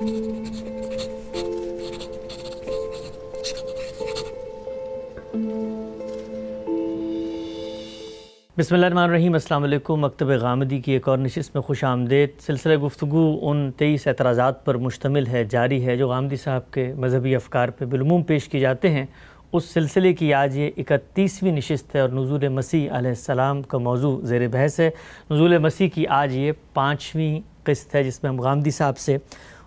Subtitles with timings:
[0.00, 0.06] بسم
[8.74, 12.76] اللہ الرحمن الرحیم، السلام علیکم۔ مکتب غامدی کی ایک اور نشست میں خوش آمدید۔ سلسلہ
[12.76, 17.68] گفتگو ان تیئیس اعتراضات پر مشتمل ہے، جاری ہے، جو غامدی صاحب کے مذہبی افکار
[17.68, 19.06] پہ بالعموم پیش کی جاتے ہیں۔
[19.52, 24.20] اس سلسلے کی آج یہ اکتیسویں نشست ہے اور نزول مسیح علیہ السلام کا موضوع
[24.22, 24.90] زیر بحث ہے۔
[25.30, 29.16] نزول مسیح کی آج یہ پانچویں قسط ہے، جس میں ہم غامدی صاحب سے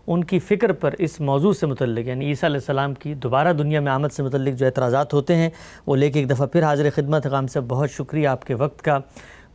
[0.07, 3.79] ان کی فکر پر اس موضوع سے متعلق یعنی عیسیٰ علیہ السلام کی دوبارہ دنیا
[3.79, 5.49] میں آمد سے متعلق جو اعتراضات ہوتے ہیں،
[5.87, 8.81] وہ لے کے ایک دفعہ پھر حاضر خدمت۔ غام سے بہت شکریہ آپ کے وقت
[8.81, 8.99] کا۔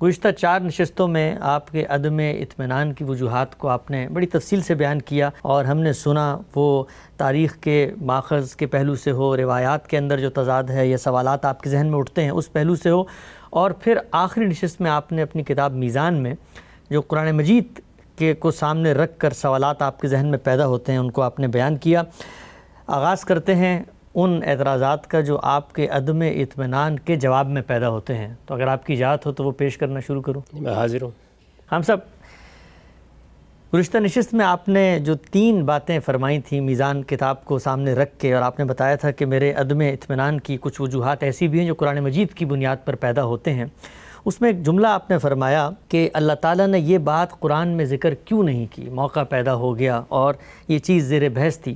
[0.02, 4.60] گزشتہ چار نشستوں میں آپ کے عدم اطمینان کی وجوہات کو آپ نے بڑی تفصیل
[4.60, 6.84] سے بیان کیا اور ہم نے سنا وہ
[7.16, 11.44] تاریخ کے ماخذ کے پہلو سے ہو، روایات کے اندر جو تضاد ہے یا سوالات
[11.44, 13.04] آپ کے ذہن میں اٹھتے ہیں، اس پہلو سے ہو۔
[13.50, 16.34] اور پھر آخری نشست میں آپ نے اپنی کتاب میزان میں
[16.90, 17.80] جو قرآن مجید
[18.18, 21.22] کے کو سامنے رکھ کر سوالات آپ کے ذہن میں پیدا ہوتے ہیں ان کو
[21.22, 22.02] آپ نے بیان کیا۔
[22.86, 23.82] آغاز کرتے ہیں
[24.14, 28.54] ان اعتراضات کا جو آپ کے عدم اطمینان کے جواب میں پیدا ہوتے ہیں۔ تو
[28.54, 31.10] اگر آپ کی اجازت ہو تو وہ پیش کرنا شروع کروں میں حاضر ہوں۔
[31.72, 31.96] ہم سب
[33.74, 38.18] گزشتہ نشست میں آپ نے جو تین باتیں فرمائی تھیں میزان کتاب کو سامنے رکھ
[38.18, 41.58] کے اور آپ نے بتایا تھا کہ میرے عدم اطمینان کی کچھ وجوہات ایسی بھی
[41.58, 43.64] ہیں جو قرآن مجید کی بنیاد پر پیدا ہوتے ہیں۔
[44.28, 47.84] اس میں ایک جملہ آپ نے فرمایا کہ اللہ تعالیٰ نے یہ بات قرآن میں
[47.84, 50.34] ذکر کیوں نہیں کی؟ موقع پیدا ہو گیا اور
[50.68, 51.74] یہ چیز زیر بحث تھی۔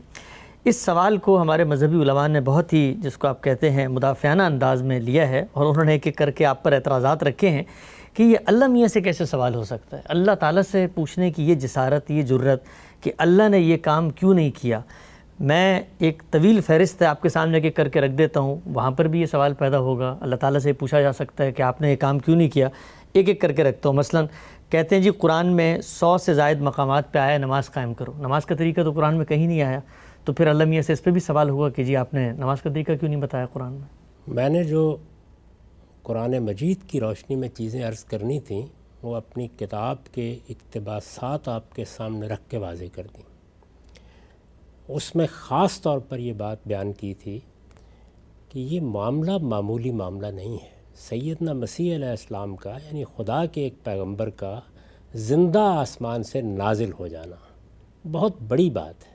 [0.65, 4.43] اس سوال کو ہمارے مذہبی علماء نے بہت ہی، جس کو آپ کہتے ہیں، مدافعانہ
[4.43, 7.49] انداز میں لیا ہے اور انہوں نے ایک ایک کر کے آپ پر اعتراضات رکھے
[7.49, 7.63] ہیں
[8.15, 11.51] کہ یہ اللہ میاں سے کیسے سوال ہو سکتا ہے؟ اللہ تعالیٰ سے پوچھنے کی
[11.51, 12.65] یہ جسارت، یہ جرت
[13.01, 14.81] کہ اللہ نے یہ کام کیوں نہیں کیا؟
[15.41, 18.91] میں ایک طویل فہرست ہے آپ کے سامنے کے کر کے رکھ دیتا ہوں۔ وہاں
[18.91, 21.81] پر بھی یہ سوال پیدا ہوگا۔ اللہ تعالیٰ سے پوچھا جا سکتا ہے کہ آپ
[21.81, 22.69] نے یہ کام کیوں نہیں کیا؟
[23.13, 24.21] ایک ایک کر کے رکھتا ہوں۔ مثلا
[24.69, 28.47] کہتے ہیں جی قرآن میں سو سے زائد مقامات پہ آیا نماز قائم کرو۔ نماز
[28.47, 29.81] کا طریقہ تو قرآن میں کہیں نہیں آیا۔
[30.25, 32.63] تو پھر اللہ میاں سے اس پہ بھی سوال ہوگا کہ جی آپ نے نماز
[32.63, 33.89] کا طریقہ کیوں نہیں بتایا قرآن میں؟
[34.27, 34.97] میں نے جو
[36.03, 38.63] قرآن مجید کی روشنی میں چیزیں عرض کرنی تھیں،
[39.03, 43.32] وہ اپنی کتاب کے اقتباسات آپ کے سامنے رکھ کے واضح کر دیں۔
[44.89, 47.41] اس میں خاص طور پر یہ بات بیان کی تھی
[48.49, 53.61] کہ یہ معاملہ معمولی معاملہ نہیں ہے۔ سیدنا مسیح علیہ السلام کا یعنی خدا کے
[53.61, 54.61] ایک پیغمبر کا،
[55.15, 57.37] زندہ آسمان سے نازل ہو جانا
[58.13, 59.13] بہت بڑی بات ہے۔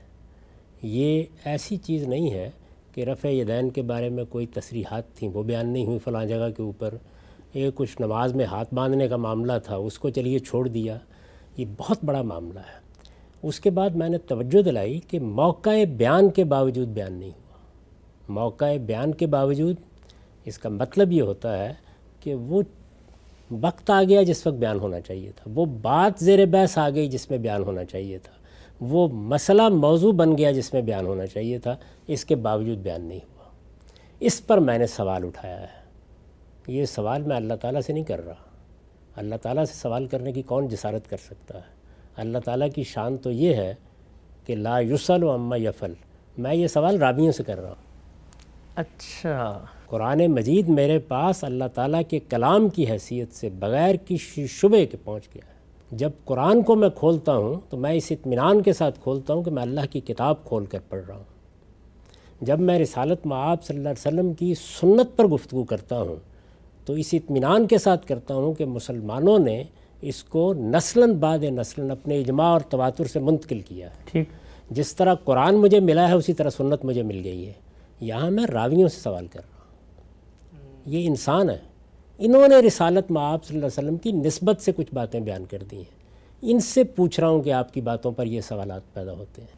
[0.82, 2.50] یہ ایسی چیز نہیں ہے
[2.94, 6.50] کہ رفع یدین کے بارے میں کوئی تصریحات تھیں، وہ بیان نہیں ہوئی فلاں جگہ
[6.56, 6.94] کے اوپر۔
[7.54, 10.98] یہ کچھ نماز میں ہاتھ باندھنے کا معاملہ تھا، اس کو چلیے چھوڑ دیا۔
[11.56, 12.87] یہ بہت بڑا معاملہ ہے۔
[13.42, 17.58] اس کے بعد میں نے توجہ دلائی کہ موقع بیان کے باوجود بیان نہیں ہوا۔
[18.28, 19.76] موقع بیان کے باوجود
[20.44, 21.72] اس کا مطلب یہ ہوتا ہے
[22.20, 22.62] کہ وہ
[23.60, 27.08] وقت آ گیا جس وقت بیان ہونا چاہیے تھا۔ وہ بات زیر بحث آ گئی
[27.08, 28.32] جس میں بیان ہونا چاہیے تھا۔
[28.80, 33.04] وہ مسئلہ موضوع بن گیا جس میں بیان ہونا چاہیے تھا۔ اس کے باوجود بیان
[33.04, 33.44] نہیں ہوا۔
[34.20, 35.66] اس پر میں نے سوال اٹھایا ہے۔
[36.66, 38.34] یہ سوال میں اللہ تعالیٰ سے نہیں کر رہا۔
[39.16, 41.77] اللہ تعالیٰ سے سوال کرنے کی کون جسارت کر سکتا ہے؟
[42.18, 43.74] اللہ تعالیٰ کی شان تو یہ ہے
[44.46, 45.92] کہ لا یسل و اما یفل
[46.38, 47.88] میں یہ سوال رابیوں سے کر رہا ہوں۔
[48.74, 54.86] اچھا۔ قرآن مجید میرے پاس اللہ تعالیٰ کے کلام کی حیثیت سے بغیر کسی شبے
[54.86, 55.58] کے پہنچ گیا ہے۔
[55.96, 59.50] جب قرآن کو میں کھولتا ہوں تو میں اس اطمینان کے ساتھ کھولتا ہوں کہ
[59.50, 61.24] میں اللہ کی کتاب کھول کر پڑھ رہا ہوں۔
[62.40, 66.16] جب میں رسالت معاب صلی اللہ علیہ وسلم کی سنت پر گفتگو کرتا ہوں
[66.86, 69.62] تو اس اطمینان کے ساتھ کرتا ہوں کہ مسلمانوں نے
[70.02, 74.28] اس کو نسلاً بعد نسلاً اپنے اجماع اور تواتر سے منتقل کیا ہے۔ ٹھیک۔
[74.70, 77.52] جس طرح قرآن مجھے ملا ہے اسی طرح سنت مجھے مل گئی ہے۔
[78.00, 79.68] یہاں میں راویوں سے سوال کر رہا ہوں۔
[80.86, 81.58] یہ انسان ہے۔
[82.18, 85.44] انہوں نے رسالت میں آپ صلی اللہ علیہ وسلم کی نسبت سے کچھ باتیں بیان
[85.44, 85.98] کر دی ہیں۔
[86.42, 89.48] ان سے پوچھ رہا ہوں کہ آپ کی باتوں پر یہ سوالات پیدا ہوتے ہیں۔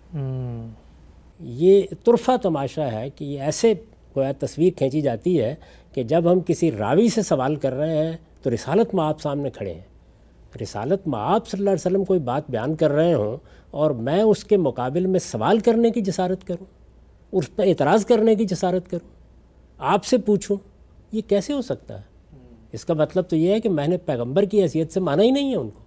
[1.40, 3.74] یہ طرفہ تماشا ہے کہ یہ ایسے
[4.16, 5.54] گویا تصویر کھینچی جاتی ہے
[5.94, 9.50] کہ جب ہم کسی راوی سے سوال کر رہے ہیں تو رسالت میں آپ سامنے
[9.50, 9.89] کھڑے ہیں۔
[10.62, 13.36] رسالت میں آپ صلی اللہ علیہ وسلم کوئی بات بیان کر رہے ہوں
[13.70, 16.64] اور میں اس کے مقابل میں سوال کرنے کی جسارت کروں،
[17.32, 19.08] اس پہ اعتراض کرنے کی جسارت کروں،
[19.78, 20.56] آپ سے پوچھوں،
[21.12, 22.10] یہ کیسے ہو سکتا ہے؟
[22.72, 25.30] اس کا مطلب تو یہ ہے کہ میں نے پیغمبر کی حیثیت سے مانا ہی
[25.30, 25.80] نہیں ہے ان کو۔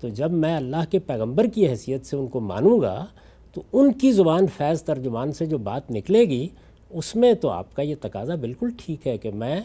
[0.00, 3.06] تو جب میں اللہ کے پیغمبر کی حیثیت سے ان کو مانوں گا،
[3.52, 6.48] تو ان کی زبان فیض ترجمان سے جو بات نکلے گی،
[6.90, 9.60] اس میں تو آپ کا یہ تقاضا بالکل ٹھیک ہے کہ میں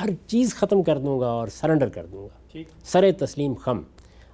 [0.00, 2.52] ہر چیز ختم کر دوں گا اور سرنڈر کر دوں گا۔
[2.84, 3.80] سر تسلیم خم۔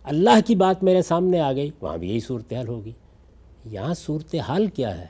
[0.04, 2.92] اللہ کی بات میرے سامنے آ گئی وہاں بھی یہی صورتحال ہوگی۔
[3.64, 5.06] یہاں صورتحال کیا ہے؟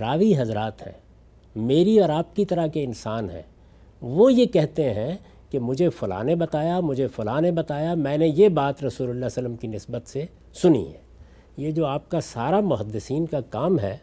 [0.00, 0.92] راوی حضرات ہیں۔
[1.56, 3.42] میری اور آپ کی طرح کے انسان ہیں۔
[4.00, 5.16] وہ یہ کہتے ہیں
[5.50, 9.18] کہ مجھے فلاں نے بتایا مجھے فلاں نے بتایا میں نے یہ بات رسول اللہ
[9.18, 10.24] علیہ وسلم کی نسبت سے
[10.54, 10.98] سنی ہے۔
[11.56, 13.96] یہ جو آپ کا سارا محدثین کا کام ہے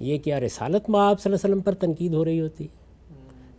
[0.00, 2.66] یہ کیا رسالت میں آپ صلی اللہ علیہ وسلم پر تنقید ہو رہی ہوتی؟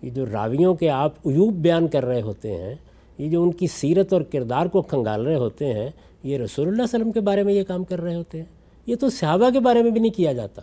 [0.03, 2.75] یہ جو راویوں کے آپ عیوب بیان کر رہے ہوتے ہیں،
[3.17, 5.89] یہ جو ان کی سیرت اور کردار کو کھنگال رہے ہوتے ہیں،
[6.23, 8.45] یہ رسول اللہ علیہ وسلم کے بارے میں یہ کام کر رہے ہوتے ہیں؟
[8.85, 10.61] یہ تو صحابہ کے بارے میں بھی نہیں کیا جاتا۔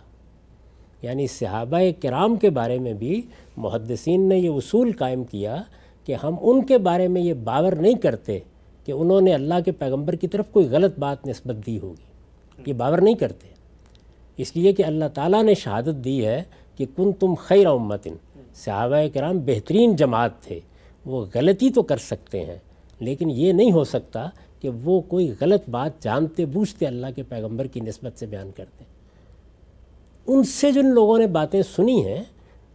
[1.01, 3.21] یعنی صحابہ کرام کے بارے میں بھی
[3.57, 5.63] محدثین نے یہ اصول قائم کیا
[6.05, 8.39] کہ ہم ان کے بارے میں یہ باور نہیں کرتے
[8.85, 12.03] کہ انہوں نے اللہ کے پیغمبر کی طرف کوئی غلط بات نسبت دی ہوگی۔
[12.65, 13.47] یہ باور نہیں کرتے۔
[14.37, 16.43] اس لیے کہ اللہ تعالیٰ نے شہادت دی ہے
[16.75, 18.13] کہ کن تم خیر امتن۔
[18.55, 20.59] صحابہ کرام بہترین جماعت تھے،
[21.05, 22.57] وہ غلطی تو کر سکتے ہیں،
[22.99, 24.27] لیکن یہ نہیں ہو سکتا
[24.61, 28.83] کہ وہ کوئی غلط بات جانتے، بوجھتے اللہ کے پیغمبر کی نسبت سے بیان کرتے۔
[30.27, 32.23] ان سے جن لوگوں نے باتیں سنی ہیں،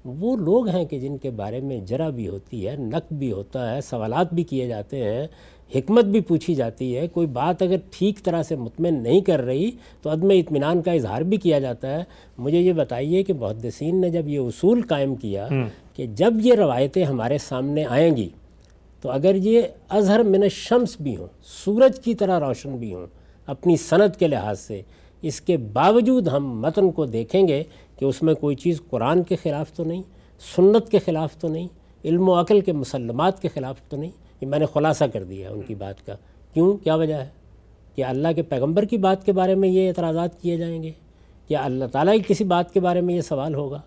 [0.05, 3.75] وہ لوگ ہیں کہ جن کے بارے میں جرا بھی ہوتی ہے نق بھی ہوتا
[3.75, 5.27] ہے، سوالات بھی کیے جاتے ہیں
[5.75, 9.71] حکمت بھی پوچھی جاتی ہے کوئی بات اگر ٹھیک طرح سے مطمئن نہیں کر رہی
[10.03, 12.05] تو عدم اطمینان کا اظہار بھی کیا جاتا ہے۔
[12.39, 15.49] مجھے یہ بتائیے کہ محدثین نے جب یہ اصول قائم کیا
[15.93, 18.29] کہ جب یہ روایتیں ہمارے سامنے آئیں گی
[19.01, 23.07] تو اگر یہ اظہر من الشمس بھی ہوں سورج کی طرح روشن بھی ہوں
[23.47, 24.83] اپنی صنعت کے لحاظ سے
[25.23, 27.63] اس کے باوجود ہم متن کو دیکھیں گے
[27.99, 30.03] کہ اس میں کوئی چیز قرآن کے خلاف تو نہیں
[30.57, 31.69] سنت کے خلاف تو نہیں
[32.05, 34.11] علم و عقل کے مسلمات کے خلاف تو نہیں
[34.41, 36.17] یہ میں نے خلاصہ کر دیا ان کی بات کا۔
[36.55, 37.29] کیوں؟ کیا وجہ ہے؟
[37.95, 40.91] کہ اللہ کے پیغمبر کی بات کے بارے میں یہ اعتراضات کیے جائیں گے؟
[41.49, 43.81] کیا اللہ تعالیٰ کی کسی بات کے بارے میں یہ سوال ہوگا؟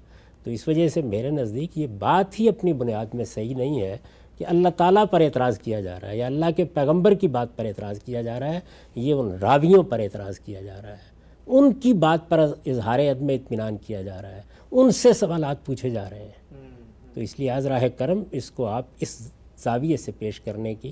[0.43, 3.97] تو اس وجہ سے میرے نزدیک یہ بات ہی اپنی بنیاد میں صحیح نہیں ہے
[4.37, 7.47] کہ اللہ تعالیٰ پر اعتراض کیا جا رہا ہے یا اللہ کے پیغمبر کی بات
[7.55, 8.59] پر اعتراض کیا جا رہا ہے
[8.95, 11.09] یہ ان راویوں پر اعتراض کیا جا رہا ہے۔
[11.47, 14.41] ان کی بات پر اظہار عدم اطمینان کیا جا رہا ہے۔
[14.71, 16.63] ان سے سوالات پوچھے جا رہے ہیں۔
[17.13, 19.31] تو اس لیے راہ کرم اس کو آپ اس
[19.63, 20.91] زاویے سے پیش کرنے کی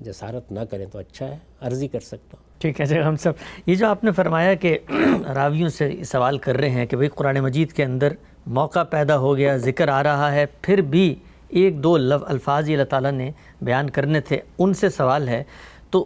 [0.00, 3.32] جسارت نہ کریں تو اچھا ہے، عرضی کر سکتا ہوں۔ ٹھیک ہے جی ہم سب،
[3.66, 4.78] یہ جو آپ نے فرمایا کہ
[5.34, 8.12] راویوں سے سوال کر رہے ہیں کہ بھئی قرآن مجید کے اندر
[8.46, 11.14] موقع پیدا ہو گیا، ذکر آ رہا ہے، پھر بھی
[11.48, 13.30] ایک دو لف، الفاظ اللہ تعالیٰ نے
[13.62, 15.42] بیان کرنے تھے، ان سے سوال ہے۔
[15.90, 16.04] تو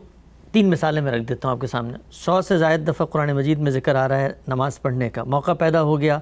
[0.53, 3.59] تین مثالیں میں رکھ دیتا ہوں آپ کے سامنے۔ سو سے زائد دفعہ قرآن مجید
[3.59, 6.19] میں ذکر آ رہا ہے نماز پڑھنے کا، موقع پیدا ہو گیا۔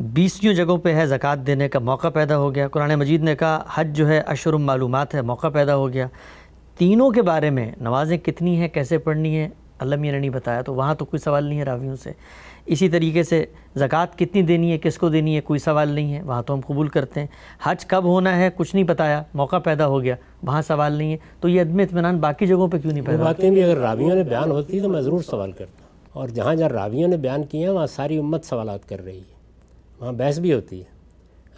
[0.00, 3.64] بیسیوں جگہوں پہ ہے زکوٰۃ دینے کا موقع پیدا ہو گیا۔ قرآن مجید نے کہا
[3.74, 6.06] حج جو ہے اشرم معلومات ہے موقع پیدا ہو گیا۔
[6.78, 9.48] تینوں کے بارے میں نمازیں کتنی ہیں کیسے پڑھنی ہیں
[9.78, 12.12] اللہ میاں نے نہیں بتایا تو وہاں تو کوئی سوال نہیں ہے راویوں سے۔
[12.66, 13.44] اسی طریقے سے
[13.76, 16.60] زکوٰۃ کتنی دینی ہے کس کو دینی ہے کوئی سوال نہیں ہے وہاں تو ہم
[16.60, 17.26] قبول کرتے ہیں۔
[17.62, 21.16] حج کب ہونا ہے کچھ نہیں بتایا موقع پیدا ہو گیا وہاں سوال نہیں ہے۔
[21.40, 24.22] تو یہ عدم اطمینان باقی جگہوں پہ کیوں نہیں پیدا باتیں بھی اگر راویوں نے
[24.22, 27.72] بیان ہوتی تو میں ضرور سوال کرتا۔ اور جہاں جہاں راویوں نے بیان کیے ہیں
[27.72, 29.35] وہاں ساری امت سوالات کر رہی ہے۔
[30.00, 30.96] وہاں بحث بھی ہوتی ہے۔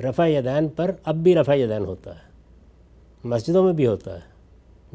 [0.03, 2.29] رفع یدین پر اب بھی رفع یدین ہوتا ہے۔
[3.25, 4.39] مسجدوں میں بھی ہوتا ہے۔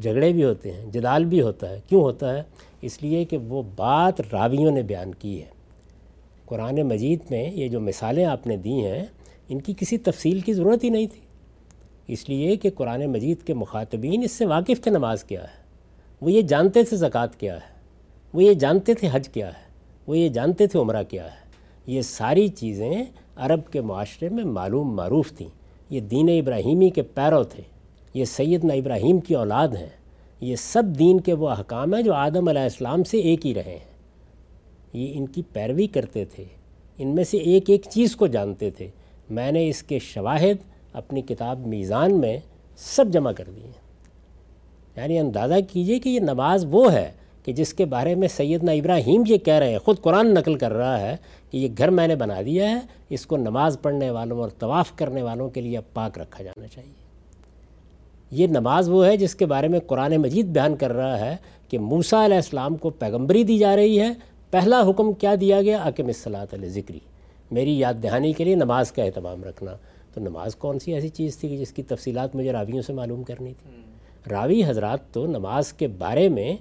[0.01, 2.43] جھگڑے بھی ہوتے ہیں۔ جدال بھی ہوتا ہے۔ کیوں ہوتا ہے؟
[2.81, 5.45] اس لیے کہ وہ بات راویوں نے بیان کی ہے۔
[6.45, 9.05] قرآن مجید میں یہ جو مثالیں آپ نے دی ہیں،
[9.49, 11.21] ان کی کسی تفصیل کی ضرورت ہی نہیں تھی۔
[12.07, 15.63] اس لیے کہ قرآن مجید کے مخاطبین اس سے واقف تھے نماز کیا ہے؟
[16.21, 17.79] وہ یہ جانتے تھے زکوٰۃ کیا ہے؟
[18.33, 19.63] وہ یہ جانتے تھے حج کیا ہے؟
[20.07, 21.43] وہ یہ جانتے تھے عمرہ کیا ہے؟
[21.87, 23.03] یہ ساری چیزیں
[23.35, 25.50] عرب کے معاشرے میں معلوم معروف تھیں۔
[25.89, 27.63] یہ دین ابراہیمی کے پیرو تھے۔
[28.13, 29.89] یہ سیدنا ابراہیم کی اولاد ہیں۔
[30.41, 33.72] یہ سب دین کے وہ احکام ہیں جو آدم علیہ السلام سے ایک ہی رہے
[33.72, 33.93] ہیں۔
[34.93, 36.43] یہ ان کی پیروی کرتے تھے۔
[36.98, 38.88] ان میں سے ایک ایک چیز کو جانتے تھے۔
[39.29, 40.55] میں نے اس کے شواہد
[40.93, 42.39] اپنی کتاب میزان میں
[42.77, 43.72] سب جمع کر دیے
[44.98, 47.12] یعنی اندازہ کیجیے کہ یہ نماز وہ ہے
[47.43, 50.74] کہ جس کے بارے میں سیدنا ابراہیم یہ کہہ رہے ہیں۔ خود قرآن نقل کر
[50.74, 51.15] رہا ہے
[51.53, 52.79] کہ یہ گھر میں نے بنا دیا ہے
[53.10, 56.91] اس کو نماز پڑھنے والوں اور طواف کرنے والوں کے لیے پاک رکھا جانا چاہیے۔
[58.31, 61.36] یہ نماز وہ ہے جس کے بارے میں قرآن مجید بیان کر رہا ہے
[61.69, 64.10] کہ موسیٰ علیہ السلام کو پیغمبری دی جا رہی ہے۔
[64.51, 67.00] پہلا حکم کیا دیا گیا؟ آکم الصلاۃ علیہ ذکری
[67.51, 69.75] میری یاد دہانی کے لیے نماز کا اہتمام رکھنا۔
[70.13, 73.24] تو نماز کون سی ایسی چیز تھی کہ جس کی تفصیلات مجھے راویوں سے معلوم
[73.24, 73.72] کرنی تھی؟
[74.29, 76.55] راوی حضرات تو نماز کے بارے میں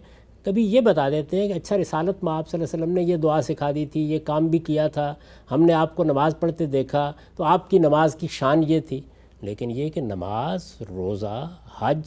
[0.45, 3.03] کبھی یہ بتا دیتے ہیں کہ اچھا رسالت میں آپ صلی اللہ علیہ وسلم نے
[3.03, 5.15] یہ دعا سکھا دی تھی، یہ کام بھی کیا تھا،
[5.51, 9.01] ہم نے آپ کو نماز پڑھتے دیکھا، تو آپ کی نماز کی شان یہ تھی۔
[9.41, 12.03] لیکن یہ کہ نماز، روزہ، حج،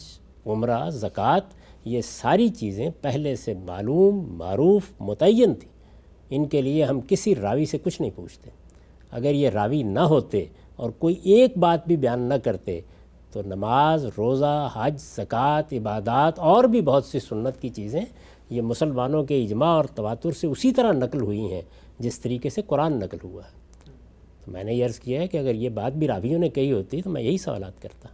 [0.46, 1.40] عمرہ، زکوٰۃ،
[1.86, 5.72] یہ ساری چیزیں پہلے سے معلوم، معروف، متعین تھیں۔
[6.30, 8.50] ان کے لیے ہم کسی راوی سے کچھ نہیں پوچھتے۔
[9.12, 12.82] اگر یہ راوی نہ ہوتے اور کوئی ایک بات بھی بیان نہ کرتے،
[13.32, 18.02] تو نماز، روزہ، حج، زکوٰۃ، عبادات اور بھی بہت سی سنت کی چیزیں
[18.50, 21.62] یہ مسلمانوں کے اجماع اور تواتر سے اسی طرح نقل ہوئی ہیں
[22.00, 23.66] جس طریقے سے قرآن نقل ہوا ہے۔
[24.46, 26.72] تو میں نے یہ عرض کیا ہے کہ اگر یہ بات بھی راویوں نے کہی
[26.72, 28.08] ہوتی تو میں یہی سوالات کرتا۔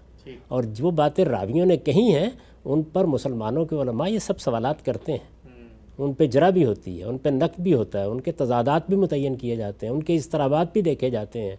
[0.47, 2.29] اور جو باتیں راویوں نے کہی ہیں
[2.65, 5.51] ان پر مسلمانوں کے علماء یہ سب سوالات کرتے ہیں۔
[5.97, 8.81] ان پہ جرا بھی ہوتی ہے ان پہ نقد بھی ہوتا ہے ان کے تضادات
[8.87, 11.55] بھی متعین کیے جاتے ہیں ان کے اضطرابات بھی دیکھے جاتے ہیں۔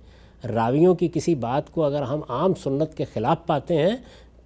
[0.47, 3.97] راویوں کی کسی بات کو اگر ہم عام سنت کے خلاف پاتے ہیں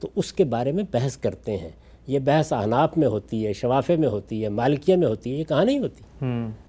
[0.00, 1.68] تو اس کے بارے میں بحث کرتے ہیں۔
[2.06, 5.44] یہ بحث احناف میں ہوتی ہے شوافے میں ہوتی ہے مالکیہ میں ہوتی ہے یہ
[5.44, 6.02] کہاں نہیں ہوتی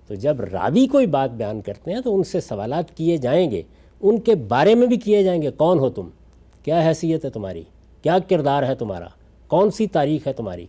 [0.08, 3.62] تو جب راوی کوئی بات بیان کرتے ہیں تو ان سے سوالات کیے جائیں گے
[4.02, 6.10] ان کے بارے میں بھی کیے جائیں گے کون ہو تم؟
[6.64, 7.64] کیا حیثیت ہے تمہاری؟
[8.02, 9.08] کیا کردار ہے تمہارا؟
[9.48, 10.66] کون سی تاریخ ہے تمہاری؟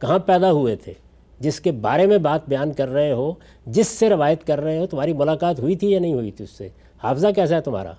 [0.00, 0.92] کہاں پیدا ہوئے تھے؟
[1.40, 3.32] جس کے بارے میں بات بیان کر رہے ہو
[3.66, 6.50] جس سے روایت کر رہے ہو تمہاری ملاقات ہوئی تھی یا نہیں ہوئی تھی اس
[6.50, 6.68] سے؟
[7.02, 7.92] حافظہ کیسا ہے تمہارا؟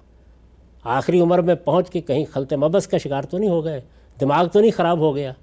[0.83, 3.81] آخری عمر میں پہنچ کے کہیں خلط مبس کا شکار تو نہیں ہو گئے؟
[4.19, 5.33] دماغ تو نہیں خراب ہو گیا؟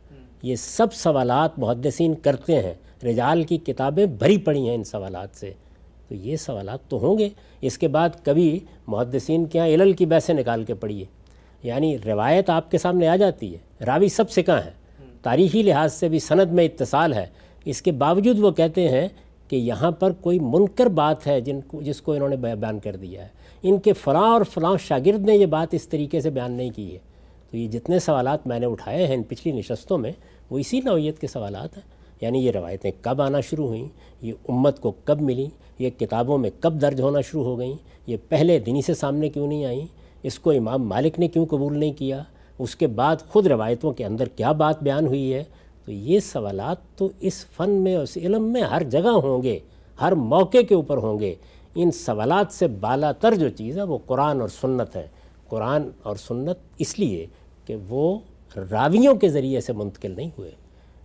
[0.42, 5.52] یہ سب سوالات محدثین کرتے ہیں۔ رجال کی کتابیں بھری پڑی ہیں ان سوالات سے۔
[6.08, 7.28] تو یہ سوالات تو ہوں گے۔
[7.60, 11.04] اس کے بعد کبھی محدثین کے یہاں علل کی بحثیں نکال کے پڑھیے۔
[11.62, 14.70] یعنی روایت آپ کے سامنے آ جاتی ہے۔ راوی سب سے کہاں ہے؟
[15.22, 17.26] تاریخی لحاظ سے بھی سند میں اتصال ہے۔
[17.64, 19.08] اس کے باوجود وہ کہتے ہیں
[19.48, 22.96] کہ یہاں پر کوئی منکر بات ہے جن کو جس کو انہوں نے بیان کر
[22.96, 23.28] دیا ہے۔
[23.62, 26.94] ان کے فلاں اور فلاں شاگرد نے یہ بات اس طریقے سے بیان نہیں کی
[26.94, 27.11] ہے۔
[27.52, 30.12] تو یہ جتنے سوالات میں نے اٹھائے ہیں ان پچھلی نشستوں میں،
[30.50, 31.84] وہ اسی نوعیت کے سوالات ہیں۔
[32.20, 33.88] یعنی یہ روایتیں کب آنا شروع ہوئیں،
[34.22, 37.74] یہ امت کو کب ملیں یہ کتابوں میں کب درج ہونا شروع ہو گئیں،
[38.06, 39.86] یہ پہلے دنی سے سامنے کیوں نہیں آئیں،
[40.22, 42.22] اس کو امام مالک نے کیوں قبول نہیں کیا،
[42.58, 45.44] اس کے بعد خود روایتوں کے اندر کیا بات بیان ہوئی ہے؟
[45.84, 49.58] تو یہ سوالات تو اس فن میں اس علم میں ہر جگہ ہوں گے،
[50.00, 51.34] ہر موقع کے اوپر ہوں گے۔
[51.74, 55.06] ان سوالات سے بالا تر جو چیز ہے، وہ قرآن اور سنت ہے۔
[55.48, 57.26] قرآن اور سنت اس لیے
[57.72, 58.18] کہ وہ
[58.70, 60.50] راویوں کے ذریعے سے منتقل نہیں ہوئے۔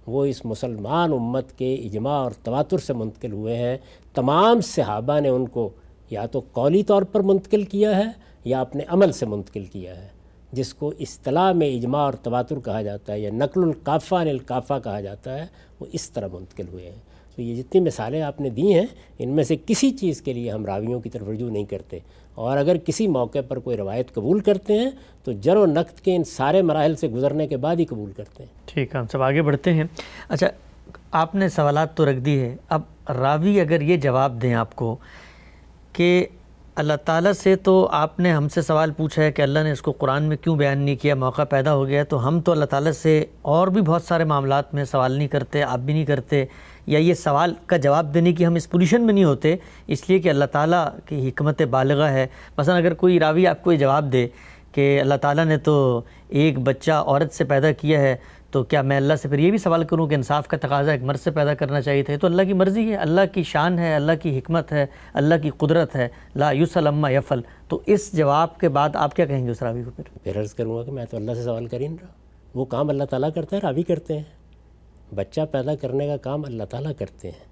[0.07, 3.77] وہ اس مسلمان امت کے اجماع اور تواتر سے منتقل ہوئے ہیں۔
[4.13, 5.69] تمام صحابہ نے ان کو
[6.09, 8.12] یا تو قولی طور پر منتقل کیا ہے
[8.45, 10.07] یا اپنے عمل سے منتقل کیا ہے۔
[10.51, 14.74] جس کو اصطلاح میں اجماع اور تواتر کہا جاتا ہے یا نقل القافہ ان القافہ
[14.83, 15.45] کہا جاتا ہے،
[15.79, 18.86] وہ اس طرح منتقل ہوئے ہیں۔ تو یہ جتنی مثالیں آپ نے دی ہیں،
[19.19, 22.00] ان میں سے کسی چیز کے لیے ہم راویوں کی طرف رجوع نہیں کرتے۔
[22.38, 24.89] اور اگر کسی موقع پر کوئی روایت قبول کرتے ہیں،
[25.24, 28.44] تو جر و نقد کے ان سارے مراحل سے گزرنے کے بعد ہی قبول کرتے
[28.44, 29.84] ہیں۔ ٹھیک ہے، ہم سب آگے بڑھتے ہیں۔
[30.29, 30.48] اچھا
[31.12, 34.96] آپ نے سوالات تو رکھ دی ہے اب راوی اگر یہ جواب دیں آپ کو
[35.94, 36.25] کہ
[36.75, 39.82] اللہ تعالیٰ سے تو آپ نے ہم سے سوال پوچھا ہے کہ اللہ نے اس
[39.82, 42.65] کو قرآن میں کیوں بیان نہیں کیا، موقع پیدا ہو گیا تو ہم تو اللہ
[42.65, 46.46] تعالیٰ سے اور بھی بہت سارے معاملات میں سوال نہیں کرتے، آپ بھی نہیں کرتے۔
[46.88, 49.56] یا یہ سوال کا جواب دینے کی ہم اس پوزیشن میں نہیں ہوتے،
[49.88, 52.27] اس لیے کہ اللہ تعالیٰ کی حکمت بالغہ ہے۔
[52.58, 54.27] مثلا اگر کوئی راوی آپ کو یہ جواب دے
[54.72, 58.15] کہ اللہ تعالیٰ نے تو ایک بچہ عورت سے پیدا کیا ہے،
[58.51, 61.03] تو کیا میں اللہ سے پھر یہ بھی سوال کروں کہ انصاف کا تقاضا ایک
[61.03, 63.96] مرد سے پیدا کرنا چاہیے تھے؟ تو اللہ کی مرضی ہے، اللہ کی شان ہے،
[63.96, 68.70] اللہ کی حکمت ہے، اللہ کی قدرت ہے۔ لا یوسلم یفل تو اس جواب کے
[68.70, 71.06] بعد آپ کیا کہیں گے اس راوی کو پھر؟ پھر عرض کروں گا کہ میں
[71.06, 72.10] تو اللہ سے سوال کر ہی نہیں رہا۔
[72.53, 74.24] وہ کام اللہ تعالیٰ کرتا ہے، راوی کرتے ہیں۔
[75.15, 77.45] بچہ پیدا کرنے کا کام اللہ تعالیٰ کرتے ہیں۔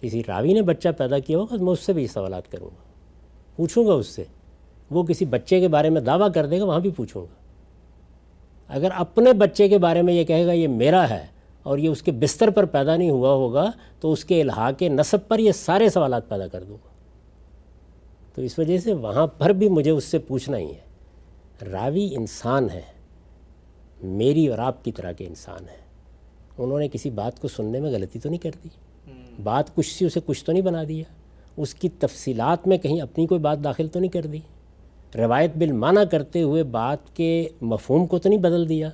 [0.00, 2.82] کسی راوی نے بچہ پیدا کیا ہوگا، میں اس سے بھی سوالات کروں گا۔
[3.56, 4.24] پوچھوں گا اس سے۔
[4.90, 7.34] وہ کسی بچے کے بارے میں دعویٰ کر دے گا، وہاں بھی پوچھوں گا۔
[8.68, 11.26] اگر اپنے بچے کے بارے میں یہ کہے گا، یہ میرا ہے
[11.62, 15.28] اور یہ اس کے بستر پر پیدا نہیں ہوا ہوگا، تو اس کے الحاق نصب
[15.28, 16.88] پر یہ سارے سوالات پیدا کر دوں گا۔
[18.34, 20.86] تو اس وجہ سے وہاں پر بھی مجھے اس سے پوچھنا ہی ہے۔
[21.70, 22.82] راوی انسان ہے،
[24.02, 25.85] میری اور آپ کی طرح کے انسان ہیں۔
[26.58, 28.68] انہوں نے کسی بات کو سننے میں غلطی تو نہیں کر دی۔
[29.42, 31.04] بات کچھ سی اسے کچھ تو نہیں بنا دیا۔
[31.56, 34.38] اس کی تفصیلات میں کہیں اپنی کوئی بات داخل تو نہیں کر دی۔
[35.14, 38.90] روایت بالمعنی کرتے ہوئے بات کے مفہوم کو تو نہیں بدل دیا۔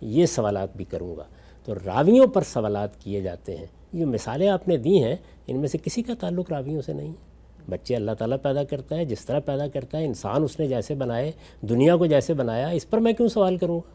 [0.00, 1.24] یہ سوالات بھی کروں گا۔
[1.64, 5.68] تو راویوں پر سوالات کیے جاتے ہیں۔ یہ مثالیں آپ نے دی ہیں۔ ان میں
[5.68, 7.12] سے کسی کا تعلق راویوں سے نہیں
[7.70, 10.94] بچے اللہ تعالیٰ پیدا کرتا ہے جس طرح پیدا کرتا ہے انسان اس نے جیسے
[10.94, 13.90] بنائے دنیا کو جیسے بنایا اس پر میں کیوں سوال کروں گا؟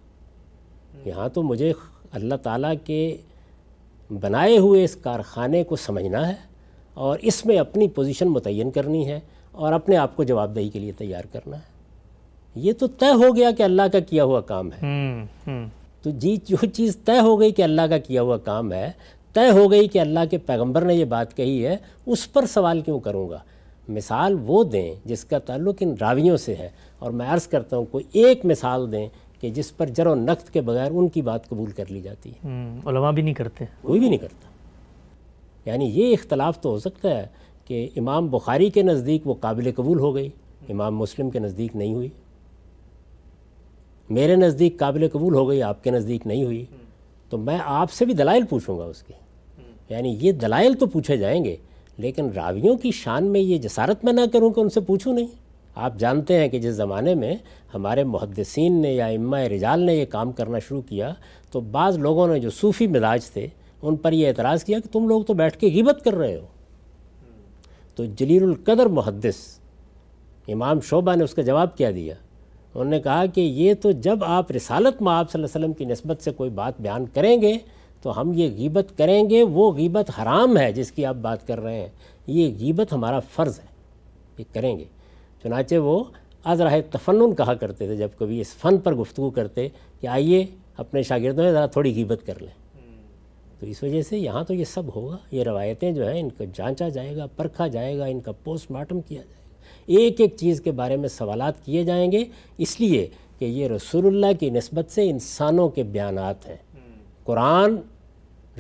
[1.09, 1.73] یہاں تو مجھے
[2.11, 3.17] اللہ تعالیٰ کے
[4.21, 6.33] بنائے ہوئے اس کارخانے کو سمجھنا ہے
[6.93, 9.19] اور اس میں اپنی پوزیشن متعین کرنی ہے
[9.51, 11.71] اور اپنے آپ کو جواب دہی کے لیے تیار کرنا ہے۔
[12.55, 14.79] یہ تو طے ہو گیا کہ اللہ کا کیا ہوا کام ہے۔
[16.01, 18.91] تو جی جو چیز طے ہو گئی کہ اللہ کا کیا ہوا کام ہے
[19.33, 22.81] طے ہو گئی کہ اللہ کے پیغمبر نے یہ بات کہی ہے اس پر سوال
[22.81, 23.39] کیوں کروں گا؟
[23.89, 27.85] مثال وہ دیں جس کا تعلق ان راویوں سے ہے۔ اور میں عرض کرتا ہوں
[27.85, 29.07] کوئی ایک مثال دیں
[29.41, 32.29] کہ جس پر جر و نقد کے بغیر ان کی بات قبول کر لی جاتی
[32.29, 32.47] ہے۔
[32.85, 34.47] علماء بھی نہیں کرتے۔ کوئی بھی نہیں کرتا۔
[35.69, 37.27] یعنی یہ اختلاف تو ہو سکتا ہے
[37.65, 40.29] کہ امام بخاری کے نزدیک وہ قابل قبول ہو گئی
[40.69, 42.09] امام مسلم کے نزدیک نہیں ہوئی۔
[44.09, 46.65] میرے نزدیک قابل قبول ہو گئی آپ کے نزدیک نہیں ہوئی۔
[47.29, 49.13] تو میں آپ سے بھی دلائل پوچھوں گا اس کے
[49.89, 51.55] یعنی یہ دلائل تو پوچھے جائیں گے
[51.97, 55.27] لیکن راویوں کی شان میں یہ جسارت میں نہ کروں کہ ان سے پوچھوں نہیں۔
[55.75, 57.35] آپ جانتے ہیں کہ جس زمانے میں
[57.73, 61.13] ہمارے محدثین نے یا امہ رجال نے یہ کام کرنا شروع کیا
[61.51, 63.47] تو بعض لوگوں نے جو صوفی مزاج تھے
[63.81, 66.45] ان پر یہ اعتراض کیا کہ تم لوگ تو بیٹھ کے غیبت کر رہے ہو۔
[67.95, 69.59] تو جلیل القدر محدث
[70.47, 72.15] امام شعبہ نے اس کا جواب کیا دیا۔
[72.75, 75.73] انہوں نے کہا کہ یہ تو جب آپ رسالت میں آپ صلی اللہ علیہ وسلم
[75.73, 77.57] کی نسبت سے کوئی بات بیان کریں گے
[78.01, 81.59] تو ہم یہ غیبت کریں گے، وہ غیبت حرام ہے جس کی آپ بات کر
[81.59, 81.89] رہے ہیں۔
[82.27, 83.65] یہ غیبت ہمارا فرض ہے،
[84.37, 84.85] یہ کریں گے۔
[85.43, 86.03] چنانچہ وہ
[86.43, 89.69] از راہ تفنن کہا کرتے تھے جب کبھی اس فن پر گفتگو کرتے
[89.99, 90.45] کہ آئیے
[90.77, 92.61] اپنے شاگردوں میں ذرا تھوڑی غیبت کر لیں۔
[93.59, 96.43] تو اس وجہ سے یہاں تو یہ سب ہوگا یہ روایتیں جو ہیں ان کو
[96.53, 99.41] جانچا جائے گا پرکھا جائے گا ان کا پوسٹ مارٹم کیا جائے گا۔
[99.85, 102.25] ایک ایک چیز کے بارے میں سوالات کیے جائیں گے
[102.57, 103.07] اس لیے
[103.39, 106.57] کہ یہ رسول اللہ کی نسبت سے انسانوں کے بیانات ہیں۔
[107.23, 107.75] قرآن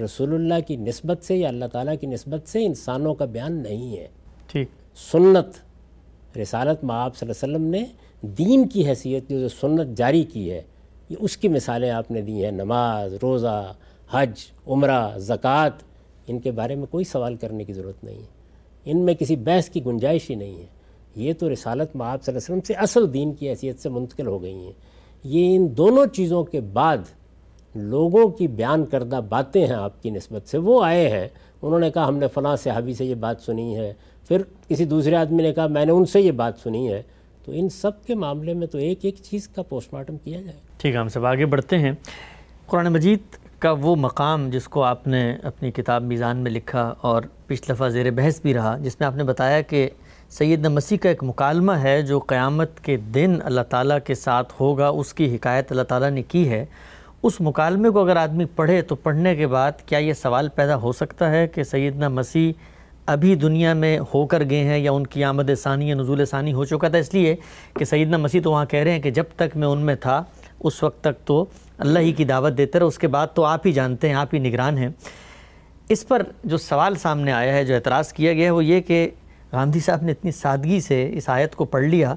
[0.03, 3.97] رسول اللہ کی نسبت سے یا اللہ تعالیٰ کی نسبت سے انسانوں کا بیان نہیں
[3.97, 4.07] ہے۔
[4.47, 4.67] ٹھیک۔
[5.11, 5.70] سنت
[6.37, 7.85] رسالت میں آپ صلی اللہ علیہ وسلم نے
[8.21, 10.61] دین کی حیثیت جو سنت جاری کی ہے،
[11.09, 13.73] یہ اس کی مثالیں آپ نے دی ہیں، نماز، روزہ،
[14.11, 14.31] حج،
[14.67, 15.83] عمرہ، زکوٰۃ،
[16.27, 18.41] ان کے بارے میں کوئی سوال کرنے کی ضرورت نہیں ہے۔
[18.85, 20.65] ان میں کسی بحث کی گنجائش ہی نہیں ہے۔
[21.15, 23.89] یہ تو رسالت میں آپ صلی اللہ علیہ وسلم سے اصل دین کی حیثیت سے
[23.89, 24.71] منتقل ہو گئی ہیں۔
[25.23, 26.97] یہ ان دونوں چیزوں کے بعد
[27.75, 31.27] لوگوں کی بیان کردہ باتیں ہیں آپ کی نسبت سے۔ وہ آئے ہیں۔
[31.61, 33.93] انہوں نے کہا، ہم نے فلاں صحابی سے یہ بات سنی ہے۔
[34.31, 37.01] پھر کسی دوسرے آدمی نے کہا، میں نے ان سے یہ بات سنی ہے۔
[37.45, 40.57] تو ان سب کے معاملے میں تو ایک ایک چیز کا پوسٹ مارٹم کیا جائے۔
[40.77, 41.91] ٹھیک ہے، ہم سب آگے بڑھتے ہیں۔
[42.65, 43.19] قرآن مجید
[43.59, 47.89] کا وہ مقام جس کو آپ نے اپنی کتاب میزان میں لکھا اور پچھلے دفعہ
[47.89, 49.89] زیر بحث بھی رہا، جس میں آپ نے بتایا کہ
[50.29, 54.87] سیدنا مسیح کا ایک مکالمہ ہے جو قیامت کے دن اللہ تعالیٰ کے ساتھ ہوگا،
[54.87, 56.65] اس کی حکایت اللہ تعالیٰ نے کی ہے۔
[57.23, 60.91] اس مکالمے کو اگر آدمی پڑھے تو پڑھنے کے بعد کیا یہ سوال پیدا ہو
[60.91, 62.53] سکتا ہے کہ سیدنا مسیح
[63.11, 66.53] ابھی دنیا میں ہو کر گئے ہیں یا ان کی آمد ثانی یا نزول ثانی
[66.53, 67.35] ہو چکا تھا، اس لیے
[67.79, 70.23] کہ سیدنا مسیح تو وہاں کہہ رہے ہیں کہ جب تک میں ان میں تھا،
[70.59, 71.45] اس وقت تک تو
[71.77, 74.33] اللہ ہی کی دعوت دیتے رہے اس کے بعد تو آپ ہی جانتے ہیں، آپ
[74.33, 74.89] ہی نگران ہیں۔
[75.89, 79.09] اس پر جو سوال سامنے آیا ہے، جو اعتراض کیا گیا ہے، وہ یہ کہ
[79.53, 82.15] گاندھی صاحب نے اتنی سادگی سے اس آیت کو پڑھ لیا۔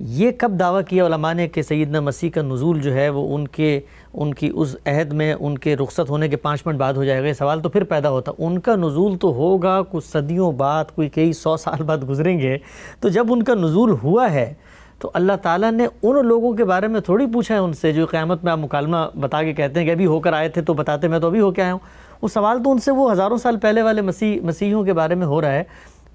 [0.00, 3.48] یہ کب دعویٰ کیا علماء نے کہ سیدنا مسیح کا نزول جو ہے، وہ ان
[3.48, 3.80] کے
[4.14, 7.22] ان کی اس عہد میں ان کے رخصت ہونے کے پانچ منٹ بعد ہو جائے
[7.22, 10.84] گا، یہ سوال تو پھر پیدا ہوتا۔ ان کا نزول تو ہوگا کچھ صدیوں بعد،
[10.94, 12.58] کوئی کئی سو سال بعد گزریں گے۔
[13.00, 14.54] تو جب ان کا نزول ہوا ہے،
[14.98, 18.06] تو اللہ تعالیٰ نے ان لوگوں کے بارے میں تھوڑی پوچھا ہے ان سے، جو
[18.06, 20.74] قیامت میں آپ مکالمہ بتا کے کہتے ہیں کہ ابھی ہو کر آئے تھے تو
[20.74, 21.80] بتاتے، میں تو ابھی ہو کے آیا ہوں۔
[22.22, 25.26] وہ سوال تو ان سے وہ ہزاروں سال پہلے والے مسیح، مسیحیوں کے بارے میں
[25.26, 25.64] ہو رہا ہے۔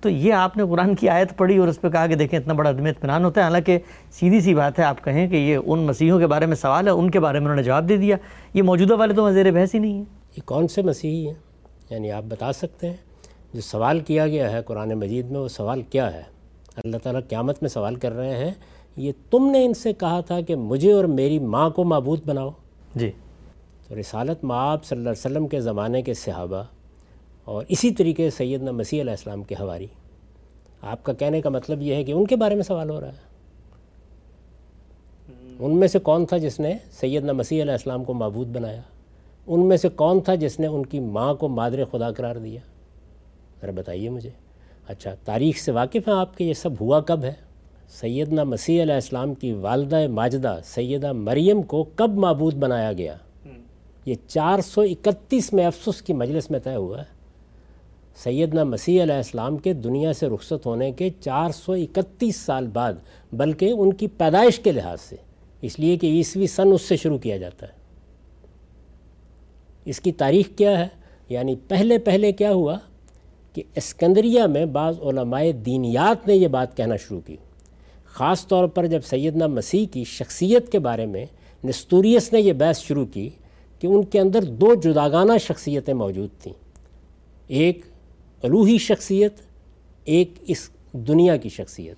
[0.01, 2.53] تو یہ آپ نے قرآن کی آیت پڑھی اور اس پہ کہا کہ دیکھیں اتنا
[2.53, 3.79] بڑا عدم اطمینان ہوتا ہے۔ حالانکہ
[4.11, 6.91] سیدھی سی بات ہے آپ کہیں کہ یہ ان مسیحوں کے بارے میں سوال ہے
[6.91, 8.17] ان کے بارے میں انہوں نے جواب دے دیا۔
[8.53, 10.05] یہ موجودہ والے تو وزیر بحث ہی نہیں ہیں۔
[10.37, 11.33] یہ کون سے مسیحی ہیں؟
[11.89, 12.97] یعنی آپ بتا سکتے ہیں
[13.53, 16.21] جو سوال کیا گیا ہے قرآن مجید میں وہ سوال کیا ہے؟
[16.77, 18.51] اللہ تعالیٰ قیامت میں سوال کر رہے ہیں۔
[18.97, 22.49] یہ تم نے ان سے کہا تھا کہ مجھے اور میری ماں کو معبود بناؤ۔
[22.95, 23.11] جی۔
[23.87, 26.63] تو رسالت آپ صلی اللہ علیہ وسلم کے زمانے کے صحابہ
[27.47, 29.87] اور اسی طریقے سیدنا مسیح علیہ السلام کے حواری۔
[30.81, 33.07] آپ کا کہنے کا مطلب یہ ہے کہ ان کے بارے میں سوال ہو رہا
[33.07, 33.27] ہے۔
[35.59, 38.81] ان میں سے کون تھا جس نے سیدنا مسیح علیہ السلام کو معبود بنایا؟
[39.47, 42.61] ان میں سے کون تھا جس نے ان کی ماں کو مادر خدا قرار دیا؟
[43.61, 44.29] ذرا بتائیے مجھے۔
[44.87, 47.33] اچھا تاریخ سے واقف ہیں آپ کے؟ یہ سب ہوا کب ہے؟
[47.89, 53.15] سیدنا مسیح علیہ السلام کی والدہ ماجدہ سیدہ مریم کو کب معبود بنایا گیا؟
[54.05, 57.16] یہ چار سو اکتیس میں افسوس کی مجلس میں طے ہوا ہے۔
[58.23, 62.93] سیدنا مسیح علیہ السلام کے دنیا سے رخصت ہونے کے چار سو اکتیس سال بعد،
[63.33, 65.15] بلکہ ان کی پیدائش کے لحاظ سے۔
[65.61, 67.71] اس لیے کہ عیسوی سن اس سے شروع کیا جاتا ہے۔
[69.85, 70.87] اس کی تاریخ کیا ہے؟
[71.29, 72.77] یعنی پہلے پہلے کیا ہوا؟
[73.53, 77.37] کہ اسکندریہ میں بعض علماء دینیات نے یہ بات کہنا شروع کی۔
[78.05, 81.25] خاص طور پر جب سیدنا مسیح کی شخصیت کے بارے میں
[81.63, 83.29] نستوریس نے یہ بحث شروع کی
[83.79, 86.53] کہ ان کے اندر دو جداگانہ شخصیتیں موجود تھیں۔
[87.47, 87.79] ایک
[88.43, 89.33] الوحی شخصیت
[90.03, 91.95] ایک اس دنیا کی شخصیت۔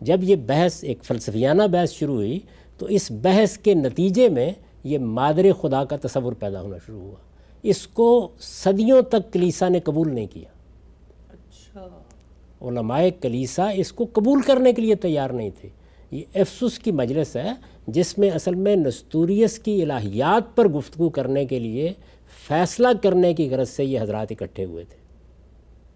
[0.00, 2.38] جب یہ بحث ایک فلسفیانہ بحث شروع ہوئی
[2.78, 4.50] تو اس بحث کے نتیجے میں
[4.84, 7.16] یہ مادر خدا کا تصور پیدا ہونا شروع ہوا۔
[7.62, 10.48] اس کو صدیوں تک کلیسا نے قبول نہیں کیا۔
[11.28, 11.88] اچھا۔
[12.62, 15.68] علماء کلیسا اس کو قبول کرنے کے لیے تیار نہیں تھے۔
[16.10, 17.50] یہ افسوس کی مجلس ہے
[17.86, 21.92] جس میں اصل میں نستوریس کی الہیات پر گفتگو کرنے کے لیے
[22.48, 25.01] فیصلہ کرنے کی غرض سے یہ حضرات اکٹھے ہوئے تھے۔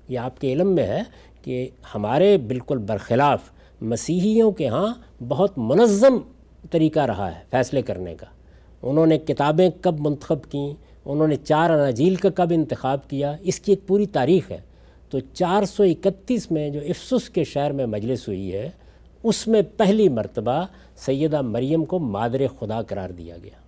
[0.09, 1.03] یہ آپ کے علم میں ہے
[1.43, 3.41] کہ ہمارے بالکل برخلاف
[3.81, 4.95] مسیحیوں کے ہاں
[5.29, 6.19] بہت منظم
[6.71, 8.27] طریقہ رہا ہے فیصلے کرنے کا۔
[8.83, 13.61] انہوں نے کتابیں کب منتخب کیں، انہوں نے چار اناجیل کا کب انتخاب کیا، اس
[13.61, 14.61] کی ایک پوری تاریخ ہے۔
[15.11, 18.71] تو چار سو اکتیس میں جو افسوس کے شہر میں مجلس ہوئی ہے،
[19.23, 20.67] اس میں پہلی مرتبہ
[20.97, 23.59] سیدہ مریم کو مادر خدا قرار دیا گیا۔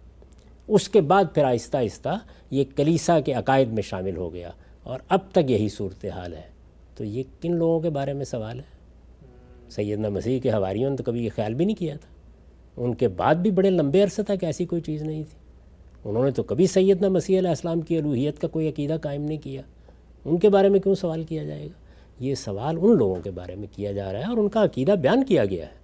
[0.68, 2.18] اس کے بعد پھر آہستہ آہستہ
[2.50, 4.50] یہ کلیسا کے عقائد میں شامل ہو گیا۔
[4.88, 6.42] اور اب تک یہی صورتحال ہے۔
[6.96, 8.78] تو یہ کن لوگوں کے بارے میں سوال ہے؟
[9.70, 12.08] سیدنا مسیح کے حواریوں نے تو کبھی یہ خیال بھی نہیں کیا تھا۔
[12.76, 15.38] ان کے بعد بھی بڑے لمبے عرصے تک ایسی کوئی چیز نہیں تھی۔
[16.04, 19.38] انہوں نے تو کبھی سیدنا مسیح علیہ السلام کی الوحیت کا کوئی عقیدہ قائم نہیں
[19.38, 19.62] کیا۔
[20.24, 21.84] ان کے بارے میں کیوں سوال کیا جائے گا؟
[22.20, 24.92] یہ سوال ان لوگوں کے بارے میں کیا جا رہا ہے اور ان کا عقیدہ
[24.92, 25.78] بیان کیا گیا ہے۔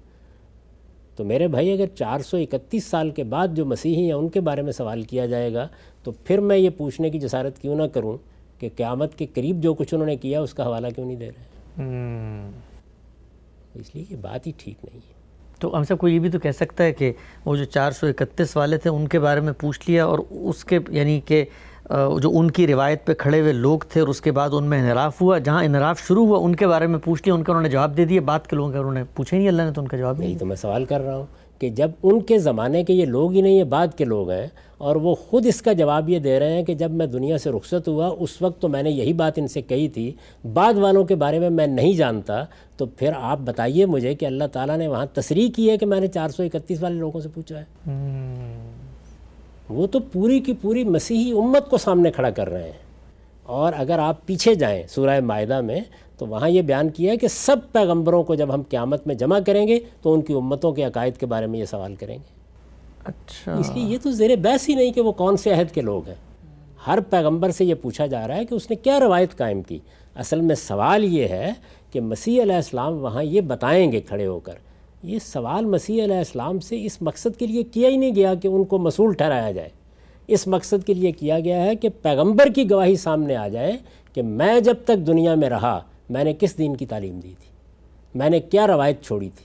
[1.16, 4.40] تو میرے بھائی، اگر چار سو اکتیس سال کے بعد جو مسیحی ہیں ان کے
[4.40, 5.68] بارے میں سوال کیا جائے گا،
[6.02, 8.33] تو پھر میں یہ پوچھنے کی جسارت کیوں نہ کروں
[8.68, 11.26] کہ قیامت کے قریب جو کچھ انہوں نے کیا اس کا حوالہ کیوں نہیں دے
[11.26, 11.44] رہے؟
[13.74, 15.14] اس لیے یہ بات ہی ٹھیک نہیں ہے۔
[15.58, 17.12] تو ہم سب کو یہ بھی تو کہہ سکتا ہے کہ
[17.44, 20.64] وہ جو چار سو اکتیس والے تھے ان کے بارے میں پوچھ لیا اور اس
[20.64, 21.44] کے یعنی کہ
[21.90, 24.80] جو ان کی روایت پہ کھڑے ہوئے لوگ تھے اور اس کے بعد ان میں
[24.80, 27.62] انحراف ہوا جہاں انحراف شروع ہوا ان کے بارے میں پوچھ لیا ان کا انہوں
[27.62, 29.80] نے جواب دے دیا بات کے لوگوں کا انہوں نے پوچھے نہیں اللہ نے تو
[29.80, 31.26] ان کا جواب نہیں تو میں سوال کر رہا ہوں۔
[31.64, 34.46] کہ جب ان کے زمانے کے یہ لوگ ہی نہیں یہ بعد کے لوگ ہیں
[34.78, 37.50] اور وہ خود اس کا جواب یہ دے رہے ہیں کہ جب میں دنیا سے
[37.50, 40.12] رخصت ہوا اس وقت تو میں نے یہی بات ان سے کہی تھی
[40.52, 42.44] بعد والوں کے بارے میں میں نہیں جانتا
[42.76, 46.00] تو پھر آپ بتائیے مجھے کہ اللہ تعالیٰ نے وہاں تصریح کی ہے کہ میں
[46.00, 47.64] نے چار سو اکتیس والے لوگوں سے پوچھا ہے۔
[49.68, 52.84] وہ تو پوری کی پوری مسیحی امت کو سامنے کھڑا کر رہے ہیں۔
[53.42, 55.80] اور اگر آپ پیچھے جائیں سورہ معاہدہ میں
[56.18, 59.38] تو وہاں یہ بیان کیا ہے کہ سب پیغمبروں کو جب ہم قیامت میں جمع
[59.46, 62.34] کریں گے تو ان کی امتوں کے عقائد کے بارے میں یہ سوال کریں گے۔
[63.04, 65.80] اچھا۔ اس لیے یہ تو زیر بحث ہی نہیں کہ وہ کون سے عہد کے
[65.80, 66.14] لوگ ہیں۔
[66.86, 69.78] ہر پیغمبر سے یہ پوچھا جا رہا ہے کہ اس نے کیا روایت قائم کی۔
[70.14, 71.50] اصل میں سوال یہ ہے
[71.92, 74.52] کہ مسیح علیہ السلام وہاں یہ بتائیں گے کھڑے ہو کر
[75.02, 78.48] یہ سوال مسیح علیہ السلام سے اس مقصد کے لیے کیا ہی نہیں گیا کہ
[78.48, 79.68] ان کو مسئول ٹھہرایا جائے۔
[80.26, 83.72] اس مقصد کے لیے کیا گیا ہے کہ پیغمبر کی گواہی سامنے آ جائے
[84.12, 87.50] کہ میں جب تک دنیا میں رہا میں نے کس دین کی تعلیم دی تھی؟
[88.14, 89.44] میں نے کیا روایت چھوڑی تھی؟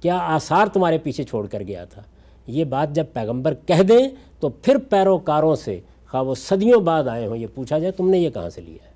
[0.00, 2.02] کیا آثار تمہارے پیچھے چھوڑ کر گیا تھا؟
[2.46, 4.08] یہ بات جب پیغمبر کہہ دیں
[4.40, 8.18] تو پھر پیروکاروں سے خواہ وہ صدیوں بعد آئے ہوں، یہ پوچھا جائے تم نے
[8.18, 8.92] یہ کہاں سے لیا ہے؟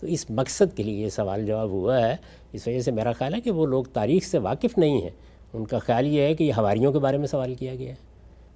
[0.00, 2.16] تو اس مقصد کے لیے یہ سوال جواب ہوا ہے،
[2.52, 5.10] اس وجہ سے میرا خیال ہے کہ وہ لوگ تاریخ سے واقف نہیں ہیں۔
[5.52, 8.10] ان کا خیال یہ ہے کہ یہ ہواریوں کے بارے میں سوال کیا گیا ہے۔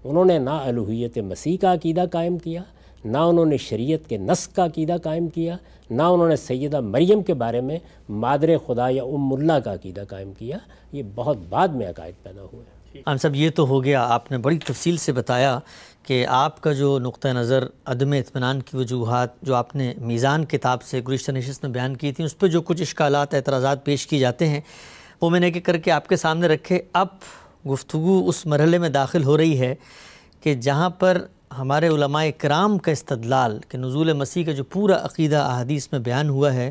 [0.05, 2.62] انہوں نے نہ الوحیت مسیح کا عقیدہ قائم کیا،
[3.05, 5.57] نہ انہوں نے شریعت کے نسق کا عقیدہ قائم کیا
[5.96, 7.78] نہ انہوں نے سیدہ مریم کے بارے میں
[8.09, 10.59] مادر خدا یا ام اللہ کا عقیدہ قائم کیا،
[10.92, 14.38] یہ بہت بعد میں عقائد پیدا ہوئے۔ ہم سب، یہ تو ہو گیا، آپ نے
[14.38, 15.59] بڑی تفصیل سے بتایا
[16.02, 20.83] کہ آپ کا جو نقطہ نظر، عدم اطمینان کی وجوہات، جو آپ نے میزان کتاب
[20.83, 24.18] سے گریشتہ نشست میں بیان کی تھیں اس پہ جو کچھ اشکالات، اعتراضات پیش کی
[24.18, 24.61] جاتے ہیں،
[25.20, 27.07] وہ میں نے کہ کر کے آپ کے سامنے رکھے۔ اب
[27.70, 29.74] گفتگو اس مرحلے میں داخل ہو رہی ہے
[30.40, 35.37] کہ جہاں پر ہمارے علماء کرام کا استدلال کہ نزول مسیح کا جو پورا عقیدہ
[35.37, 36.70] احادیث میں بیان ہوا ہے،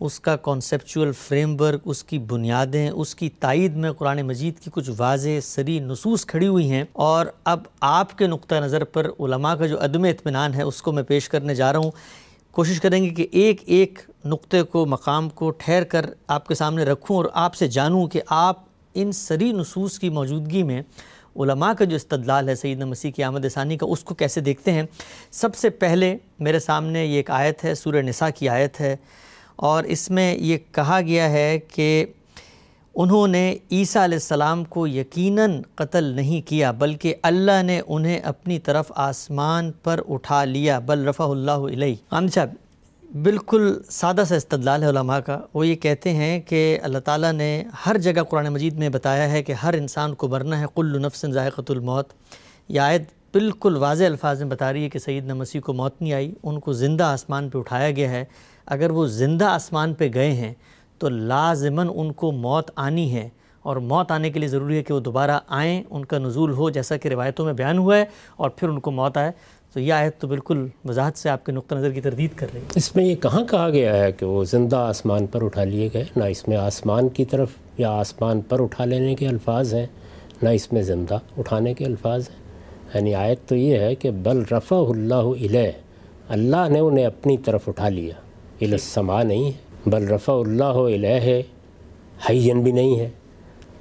[0.00, 4.70] اس کا کانسیپچول فریم ورک اس کی بنیادیں، اس کی تائید میں قرآن مجید کی
[4.74, 9.54] کچھ واضح سری نصوص کھڑی ہوئی ہیں۔ اور اب آپ کے نقطہ نظر پر علماء
[9.54, 11.90] کا جو عدم اطمینان ہے، اس کو میں پیش کرنے جا رہا ہوں۔
[12.50, 16.84] کوشش کریں گے کہ ایک ایک نقطے کو، مقام کو ٹھہر کر آپ کے سامنے
[16.84, 18.62] رکھوں اور آپ سے جانوں کہ آپ
[18.94, 20.82] ان سری نصوص کی موجودگی میں
[21.36, 24.72] علماء کا جو استدلال ہے سیدنا مسیح کی آمد ثانی کا، اس کو کیسے دیکھتے
[24.72, 24.82] ہیں؟
[25.30, 28.96] سب سے پہلے میرے سامنے یہ ایک آیت ہے، سورہ نساء کی آیت ہے۔
[29.56, 32.06] اور اس میں یہ کہا گیا ہے کہ
[32.94, 38.58] انہوں نے عیسیٰ علیہ السلام کو یقیناً قتل نہیں کیا، بلکہ اللہ نے انہیں اپنی
[38.58, 42.48] طرف آسمان پر اٹھا لیا، بل رفع اللہ علیہ۔ عام صاحب
[43.22, 47.64] بالکل سادہ سا استدلال ہے علماء کا۔ وہ یہ کہتے ہیں کہ اللہ تعالیٰ نے
[47.86, 51.26] ہر جگہ قرآن مجید میں بتایا ہے کہ ہر انسان کو مرنا ہے قل نفس
[51.32, 52.08] ذائقۃ الموت۔
[52.68, 56.12] یہ آیت بالکل واضح الفاظ میں بتا رہی ہے کہ سید مسیح کو موت نہیں
[56.12, 58.24] آئی، ان کو زندہ آسمان پہ اٹھایا گیا ہے۔
[58.66, 60.54] اگر وہ زندہ آسمان پہ گئے ہیں
[60.98, 63.28] تو لازماً ان کو موت آنی ہے۔
[63.62, 66.70] اور موت آنے کے لیے ضروری ہے کہ وہ دوبارہ آئیں، ان کا نزول ہو،
[66.70, 68.04] جیسا کہ روایتوں میں بیان ہوا ہے،
[68.36, 69.32] اور پھر ان کو موت آئے۔
[69.74, 72.60] تو یہ آیت تو بالکل وضاحت سے آپ کے نقطہ نظر کی تردید کر رہی
[72.60, 75.88] ہے۔ اس میں یہ کہاں کہا گیا ہے کہ وہ زندہ آسمان پر اٹھا لیے
[75.94, 79.86] گئے؟ نہ اس میں آسمان کی طرف یا آسمان پر اٹھا لینے کے الفاظ ہیں،
[80.42, 82.36] نہ اس میں زندہ اٹھانے کے الفاظ ہیں۔
[82.94, 85.70] یعنی آیت تو یہ ہے کہ بل رفع اللہ علیہ
[86.28, 88.14] اللہ نے انہیں اپنی طرف اٹھا لیا۔
[88.60, 89.52] السما نہیں ہے،
[89.86, 91.42] بل رفع اللہ علیہ ہے
[92.30, 93.08] حین بھی نہیں ہے۔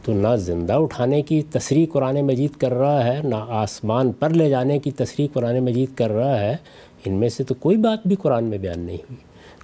[0.03, 4.49] تو نہ زندہ اٹھانے کی تصریح قرآن مجید کر رہا ہے نہ آسمان پر لے
[4.49, 6.57] جانے کی تصریح قرآن مجید کر رہا ہے۔
[7.05, 9.15] ان میں سے تو کوئی بات بھی قرآن میں بیان نہیں ہوئی۔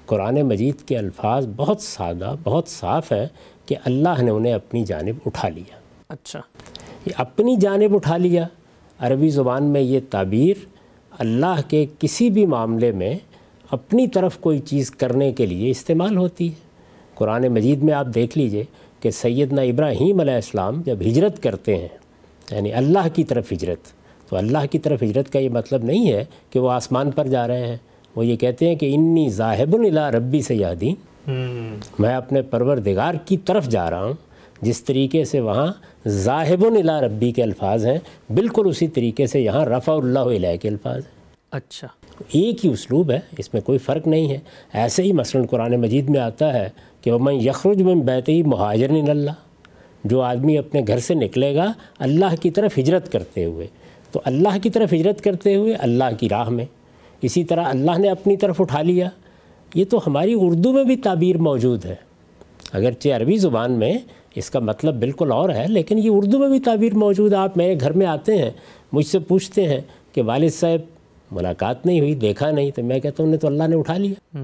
[0.06, 3.28] قرآن مجید کے الفاظ بہت سادہ بہت صاف ہے
[3.66, 5.76] کہ اللہ نے انہیں اپنی جانب اٹھا لیا۔
[6.10, 6.42] اچھا۔
[7.06, 8.48] یہ اپنی جانب اٹھا لیا۔
[9.00, 10.66] عربی زبان میں یہ تعبیر
[11.20, 13.18] اللہ کے کسی بھی معاملے میں
[13.72, 16.70] اپنی طرف کوئی چیز کرنے کے لیے استعمال ہوتی ہے۔
[17.14, 18.64] قرآن مجید میں آپ دیکھ لیجیے
[19.00, 21.88] کہ سیدنا ابراہیم علیہ السلام جب ہجرت کرتے ہیں
[22.52, 23.78] یعنی اللہ کی طرف ہجرت
[24.30, 27.48] تو اللہ کی طرف ہجرت کا یہ مطلب نہیں ہے کہ وہ آسمان پر جا
[27.48, 27.78] رہے ہیں۔
[28.16, 30.94] وہ یہ کہتے ہیں کہ انی ذاہب الا ربی سے یادی
[32.00, 34.14] میں اپنے پروردگار کی طرف جا رہا ہوں۔
[34.62, 35.68] جس طریقے سے وہاں
[36.08, 40.68] ذاہب الا ربی کے الفاظ ہیں بالکل اسی طریقے سے یہاں رفع اللہ علیہ کے
[40.68, 41.20] الفاظ ہیں۔
[41.52, 41.88] اچھا۔
[42.32, 44.38] ایک ہی اسلوب ہے اس میں کوئی فرق نہیں ہے۔
[44.74, 46.70] ایسے ہی مثلا قرآن مجید میں آتا ہے
[47.02, 49.32] کہ وہ میں یخرج میں بیتی مہاجر اللہ
[50.04, 53.68] جو آدمی اپنے گھر سے نکلے گا اللہ کی طرف ہجرت کرتے ہوئے۔
[54.12, 56.66] تو اللہ کی طرف ہجرت کرتے ہوئے اللہ کی راہ میں۔
[57.22, 59.10] اسی طرح اللہ نے اپنی طرف اٹھا لیا۔
[59.76, 61.96] یہ تو ہماری اردو میں بھی تعبیر موجود ہے۔
[62.74, 63.94] اگرچہ عربی زبان میں
[64.36, 67.58] اس کا مطلب بالکل اور ہے لیکن یہ اردو میں بھی تعبیر موجود ہے۔ آپ
[67.58, 68.50] میرے گھر میں آتے ہیں
[68.92, 69.82] مجھ سے پوچھتے ہیں
[70.12, 70.80] کہ والد صاحب
[71.32, 74.38] ملاقات نہیں ہوئی دیکھا نہیں۔ تو میں کہتا ہوں نے تو اللہ نے اٹھا لیا۔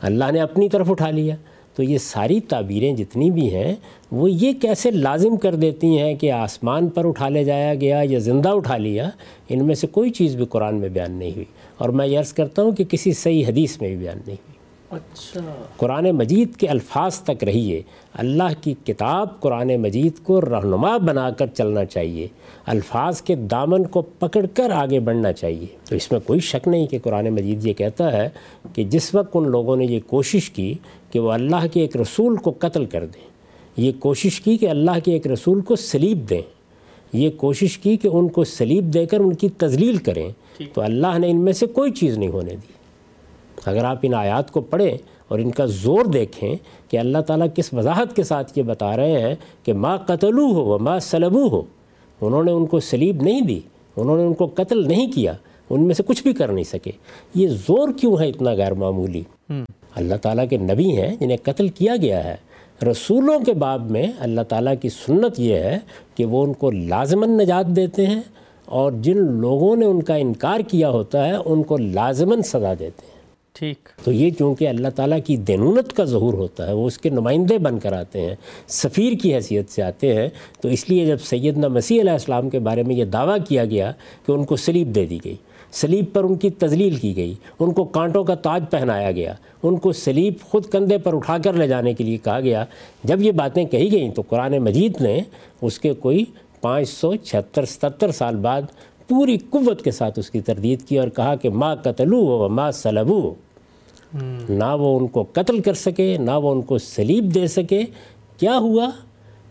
[0.00, 1.36] اللہ نے اپنی طرف اٹھا لیا۔
[1.74, 3.74] تو یہ ساری تعبیریں جتنی بھی ہیں
[4.12, 8.18] وہ یہ کیسے لازم کر دیتی ہیں کہ آسمان پر اٹھا لے جایا گیا یا
[8.18, 9.10] زندہ اٹھا لیا
[9.48, 11.44] ان میں سے کوئی چیز بھی قرآن میں بیان نہیں ہوئی۔
[11.78, 14.50] اور میں یہ عرض کرتا ہوں کہ کسی صحیح حدیث میں بھی بیان نہیں ہوئی۔
[14.90, 15.40] اچھا۔
[15.76, 17.82] قرآن مجید کے الفاظ تک رہیے۔
[18.14, 22.28] اللہ کی کتاب قرآن مجید کو رہنما بنا کر چلنا چاہیے۔
[22.66, 26.86] الفاظ کے دامن کو پکڑ کر آگے بڑھنا چاہیے۔ تو اس میں کوئی شک نہیں
[26.86, 28.28] کہ قرآن مجید یہ کہتا ہے
[28.74, 30.74] کہ جس وقت ان لوگوں نے یہ کوشش کی
[31.10, 33.30] کہ وہ اللہ کے ایک رسول کو قتل کر دیں۔
[33.76, 36.42] یہ کوشش کی کہ اللہ کے ایک رسول کو سلیب دیں۔
[37.12, 40.30] یہ کوشش کی کہ ان کو سلیب دے کر ان کی تزلیل کریں۔
[40.74, 42.72] تو اللہ نے ان میں سے کوئی چیز نہیں ہونے دی۔
[43.64, 46.54] اگر آپ ان آیات کو پڑھیں اور ان کا زور دیکھیں
[46.88, 50.64] کہ اللہ تعالیٰ کس وضاحت کے ساتھ یہ بتا رہے ہیں کہ ما قتلو ہو
[50.64, 51.62] و ما سلبو ہو
[52.20, 53.60] انہوں نے ان کو سلیب نہیں دی
[53.96, 55.32] انہوں نے ان کو قتل نہیں کیا
[55.70, 56.90] ان میں سے کچھ بھی کر نہیں سکے۔
[57.34, 59.22] یہ زور کیوں ہے اتنا غیر معمولی؟
[59.94, 62.36] اللہ تعالیٰ کے نبی ہیں جنہیں قتل کیا گیا ہے۔
[62.90, 65.78] رسولوں کے باب میں اللہ تعالیٰ کی سنت یہ ہے
[66.14, 68.20] کہ وہ ان کو لازماً نجات دیتے ہیں
[68.64, 73.06] اور جن لوگوں نے ان کا انکار کیا ہوتا ہے ان کو لازماً سزا دیتے
[73.06, 73.20] ہیں۔
[73.52, 77.08] ٹھیک۔ تو یہ چونکہ اللہ تعالیٰ کی دینونت کا ظہور ہوتا ہے وہ اس کے
[77.08, 78.34] نمائندے بن کر آتے ہیں
[78.68, 80.28] سفیر کی حیثیت سے آتے ہیں۔
[80.60, 83.92] تو اس لیے جب سیدنا مسیح علیہ السلام کے بارے میں یہ دعویٰ کیا گیا
[84.26, 85.36] کہ ان کو سلیب دے دی گئی۔
[85.72, 89.76] سلیب پر ان کی تزلیل کی گئی۔ ان کو کانٹوں کا تاج پہنایا گیا۔ ان
[89.76, 92.64] کو سلیب خود کندھے پر اٹھا کر لے جانے کے لیے کہا گیا۔
[93.04, 95.20] جب یہ باتیں کہی گئیں تو قرآن مجید نے
[95.62, 96.24] اس کے کوئی
[96.60, 98.62] پانچ سو چھہتر ستر سال بعد
[99.08, 102.70] پوری قوت کے ساتھ اس کی تردید کی اور کہا کہ ماں قتلو و ماں
[102.70, 103.34] سلبو۔
[104.48, 107.82] نہ وہ ان کو قتل کر سکے، نہ وہ ان کو سلیب دے سکے۔
[108.36, 108.90] کیا ہوا؟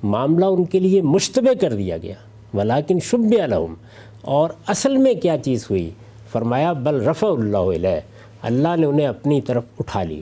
[0.04, 2.16] معاملہ ان کے لیے مشتبہ کر دیا گیا۔
[2.54, 3.74] ولیکن شب علم
[4.22, 5.90] اور اصل میں کیا چیز ہوئی؟
[6.32, 8.00] فرمایا بل رفع اللہ علیہ
[8.42, 10.22] اللہ نے انہیں اپنی طرف اٹھا لیا۔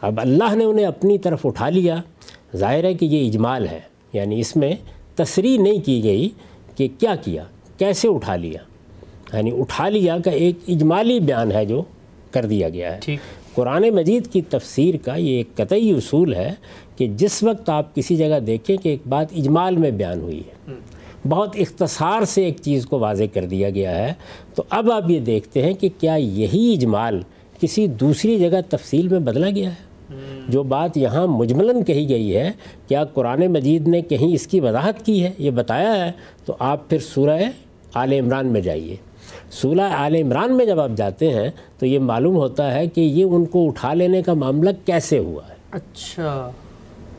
[0.00, 1.96] اب اللہ نے انہیں اپنی طرف اٹھا لیا
[2.56, 3.80] ظاہر ہے کہ یہ اجمال ہے
[4.12, 4.72] یعنی اس میں
[5.16, 6.28] تصریح نہیں کی گئی
[6.76, 7.44] کہ کیا کیا
[7.78, 8.58] کیسے اٹھا لیا۔
[9.36, 11.82] یعنی اٹھا لیا کا ایک اجمالی بیان ہے جو
[12.30, 13.00] کر دیا گیا ہے۔
[13.54, 16.54] قرآن مجید کی تفسیر کا یہ ایک قطعی اصول ہے
[16.96, 20.72] کہ جس وقت آپ کسی جگہ دیکھیں کہ ایک بات اجمال میں بیان ہوئی ہے۔
[21.28, 24.12] بہت اختصار سے ایک چیز کو واضح کر دیا گیا ہے۔
[24.54, 27.20] تو اب آپ یہ دیکھتے ہیں کہ کیا یہی اجمال
[27.60, 29.94] کسی دوسری جگہ تفصیل میں بدلا گیا ہے؟
[30.48, 32.50] جو بات یہاں مجملاً کہی گئی ہے
[32.88, 36.12] کیا قرآن مجید نے کہیں اس کی وضاحت کی ہے؟ یہ بتایا ہے۔
[36.44, 37.40] تو آپ پھر سورہ
[37.94, 38.96] آل عمران میں جائیے۔
[39.50, 43.24] سورہ آل عمران میں جب آپ جاتے ہیں تو یہ معلوم ہوتا ہے کہ یہ
[43.24, 46.50] ان کو اٹھا لینے کا معاملہ کیسے ہوا ہے۔ اچھا۔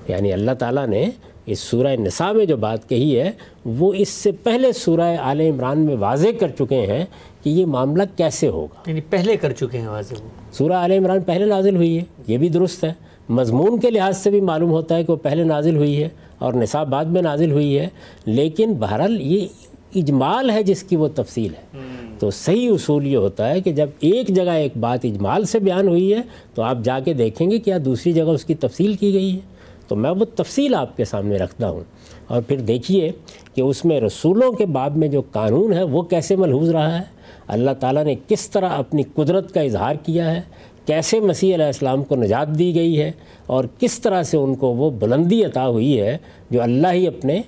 [0.08, 1.10] یعنی اللہ تعالیٰ نے
[1.45, 3.31] اس سورہ نساء میں جو بات کہی ہے
[3.65, 7.05] وہ اس سے پہلے سورہ آل عمران میں واضح کر چکے ہیں
[7.43, 10.13] کہ یہ معاملہ کیسے ہوگا۔ یعنی پہلے کر چکے ہیں واضح۔
[10.51, 12.93] سورہ آل عمران پہلے نازل ہوئی ہے یہ بھی درست ہے۔
[13.29, 16.53] مضمون کے لحاظ سے بھی معلوم ہوتا ہے کہ وہ پہلے نازل ہوئی ہے اور
[16.53, 17.88] نساء بعد میں نازل ہوئی ہے
[18.25, 19.47] لیکن بہرحال یہ
[19.95, 21.77] اجمال ہے جس کی وہ تفصیل ہے۔
[22.19, 25.88] تو صحیح اصول یہ ہوتا ہے کہ جب ایک جگہ ایک بات اجمال سے بیان
[25.88, 26.21] ہوئی ہے
[26.53, 29.55] تو آپ جا کے دیکھیں گے کیا دوسری جگہ اس کی تفصیل کی گئی ہے۔
[29.88, 31.82] تو میں وہ تفصیل آپ کے سامنے رکھتا ہوں۔
[32.28, 33.12] اور پھر دیکھیے
[33.56, 37.04] کہ اس میں رسولوں کے باب میں جو قانون ہے وہ کیسے ملحوظ رہا ہے۔
[37.48, 40.41] اللہ تعالیٰ نے کس طرح اپنی قدرت کا اظہار کیا ہے۔
[40.86, 43.12] کیسے مسیح علیہ السلام کو نجات دی گئی ہے۔
[43.45, 46.17] اور کس طرح سے ان کو وہ بلندی عطا ہوئی ہے
[46.50, 47.41] جو اللہ ہی اپنے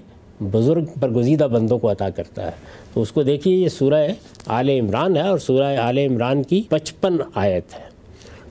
[0.52, 2.52] بزرگ برگزیدہ بندوں کو عطا کرتا ہے۔
[2.93, 4.08] تو اس کو دیکھیے، یہ سورہ
[4.45, 7.97] آل عمران ہے اور سورہ آل عمران کی پچپن آیت ہے۔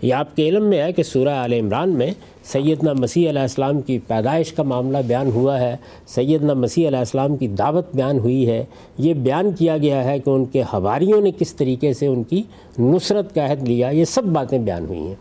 [0.03, 2.11] یہ آپ کے علم میں ہے کہ سورہ آل عمران میں
[2.53, 7.37] سیدنا مسیح علیہ السلام کی پیدائش کا معاملہ بیان ہوا ہے۔ سیدنا مسیح علیہ السلام
[7.37, 8.65] کی دعوت بیان ہوئی ہے۔
[8.99, 12.43] یہ بیان کیا گیا ہے کہ ان کے حواریوں نے کس طریقے سے ان کی
[12.79, 15.15] نصرت کا عہد لیا یہ سب باتیں بیان ہوئی ہیں۔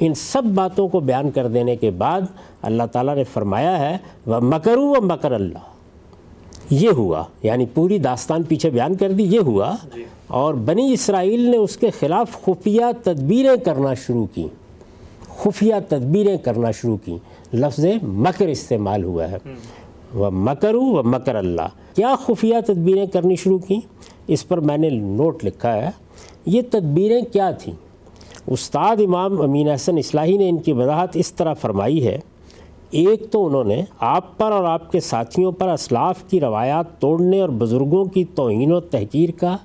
[0.00, 2.20] ان سب باتوں کو بیان کر دینے کے بعد
[2.62, 5.58] اللہ تعالیٰ نے فرمایا ہے وہ مکرو و مکر اللہ
[6.70, 11.40] یہ ہوا یعنی پوری داستان پیچھے بیان کر دی یہ ہوا۔ جی۔ اور بنی اسرائیل
[11.40, 14.46] نے اس کے خلاف خفیہ تدبیریں کرنا شروع کی۔
[15.38, 17.16] خفیہ تدبیریں کرنا شروع کی۔
[17.52, 19.36] لفظ مکر استعمال ہوا ہے۔
[20.14, 23.80] وہ مکرو و مکر اللہ۔ کیا خفیہ تدبیریں کرنی شروع کی؟
[24.26, 25.90] اس پر میں نے نوٹ لکھا ہے۔
[26.46, 27.74] یہ تدبیریں کیا تھیں؟
[28.46, 32.18] استاد امام امین حسن اصلاحی نے ان کی وضاحت اس طرح فرمائی ہے۔
[32.90, 37.40] ایک تو انہوں نے آپ پر اور آپ کے ساتھیوں پر اسلاف کی روایات توڑنے
[37.40, 39.56] اور بزرگوں کی توہین و تحقیر کا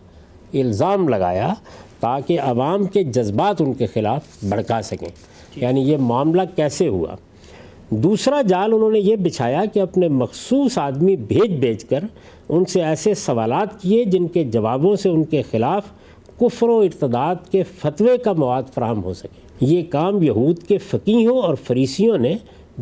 [0.54, 1.54] الزام لگایا
[2.00, 7.16] تاکہ عوام کے جذبات ان کے خلاف بڑھکا سکیں۔ یعنی یہ معاملہ کیسے ہوا؟
[7.89, 12.00] دوسرا جال انہوں نے یہ بچھایا کہ اپنے مخصوص آدمی بھیج بھیج کر
[12.50, 15.84] ان سے ایسے سوالات کیے جن کے جوابوں سے ان کے خلاف
[16.39, 21.42] کفر و ارتداد کے فتوے کا مواد فراہم ہو سکے۔ یہ کام یہود کے فقیحوں
[21.42, 22.36] اور فریسیوں نے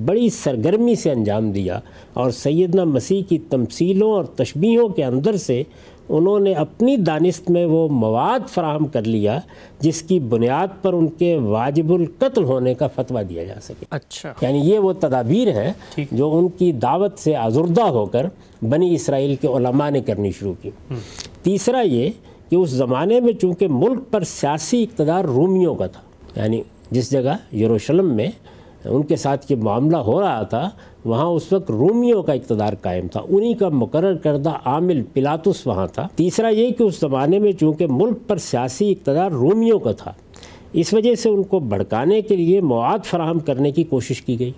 [0.06, 1.80] بڑی سرگرمی سے انجام دیا
[2.14, 5.64] اور سیدنا مسیح کی تمثیلوں اور تشبیہوں کے اندر سے
[6.12, 9.40] انہوں نے اپنی دانست میں وہ مواد فراہم کر لیا
[9.80, 14.34] جس کی بنیاد پر ان کے واجب القتل ہونے کا فتویٰ دیا جا سکے۔ اچھا۔
[14.42, 15.74] یعنی یہ وہ تدابیر ہیں
[16.12, 18.26] جو ان کی دعوت سے آزردہ ہو کر
[18.62, 20.70] بنی اسرائیل کے علماء نے کرنی شروع کی۔
[21.44, 22.10] تیسرا یہ
[22.50, 26.02] کہ اس زمانے میں چونکہ ملک پر سیاسی اقتدار رومیوں کا تھا
[26.42, 28.28] یعنی جس جگہ یروشلم میں
[28.86, 30.70] ان کے ساتھ یہ معاملہ ہو رہا تھا،
[31.06, 35.88] وہاں اس وقت رومیوں کا اقتدار قائم تھا، انہی کا مقرر کردہ عامل پلاتس وہاں
[35.88, 40.14] تھا۔ تیسرا یہ کہ اس زمانے میں چونکہ ملک پر سیاسی اقتدار رومیوں کا تھا،
[40.74, 44.52] اس وجہ سے ان کو بھڑکانے کے لیے مواد فراہم کرنے کی کوشش کی گئی۔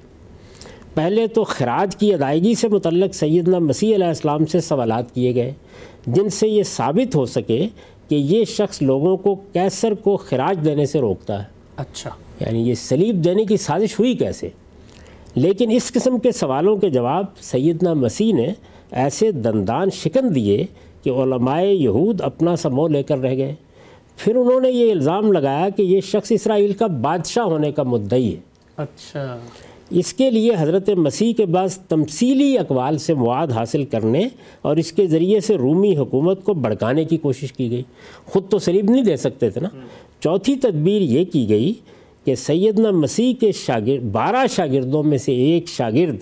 [0.93, 5.53] پہلے تو خراج کی ادائیگی سے متعلق سیدنا مسیح علیہ السلام سے سوالات کیے گئے،
[6.07, 7.67] جن سے یہ ثابت ہو سکے
[8.07, 12.09] کہ یہ شخص لوگوں کو کیسر کو خراج دینے سے روکتا ہے۔ اچھا۔
[12.45, 14.49] یعنی یہ سلیب دینے کی سازش ہوئی کیسے؟
[15.35, 18.53] لیکن اس قسم کے سوالوں کے جواب سیدنا مسیح نے
[18.91, 20.65] ایسے دندان شکن دیے
[21.03, 23.55] کہ علماء یہود اپنا سمو لے کر رہ گئے۔
[24.17, 28.31] پھر انہوں نے یہ الزام لگایا کہ یہ شخص اسرائیل کا بادشاہ ہونے کا مدعی
[28.31, 28.35] ہے۔
[28.77, 29.37] اچھا۔
[29.89, 34.27] اس کے لیے حضرت مسیح کے بعض تمثیلی اقوال سے مواد حاصل کرنے
[34.61, 37.83] اور اس کے ذریعے سے رومی حکومت کو بڑھکانے کی کوشش کی گئی۔
[38.25, 39.69] خود تو سلیب نہیں دے سکتے تھے نا۔
[40.19, 41.73] چوتھی تدبیر یہ کی گئی
[42.25, 46.15] کہ سیدنا مسیح کے شاگرد بارہ شاگردوں میں سے ایک شاگرد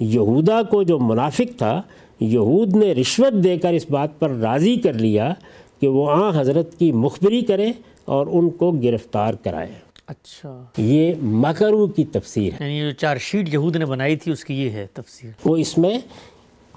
[0.00, 1.82] یہودا کو جو منافق تھا
[2.20, 5.34] یہود نے رشوت دے کر اس بات پر راضی کر لیا
[5.80, 7.72] کہ وہ آن حضرت کی مخبری کرے
[8.04, 9.72] اور ان کو گرفتار کرائے۔
[10.06, 14.44] اچھا۔ یہ مکرو کی تفسیر ہے۔ یعنی جو چار شیٹ یہود نے بنائی تھی اس
[14.44, 15.98] کی یہ ہے تفسیر۔ وہ اس میں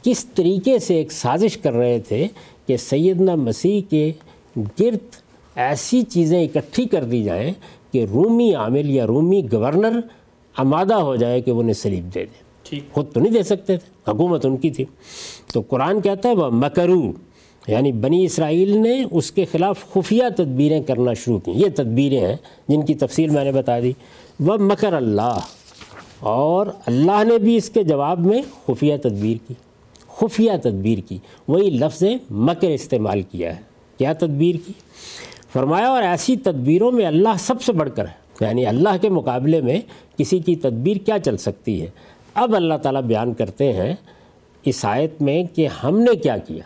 [0.04, 2.28] کس طریقے سے ایک سازش کر رہے تھے
[2.68, 4.12] کہ سیدنا مسیح کے
[4.58, 5.16] گرد
[5.56, 7.54] ایسی چیزیں اکٹھی کر دی جائیں
[7.92, 10.00] کہ رومی عامل یا رومی گورنر
[10.58, 12.48] آمادہ ہو جائے کہ وہ انہیں سلیب دے دے۔
[12.94, 14.86] خود تو نہیں دے سکتے تھے حکومت ان کی تھی۔
[15.54, 17.12] تو قرآن کہتا ہے وہ مکرو
[17.68, 22.36] یعنی بنی اسرائیل نے اس کے خلاف خفیہ تدبیریں کرنا شروع کی۔ یہ تدبیریں ہیں
[22.68, 23.92] جن کی تفصیل میں نے بتا دی۔
[24.40, 25.40] وہ مکر اللہ
[26.20, 29.54] اور اللہ نے بھی اس کے جواب میں خفیہ تدبیر کی۔
[30.08, 33.62] خفیہ تدبیر کی۔ وہی لفظ مکر استعمال کیا ہے۔
[33.98, 34.74] کیا تدبیر کی؟
[35.54, 39.62] فرمایا اور ایسی تدبیروں میں اللہ سب سے بڑھ کر ہے۔ یعنی اللہ کے مقابلے
[39.62, 39.82] میں
[40.18, 41.88] کسی کی تدبیر کیا چل سکتی ہے؟
[42.34, 43.96] اب اللہ تعالیٰ بیان کرتے ہیں
[44.66, 46.64] اس آیت میں کہ ہم نے کیا کیا۔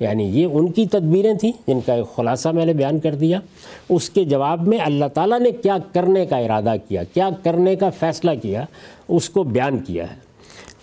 [0.00, 3.40] یعنی یہ ان کی تدبیریں تھیں جن کا ایک خلاصہ میں نے بیان کر دیا۔
[3.88, 7.90] اس کے جواب میں اللہ تعالیٰ نے کیا کرنے کا ارادہ کیا کیا کرنے کا
[7.90, 8.64] فیصلہ کیا،
[9.08, 10.16] اس کو بیان کیا ہے۔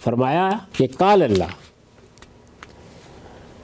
[0.03, 1.66] فرمایا کہ کال اللہ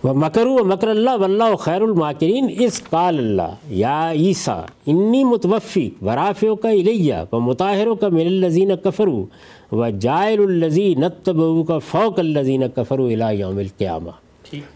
[0.03, 5.23] و مکر و مکر اللہ و اللہ خیر الماکرین اس قال اللہ یا عیسیٰ انی
[5.23, 9.25] متوفی و رافع کا الیہ و مطاہر کا من الزین کفرو
[9.71, 14.09] و جائل الزی نتبو کا فوق الزین کفرو الہ یوم القیامہ۔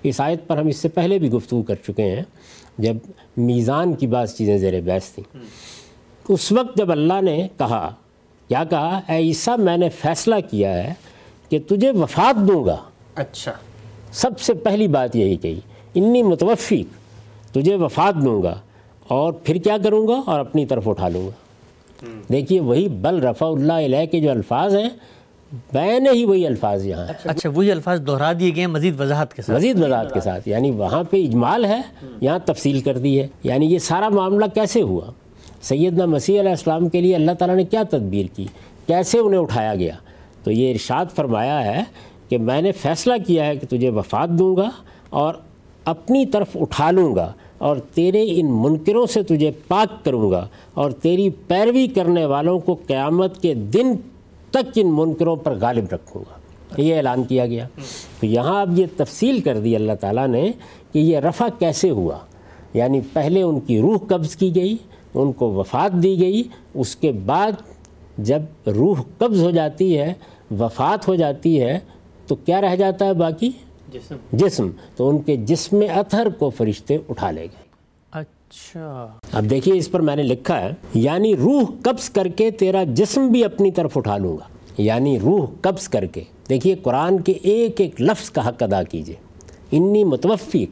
[0.03, 2.23] اس آیت پر ہم اس سے پہلے بھی گفتگو کر چکے ہیں
[2.77, 2.95] جب
[3.37, 5.39] میزان کی بعض چیزیں زیر بحث تھیں۔
[6.29, 7.89] اس وقت جب اللہ نے کہا
[8.47, 10.93] کیا کہا؟ اے عیسیٰ میں نے فیصلہ کیا ہے
[11.49, 12.77] کہ تجھے وفات دوں گا۔
[13.15, 13.51] اچھا۔
[14.17, 15.59] سب سے پہلی بات یہی کہی
[15.95, 16.97] انی متوفق
[17.53, 18.55] تجھے وفات دوں گا
[19.07, 21.31] اور پھر کیا کروں گا؟ اور اپنی طرف اٹھا لوں گا۔
[22.29, 24.89] دیکھیے وہی بل رفع اللہ علیہ کے جو الفاظ ہیں
[25.73, 29.33] بین ہی وہی الفاظ یہاں اچھا, اچھا، وہی الفاظ دہرا دیے گئے ہیں مزید وضاحت
[29.33, 31.81] کے ساتھ۔ مزید وضاحت کے ساتھ یعنی وہاں پہ اجمال ہے
[32.21, 35.11] یہاں تفصیل کر دی ہے۔ یعنی یہ سارا معاملہ کیسے ہوا؟
[35.61, 38.45] سیدنا مسیح علیہ السلام کے لیے اللہ تعالیٰ نے کیا تدبیر کی؟
[38.87, 39.95] کیسے انہیں اٹھایا گیا؟
[40.43, 41.83] تو یہ ارشاد فرمایا ہے
[42.29, 44.69] کہ میں نے فیصلہ کیا ہے کہ تجھے وفات دوں گا
[45.09, 45.33] اور
[45.85, 50.91] اپنی طرف اٹھا لوں گا اور تیرے ان منکروں سے تجھے پاک کروں گا اور
[50.91, 53.95] تیری پیروی کرنے والوں کو قیامت کے دن
[54.51, 56.37] تک ان منکروں پر غالب رکھوں گا۔
[56.81, 57.67] یہ اعلان کیا گیا۔
[58.19, 60.51] تو یہاں اب یہ تفصیل کر دی اللہ تعالیٰ نے
[60.93, 62.17] کہ یہ رفع کیسے ہوا۔
[62.73, 64.77] یعنی پہلے ان کی روح قبض کی گئی،
[65.13, 67.51] ان کو وفات دی گئی، اس کے بعد
[68.17, 70.13] جب روح قبض ہو جاتی ہے،
[70.51, 71.79] وفات ہو جاتی ہے
[72.27, 73.51] تو کیا رہ جاتا ہے باقی؟
[73.91, 77.67] جسم۔ جسم۔ تو ان کے جسم اتھر کو فرشتے اٹھا لے گئے۔
[78.11, 82.83] اچھا۔ اب دیکھیے اس پر میں نے لکھا ہے یعنی روح قبض کر کے تیرا
[82.83, 84.43] جسم بھی اپنی طرف اٹھا لوں گا۔
[84.77, 89.15] یعنی روح قبض کر کے۔ دیکھیے قرآن کے ایک ایک لفظ کا حق ادا کیجیے۔
[89.71, 90.69] انی متوفیق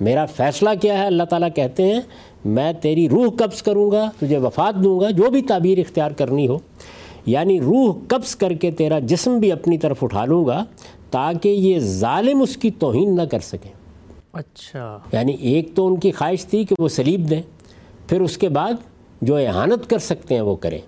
[0.00, 2.00] میرا فیصلہ کیا ہے؟ اللہ تعالیٰ کہتے ہیں
[2.44, 6.48] میں تیری روح قبض کروں گا تجھے وفات دوں گا جو بھی تعبیر اختیار کرنی
[6.48, 6.58] ہو۔
[7.26, 10.64] یعنی روح قبض کر کے تیرا جسم بھی اپنی طرف اٹھا لوں گا
[11.10, 13.70] تاکہ یہ ظالم اس کی توہین نہ کر سکیں
[14.32, 17.42] اچھا۔ یعنی ایک تو ان کی خواہش تھی کہ وہ سلیب دیں
[18.08, 18.72] پھر اس کے بعد
[19.22, 20.78] جو احانت کر سکتے ہیں وہ کریں۔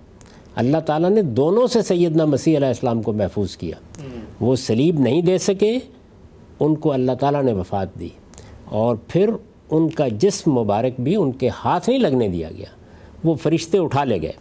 [0.55, 3.75] اللہ تعالیٰ نے دونوں سے سیدنا مسیح علیہ السلام کو محفوظ کیا۔
[4.39, 5.79] وہ سلیب نہیں دے سکے
[6.59, 8.09] ان کو اللہ تعالیٰ نے وفات دی۔
[8.65, 9.29] اور پھر
[9.71, 12.65] ان کا جسم مبارک بھی ان کے ہاتھ نہیں لگنے دیا گیا
[13.23, 14.31] وہ فرشتے اٹھا لے گئے۔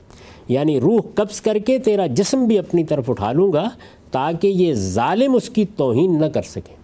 [0.49, 3.68] یعنی روح قبض کر کے تیرا جسم بھی اپنی طرف اٹھا لوں گا
[4.11, 6.76] تاکہ یہ ظالم اس کی توہین نہ کر سکیں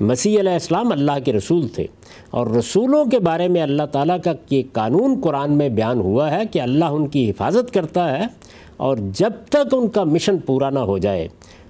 [0.00, 1.86] مسیح علیہ السلام اللہ کے رسول تھے
[2.30, 6.42] اور رسولوں کے بارے میں اللہ تعالیٰ کا یہ قانون قرآن میں بیان ہوا ہے
[6.50, 8.24] کہ اللہ ان کی حفاظت کرتا ہے
[8.76, 11.28] اور جب تک ان کا مشن پورا نہ ہو جائے،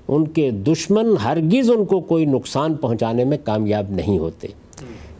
[0.08, 4.48] ان کے دشمن ہرگز ان کو کوئی نقصان پہنچانے میں کامیاب نہیں ہوتے۔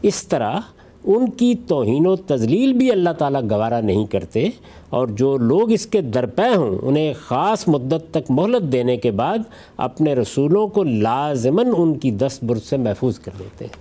[0.03, 0.61] اس طرح
[1.05, 4.49] ان کی توہین و تزلیل بھی اللہ تعالیٰ گوارہ نہیں کرتے
[4.91, 9.39] اور جو لوگ اس کے درپے ہوں انہیں خاص مدت تک مہلت دینے کے بعد
[9.77, 13.73] اپنے رسولوں کو لازماً ان کی دست برد سے محفوظ کر دیتے ہیں۔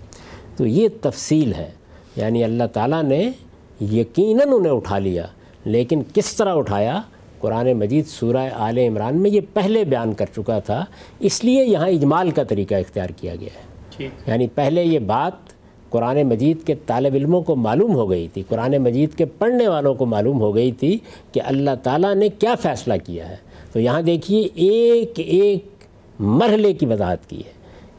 [0.58, 1.72] تو یہ تفصیل ہے۔
[2.16, 3.32] یعنی اللہ تعالیٰ نے
[3.82, 5.26] یقیناً انہیں اٹھا لیا
[5.66, 7.02] لیکن کس طرح اٹھایا؟
[7.40, 10.86] قرآن مجید سورہ آل عمران میں یہ پہلے بیان کر چکا تھا
[11.20, 13.74] اس لیے یہاں اجمال کا طریقہ اختیار کیا گیا ہے۔
[14.28, 15.53] یعنی پہلے یہ بات
[15.94, 19.94] قرآن مجید کے طالب علموں کو معلوم ہو گئی تھی۔ قرآن مجید کے پڑھنے والوں
[19.94, 20.98] کو معلوم ہو گئی تھی
[21.32, 23.36] کہ اللہ تعالیٰ نے کیا فیصلہ کیا ہے۔
[23.72, 25.66] تو یہاں دیکھیے ایک ایک
[26.20, 27.52] مرحلے کی وضاحت کی ہے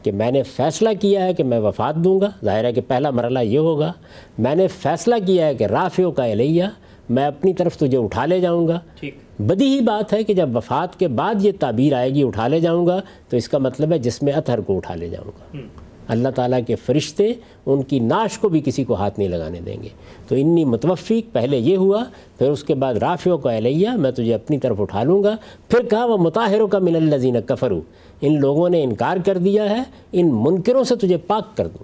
[0.03, 3.09] کہ میں نے فیصلہ کیا ہے کہ میں وفات دوں گا۔ ظاہر ہے کہ پہلا
[3.09, 3.93] مرحلہ یہ ہوگا۔
[4.37, 6.63] میں نے فیصلہ کیا ہے کہ رافیوں کا علیہ
[7.09, 8.79] میں اپنی طرف تجھے اٹھا لے جاؤں گا۔
[9.39, 12.59] بدی ہی بات ہے کہ جب وفات کے بعد یہ تعبیر آئے گی اٹھا لے
[12.59, 15.57] جاؤں گا تو اس کا مطلب ہے جس میں اطہر کو اٹھا لے جاؤں گا۔
[16.07, 17.33] اللہ تعالیٰ کے فرشتے
[17.65, 19.89] ان کی ناش کو بھی کسی کو ہاتھ نہیں لگانے دیں گے۔
[20.27, 22.03] تو انی متوفق پہلے یہ ہوا،
[22.37, 25.35] پھر اس کے بعد رافیوں کا علیہ، میں تجھے اپنی طرف اٹھا لوں گا۔
[25.69, 27.81] پھر کہا، وہ مطاہروں کا من الزین کفرو
[28.21, 31.83] ان لوگوں نے انکار کر دیا ہے، ان منکروں سے تجھے پاک کر دوں،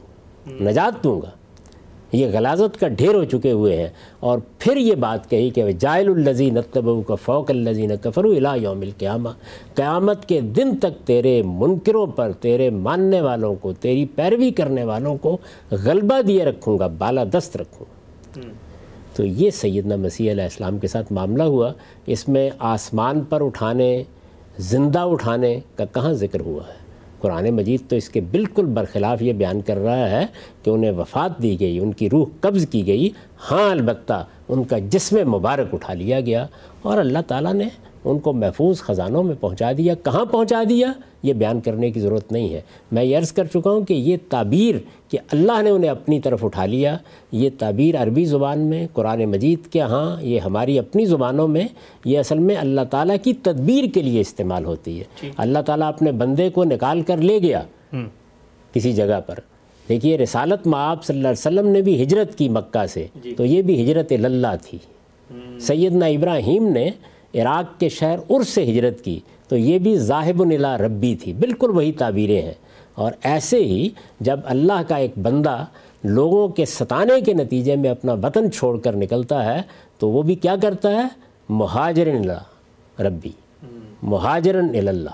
[0.64, 1.30] نجات دوں گا۔
[2.12, 3.88] یہ غلازت کا ڈھیر ہو چکے ہوئے ہیں
[4.20, 8.82] اور پھر یہ بات کہی کہ جائل الزین نتبو کا فوق الزین کفر الا یوم
[8.82, 9.30] القیامہ،
[9.76, 15.18] قیامت کے دن تک تیرے منکروں پر، تیرے ماننے والوں کو، تیری پیروی کرنے والوں
[15.18, 15.38] کو
[15.72, 18.41] غلبہ دیے رکھوں گا، بالا دست رکھوں گا۔
[19.16, 21.74] تو یہ سیدنا مسیح علیہ السلام کے ساتھ معاملہ ہوا۔
[22.05, 24.03] اس میں آسمان پر اٹھانے،
[24.57, 26.91] زندہ اٹھانے کا کہاں ذکر ہوا ہے؟
[27.22, 30.26] قرآن مجید تو اس کے بالکل برخلاف یہ بیان کر رہا ہے
[30.64, 33.10] کہ انہیں وفات دی گئی، ان کی روح قبض کی گئی۔
[33.52, 36.46] ہاں البتہ ان کا جسم مبارک اٹھا لیا گیا
[36.82, 37.68] اور اللہ تعالیٰ نے
[38.06, 40.91] ان کو محفوظ خزانوں میں پہنچا دیا۔ کہاں پہنچا دیا؟
[41.24, 44.18] یہ بیان کرنے کی ضرورت نہیں ہے۔ میں یہ عرض کر چکا ہوں کہ یہ
[44.30, 44.76] تعبیر
[45.10, 46.97] کہ اللہ نے انہیں اپنی طرف اٹھا لیا
[47.32, 51.68] یہ تعبیر عربی زبان میں قرآن مجید کے ہاں یہ ہماری اپنی زبانوں میں
[52.06, 55.88] یہ اصل میں اللہ تعالیٰ کی تدبیر کے لیے استعمال ہوتی ہے۔ جی۔ اللہ تعالیٰ
[55.88, 57.62] اپنے بندے کو نکال کر لے گیا
[58.74, 59.36] کسی جگہ پر۔
[59.89, 63.45] دیکھیے رسالت معاب صلی اللہ علیہ وسلم نے بھی ہجرت کی مکہ سے۔ جی۔ تو
[63.45, 64.78] یہ بھی ہجرت اللہ تھی۔
[65.60, 66.89] سیدنا ابراہیم نے
[67.36, 71.70] عراق کے شہر ار سے ہجرت کی تو یہ بھی ذاہب نلا ربی تھی بالکل
[71.70, 72.54] وہی تعبیریں ہیں۔
[72.96, 75.66] اور ایسے ہی جب اللہ کا ایک بندہ
[76.04, 79.62] لوگوں کے ستانے کے نتیجے میں اپنا وطن چھوڑ کر نکلتا ہے
[79.98, 81.08] تو وہ بھی کیا کرتا ہے؟
[81.50, 83.30] مہاجر اللہ ربی
[84.04, 85.10] مہاجر اللہ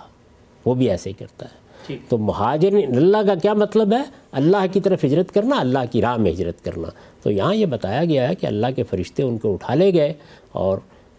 [0.65, 1.67] وہ بھی ایسے ہی کرتا ہے۔
[2.09, 4.01] تو مہاجر اللہ کا کیا مطلب ہے؟
[4.31, 6.87] اللہ کی طرف ہجرت کرنا اللہ کی راہ میں ہجرت کرنا۔
[7.23, 10.13] تو یہاں یہ بتایا گیا ہے کہ اللہ کے فرشتے ان کو اٹھا لے گئے
[10.51, 10.77] اور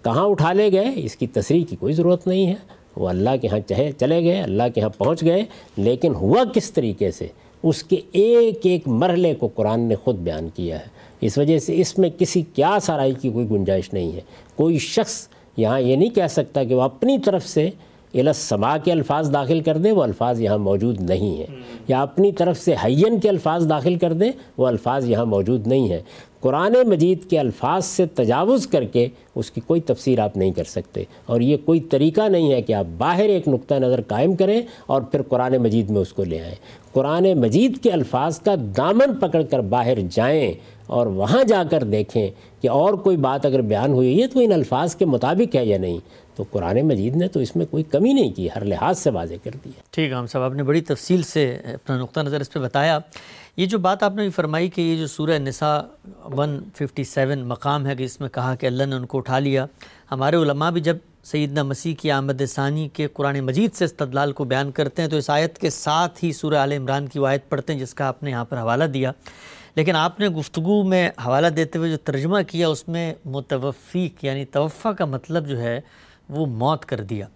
[0.09, 2.55] کہاں اٹھا لے گئے؟ اس کی تصریح کی کوئی ضرورت نہیں ہے۔
[2.97, 5.45] وہ اللہ کے ہاں چہے چلے گئے، اللہ کے ہاں پہنچ گئے۔
[5.77, 7.27] لیکن ہوا کس طریقے سے؟
[7.63, 10.85] اس کے ایک ایک مرحلے کو قرآن نے خود بیان کیا ہے۔
[11.21, 14.21] اس وجہ سے اس میں کسی کیا سرائی کی کوئی گنجائش نہیں ہے۔
[14.57, 17.71] کوئی شخص یہاں یہ نہیں کہہ سکتا کہ وہ اپنی طرف سے
[18.15, 21.47] الاسما کے الفاظ داخل کر دے، وہ الفاظ یہاں موجود نہیں ہیں۔
[21.89, 25.89] یا اپنی طرف سے حین کے الفاظ داخل کر دیں وہ الفاظ یہاں موجود نہیں
[25.89, 26.01] ہیں۔
[26.41, 30.65] قرآن مجید کے الفاظ سے تجاوز کر کے اس کی کوئی تفسیر آپ نہیں کر
[30.65, 34.63] سکتے۔ اور یہ کوئی طریقہ نہیں ہے کہ آپ باہر ایک نقطہ نظر قائم کریں
[34.87, 36.55] اور پھر قرآن مجید میں اس کو لے آئیں۔
[36.93, 40.53] قرآن مجید کے الفاظ کا دامن پکڑ کر باہر جائیں
[40.87, 42.29] اور وہاں جا کر دیکھیں
[42.61, 45.79] کہ اور کوئی بات اگر بیان ہوئی ہے تو ان الفاظ کے مطابق ہے یا
[45.79, 45.99] نہیں؟
[46.39, 49.35] تو قرآن مجید نے تو اس میں کوئی کمی نہیں کی، ہر لحاظ سے واضح
[49.45, 52.53] کر دیا ٹھیک ہے، ہم صاحب، آپ نے بڑی تفصیل سے اپنا نقطہ نظر اس
[52.53, 52.99] پہ بتایا۔
[53.57, 55.81] یہ جو بات آپ نے بھی فرمائی کہ یہ جو سورہ نساء
[56.33, 59.67] 157 مقام ہے کہ اس میں کہا کہ اللہ نے ان کو اٹھا لیا۔
[60.13, 64.45] ہمارے علماء بھی جب سیدنا مسیح کی آمد ثانی کے قرآن مجید سے استدلال کو
[64.45, 67.73] بیان کرتے ہیں تو اس آیت کے ساتھ ہی سورہ عال عمران کی آیت پڑھتے
[67.73, 69.13] ہیں جس کا آپ نے یہاں پر حوالہ دیا۔
[69.77, 74.45] لیکن آپ نے گفتگو میں حوالہ دیتے ہوئے جو ترجمہ کیا، اس میں متوفیق یعنی
[74.45, 75.81] توفع کا مطلب جو ہے
[76.29, 77.27] وہ موت کر دیا۔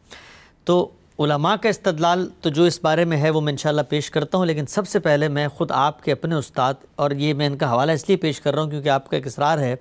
[0.64, 0.88] تو
[1.18, 4.46] علماء کا استدلال تو جو اس بارے میں ہے وہ میں انشاءاللہ پیش کرتا ہوں،
[4.46, 7.70] لیکن سب سے پہلے میں خود آپ کے اپنے استاد، اور یہ میں ان کا
[7.70, 9.74] حوالہ اس لیے پیش کر رہا ہوں کیونکہ آپ کا ایک اصرار ہے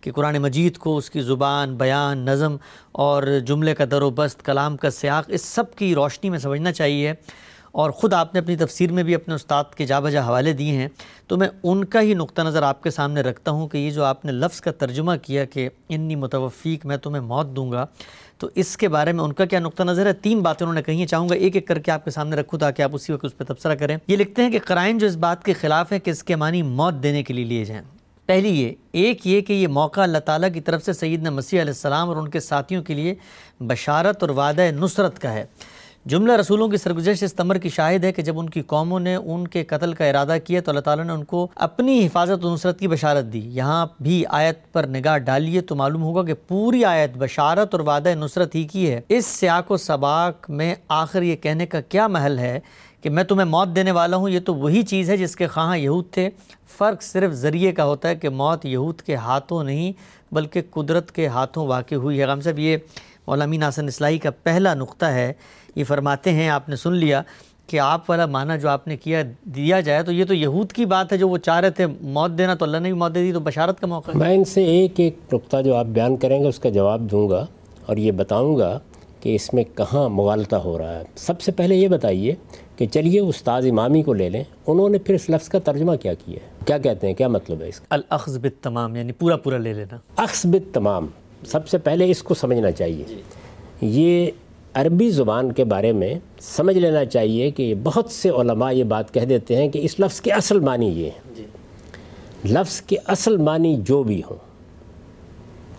[0.00, 2.56] کہ قرآن مجید کو، اس کی زبان، بیان، نظم
[2.92, 6.72] اور جملے کا در و بست، کلام کا سیاق، اس سب کی روشنی میں سمجھنا
[6.72, 7.14] چاہیے۔
[7.72, 10.72] اور خود آپ نے اپنی تفسیر میں بھی اپنے استاد کے جا بجا حوالے دیے
[10.72, 10.88] ہیں۔
[11.26, 14.04] تو میں ان کا ہی نقطہ نظر آپ کے سامنے رکھتا ہوں کہ یہ جو
[14.04, 17.86] آپ نے لفظ کا ترجمہ کیا کہ انی متوفیق، میں تمہیں موت دوں گا
[18.38, 20.82] تو اس کے بارے میں ان کا کیا نقطہ نظر ہے؟ تین باتیں انہوں نے
[20.82, 23.12] کہی ہیں، چاہوں گا ایک ایک کر کے آپ کے سامنے رکھوں تاکہ آپ اسی
[23.12, 25.92] وقت اس پہ تبصرہ کریں۔ یہ لکھتے ہیں کہ قرائن جو اس بات کے خلاف
[25.92, 27.82] ہیں کہ اس کے معنی موت دینے کے لیے لیے جائیں۔
[28.26, 31.70] پہلی یہ، ایک یہ کہ یہ موقع اللہ تعالیٰ کی طرف سے سیدنا مسیح علیہ
[31.70, 33.14] السلام اور ان کے ساتھیوں کے لیے
[33.60, 35.44] بشارت اور وعدہ نصرت کا ہے۔
[36.04, 39.14] جملہ رسولوں کی سرگزش اس تمر کی شاہد ہے کہ جب ان کی قوموں نے
[39.14, 42.54] ان کے قتل کا ارادہ کیا تو اللہ تعالیٰ نے ان کو اپنی حفاظت و
[42.54, 46.84] نصرت کی بشارت دی۔ یہاں بھی آیت پر نگاہ ڈالیے تو معلوم ہوگا کہ پوری
[46.84, 51.36] آیت بشارت اور وعدہ نصرت ہی کی ہے۔ اس سیاق و سباق میں آخر یہ
[51.36, 52.60] کہنے کا کیا محل ہے
[53.02, 55.76] کہ میں تمہیں موت دینے والا ہوں، یہ تو وہی چیز ہے جس کے خواہاں
[55.76, 56.30] یہود تھے۔
[56.78, 59.92] فرق صرف ذریعے کا ہوتا ہے کہ موت یہود کے ہاتھوں نہیں
[60.32, 62.76] بلکہ قدرت کے ہاتھوں واقع ہوئی ہے۔ غم صاحب، یہ
[63.26, 65.32] مولامین حسن اصلاحی کا پہلا نقطہ ہے۔
[65.76, 67.22] یہ فرماتے ہیں آپ نے سن لیا
[67.66, 70.84] کہ آپ والا معنی جو آپ نے کیا دیا جائے تو یہ تو یہود کی
[70.84, 73.22] بات ہے جو وہ چاہ رہے تھے موت دینا تو اللہ نے بھی موت دے
[73.22, 76.42] دی تو بشارت کا موقع میں ان سے ایک ایک نقطہ جو آپ بیان کریں
[76.42, 77.46] گے اس کا جواب دوں گا
[77.86, 78.78] اور یہ بتاؤں گا
[79.20, 82.34] کہ اس میں کہاں مغالطہ ہو رہا ہے۔ سب سے پہلے یہ بتائیے
[82.76, 86.14] کہ چلیے استاد امامی کو لے لیں۔ انہوں نے پھر اس لفظ کا ترجمہ کیا
[86.14, 89.58] کیا ہے؟ کیا کہتے ہیں؟ کیا مطلب ہے اس کا؟ الاخذ بالتمام یعنی پورا پورا
[89.58, 91.06] لے لینا۔ اخذ بالتمام
[91.46, 93.04] سب سے پہلے اس کو سمجھنا چاہیے۔
[93.80, 94.30] یہ
[94.80, 99.20] عربی زبان کے بارے میں سمجھ لینا چاہیے کہ بہت سے علماء یہ بات کہہ
[99.20, 101.44] دیتے ہیں کہ اس لفظ کے اصل معنی یہ ہیں۔ جی۔
[102.44, 104.36] لفظ کے اصل معنی جو بھی ہوں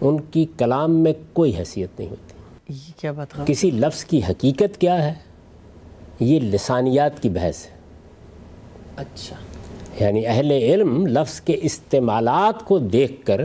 [0.01, 2.33] ان کی کلام میں کوئی حیثیت نہیں ہوتی۔
[2.73, 5.13] یہ کیا بات کسی لفظ کی حقیقت کیا ہے؟
[6.19, 7.71] یہ لسانیات کی بحث ہے۔
[8.95, 9.35] اچھا۔
[10.03, 13.41] یعنی اہل علم لفظ کے استعمالات کو دیکھ کر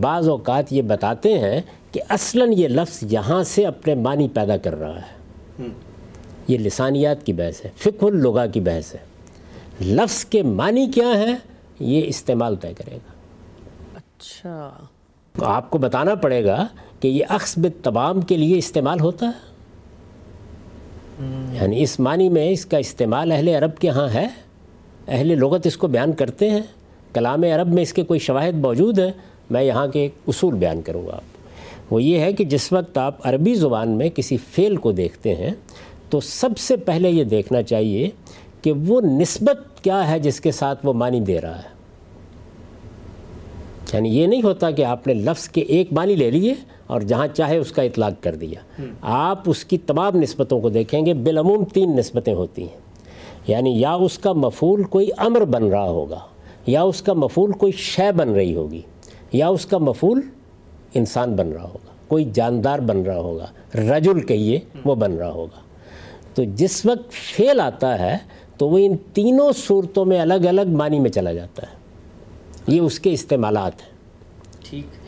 [0.00, 1.60] بعض اوقات یہ بتاتے ہیں
[1.94, 5.24] کہ اصلاً یہ لفظ یہاں سے اپنے معنی پیدا کر رہا ہے۔
[6.48, 8.98] یہ لسانیات کی بحث ہے فکر اللغا کی بحث ہے۔
[9.80, 11.32] لفظ کے معنی کیا ہے
[11.80, 13.12] یہ استعمال طے کرے گا۔
[13.94, 14.70] اچھا۔
[15.32, 16.66] تو آپ کو بتانا پڑے گا
[17.00, 19.54] کہ یہ اخصب تمام کے لیے استعمال ہوتا ہے۔
[21.54, 24.28] یعنی اس معنی میں اس کا استعمال اہل عرب کے ہاں ہے۔
[25.08, 26.62] اہل لغت اس کو بیان کرتے ہیں۔
[27.12, 29.12] کلام عرب میں اس کے کوئی شواہد موجود ہیں۔
[29.50, 31.33] میں یہاں کے ایک اصول بیان کروں گا آپ
[31.90, 35.50] وہ یہ ہے کہ جس وقت آپ عربی زبان میں کسی فعل کو دیکھتے ہیں
[36.10, 38.10] تو سب سے پہلے یہ دیکھنا چاہیے
[38.62, 41.74] کہ وہ نسبت کیا ہے جس کے ساتھ وہ معنی دے رہا ہے۔
[43.92, 46.54] یعنی یہ نہیں ہوتا کہ آپ نے لفظ کے ایک معنی لے لیے
[46.86, 51.06] اور جہاں چاہے اس کا اطلاق کر دیا۔ آپ اس کی تمام نسبتوں کو دیکھیں
[51.06, 52.84] گے بالعموم تین نسبتیں ہوتی ہیں۔
[53.46, 56.18] یعنی یا اس کا مفول کوئی امر بن رہا ہوگا
[56.66, 58.80] یا اس کا مفول کوئی شے بن رہی ہوگی
[59.32, 60.20] یا اس کا مفول
[60.94, 65.60] انسان بن رہا ہوگا کوئی جاندار بن رہا ہوگا رجل کہیے وہ بن رہا ہوگا۔
[66.34, 68.18] تو جس وقت فیل آتا ہے
[68.56, 71.76] تو وہ ان تینوں صورتوں میں الگ الگ معنی میں چلا جاتا ہے۔
[72.66, 73.94] یہ اس کے استعمالات ہیں۔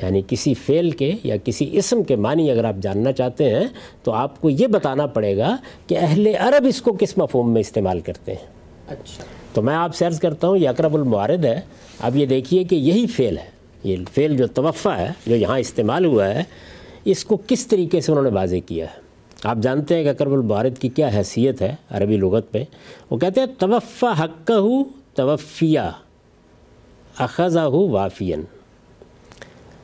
[0.03, 3.65] یعنی کسی فعل کے یا کسی اسم کے معنی اگر آپ جاننا چاہتے ہیں
[4.03, 5.57] تو آپ کو یہ بتانا پڑے گا
[5.87, 8.47] کہ اہل عرب اس کو کس مفہوم میں استعمال کرتے ہیں۔
[8.89, 11.61] اچھا۔ تو میں آپ سے عرض کرتا ہوں یہ اقرب المعارد ہے۔
[12.01, 13.56] اب یہ دیکھیے کہ یہی فعل ہے۔
[13.87, 16.43] یہ فعل جو توفع ہے جو یہاں استعمال ہوا ہے
[17.05, 19.01] اس کو کس طریقے سے انہوں نے واضح کیا ہے؟
[19.45, 22.65] آپ جانتے ہیں کہ اقرب المعارد کی کیا حیثیت ہے عربی لغت پہ
[23.11, 24.85] وہ کہتے ہیں توفع حق ہو
[25.15, 25.81] توفیہ
[27.19, 28.43] اخذہ ہو وافین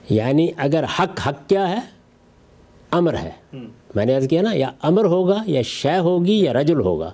[0.08, 1.78] یعنی اگر حق حق کیا ہے؟
[2.90, 3.30] امر ہے۔
[3.94, 7.10] میں نے عرض کیا نا یا امر ہوگا یا شے ہوگی یا رجل ہوگا۔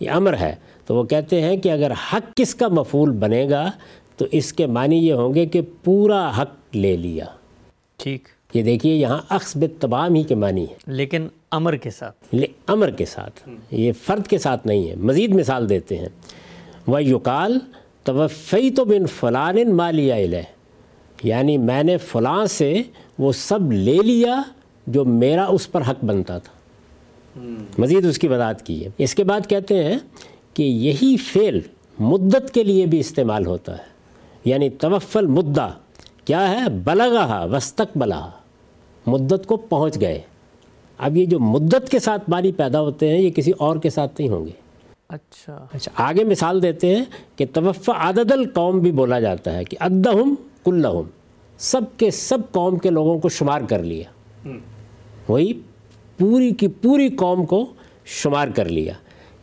[0.00, 0.54] یہ امر ہے۔
[0.86, 3.70] تو وہ کہتے ہیں کہ اگر حق کس کا مفول بنے گا
[4.22, 7.24] تو اس کے معنی یہ ہوں گے کہ پورا حق لے لیا۔
[7.96, 12.34] ٹھیک۔ یہ دیکھیے یہاں اخذ تمام ہی کے معنی ہے لیکن امر کے ساتھ۔
[12.66, 16.08] امر کے ساتھ۔ یہ فرد کے ساتھ نہیں ہے۔ مزید مثال دیتے ہیں۔
[16.86, 17.58] وہ یقال
[18.04, 20.42] توفی تو بن فلان مالیا علیہ
[21.22, 22.82] یعنی میں نے فلاں سے
[23.18, 24.42] وہ سب لے لیا
[24.86, 26.52] جو میرا اس پر حق بنتا تھا۔
[27.78, 29.98] مزید اس کی وضاحت کی ہے۔ اس کے بعد کہتے ہیں
[30.54, 31.60] کہ یہی فعل
[31.98, 33.92] مدت کے لیے بھی استعمال ہوتا ہے۔
[34.44, 35.68] یعنی توفل مدعا
[36.24, 38.28] کیا ہے؟ بلغا وسطک بلا
[39.06, 40.20] مدت کو پہنچ گئے۔
[40.98, 44.20] اب یہ جو مدت کے ساتھ معنی پیدا ہوتے ہیں یہ کسی اور کے ساتھ
[44.20, 44.50] نہیں ہوں گے۔
[45.08, 47.04] اچھا۔ اچھا آگے مثال دیتے ہیں
[47.36, 50.34] کہ توفع عدد القوم بھی بولا جاتا ہے کہ ادہم
[50.64, 51.02] کلہم
[51.58, 54.04] سب کے سب قوم کے لوگوں کو شمار کر لیا۔
[55.28, 55.52] وہی
[56.18, 57.66] پوری کی پوری قوم کو
[58.04, 58.92] شمار کر لیا۔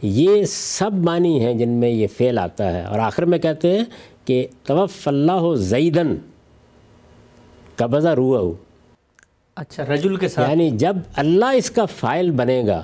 [0.01, 3.85] یہ سب معنی ہیں جن میں یہ فعل آتا ہے۔ اور آخر میں کہتے ہیں
[4.25, 6.15] کہ توف اللہ زیدن
[7.75, 8.51] قبضہ روح
[9.55, 12.83] اچھا رجل کے ساتھ؟ یعنی جب اللہ اس کا فائل بنے گا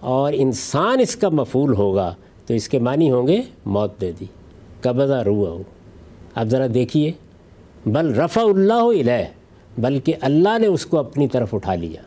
[0.00, 2.14] اور انسان اس کا مفول ہوگا
[2.46, 4.24] تو اس کے معنی ہوں گے موت دے دی
[4.80, 5.62] قبضہ روح
[6.34, 7.12] اب ذرا دیکھیے۔
[7.86, 9.24] بل رفع اللہ علیہ
[9.78, 12.02] بلکہ اللہ نے اس کو اپنی طرف اٹھا لیا۔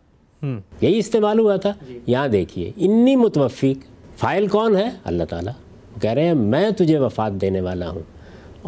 [0.80, 3.86] یہی استعمال ہوا تھا۔ جی۔ یہاں دیکھیے انی متوفق
[4.18, 5.52] فائل کون ہے؟ اللہ تعالیٰ۔
[6.00, 8.15] کہہ رہے ہیں میں تجھے وفات دینے والا ہوں۔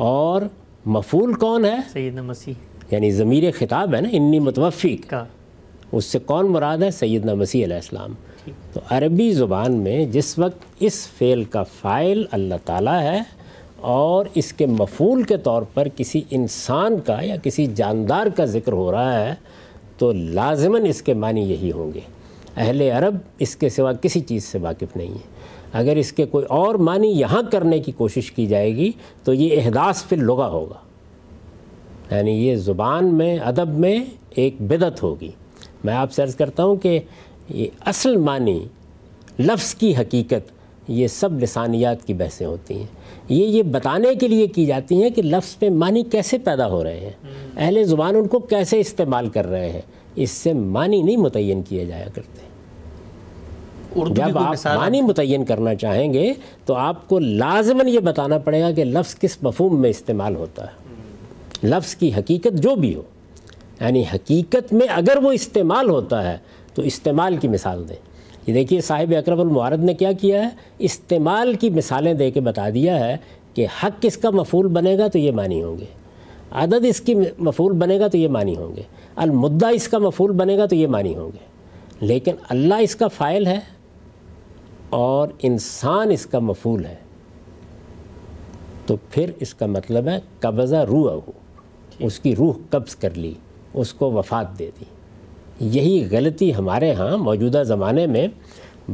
[0.01, 0.43] اور
[0.87, 2.53] مفول کون ہے؟ سیدنا مسیح۔
[2.91, 5.15] یعنی ضمیر خطاب ہے نا انی متوفق
[5.93, 8.15] اس سے کون مراد ہے؟ سیدنا مسیح علیہ السلام۔
[8.73, 13.23] تو عربی زبان میں جس وقت اس فعل کا فائل اللہ تعالیٰ ہے
[13.77, 18.73] اور اس کے مفول کے طور پر کسی انسان کا یا کسی جاندار کا ذکر
[18.73, 19.35] ہو رہا ہے
[19.99, 22.01] تو لازماً اس کے معنی یہی ہوں گے۔
[22.57, 25.38] اہل عرب اس کے سوا کسی چیز سے واقف نہیں ہے
[25.73, 28.93] اگر اس کے کوئی اور معنی یہاں کرنے کی کوشش کی جائے گی
[29.25, 30.89] تو یہ احداث پھر لغہ ہوگا۔
[32.17, 35.31] یعنی یہ زبان میں ادب میں ایک بدت ہوگی۔
[35.85, 37.01] میں آپ سے عرض کرتا ہوں کہ
[37.49, 38.65] یہ اصل معنی
[39.39, 40.53] لفظ کی حقیقت
[40.89, 42.87] یہ سب لسانیات کی بحثیں ہوتی ہیں۔
[43.29, 46.85] یہ یہ بتانے کے لیے کی جاتی ہیں کہ لفظ پہ معنی کیسے پیدا ہو
[46.85, 47.11] رہے ہیں۔
[47.57, 49.81] اہل زبان ان کو کیسے استعمال کر رہے ہیں؟
[50.15, 52.38] اس سے معنی نہیں متعین کیے جایا کرتے
[54.07, 56.33] جب آپ معنی متعین کرنا چاہیں گے
[56.65, 60.65] تو آپ کو لازماً یہ بتانا پڑے گا کہ لفظ کس مفہوم میں استعمال ہوتا
[60.65, 60.89] ہے۔
[61.69, 63.03] لفظ کی حقیقت جو بھی ہو
[63.81, 66.39] یعنی حقیقت میں اگر وہ استعمال ہوتا ہے
[66.75, 67.97] تو استعمال کی مثال دیں۔
[68.47, 72.71] یہ دیکھیے صاحب اکرم المعارد نے کیا کیا ہے؟ استعمال کی مثالیں دے کے بتا
[72.75, 73.17] دیا ہے
[73.55, 75.85] کہ حق کس کا مفول بنے گا تو یہ معنی ہوں گے۔
[76.51, 78.83] عدد اس کی مفول بنے گا تو یہ معنی ہوں گے۔
[79.17, 81.49] المدہ اس کا مفول بنے گا تو یہ معنی ہوں گے۔
[82.01, 83.78] لیکن اللہ اس کا فائل ہے۔
[84.91, 86.95] اور انسان اس کا مفول ہے
[88.87, 91.33] تو پھر اس کا مطلب ہے قبضہ روح ہو۔
[91.99, 93.35] اس کی روح قبض کر لی
[93.75, 94.85] اس کو وفات دے دی۔
[95.61, 98.29] یہی غلطی ہمارے ہاں موجودہ زمانے میں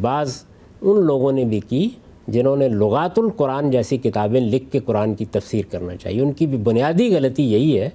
[0.01, 0.45] بعض
[0.83, 1.89] ان لوگوں نے بھی کی
[2.29, 6.47] جنہوں نے لغات القرآن جیسی کتابیں لکھ کے قرآن کی تفسیر کرنا چاہیے۔ ان کی
[6.47, 7.91] بھی بنیادی غلطی یہی ہے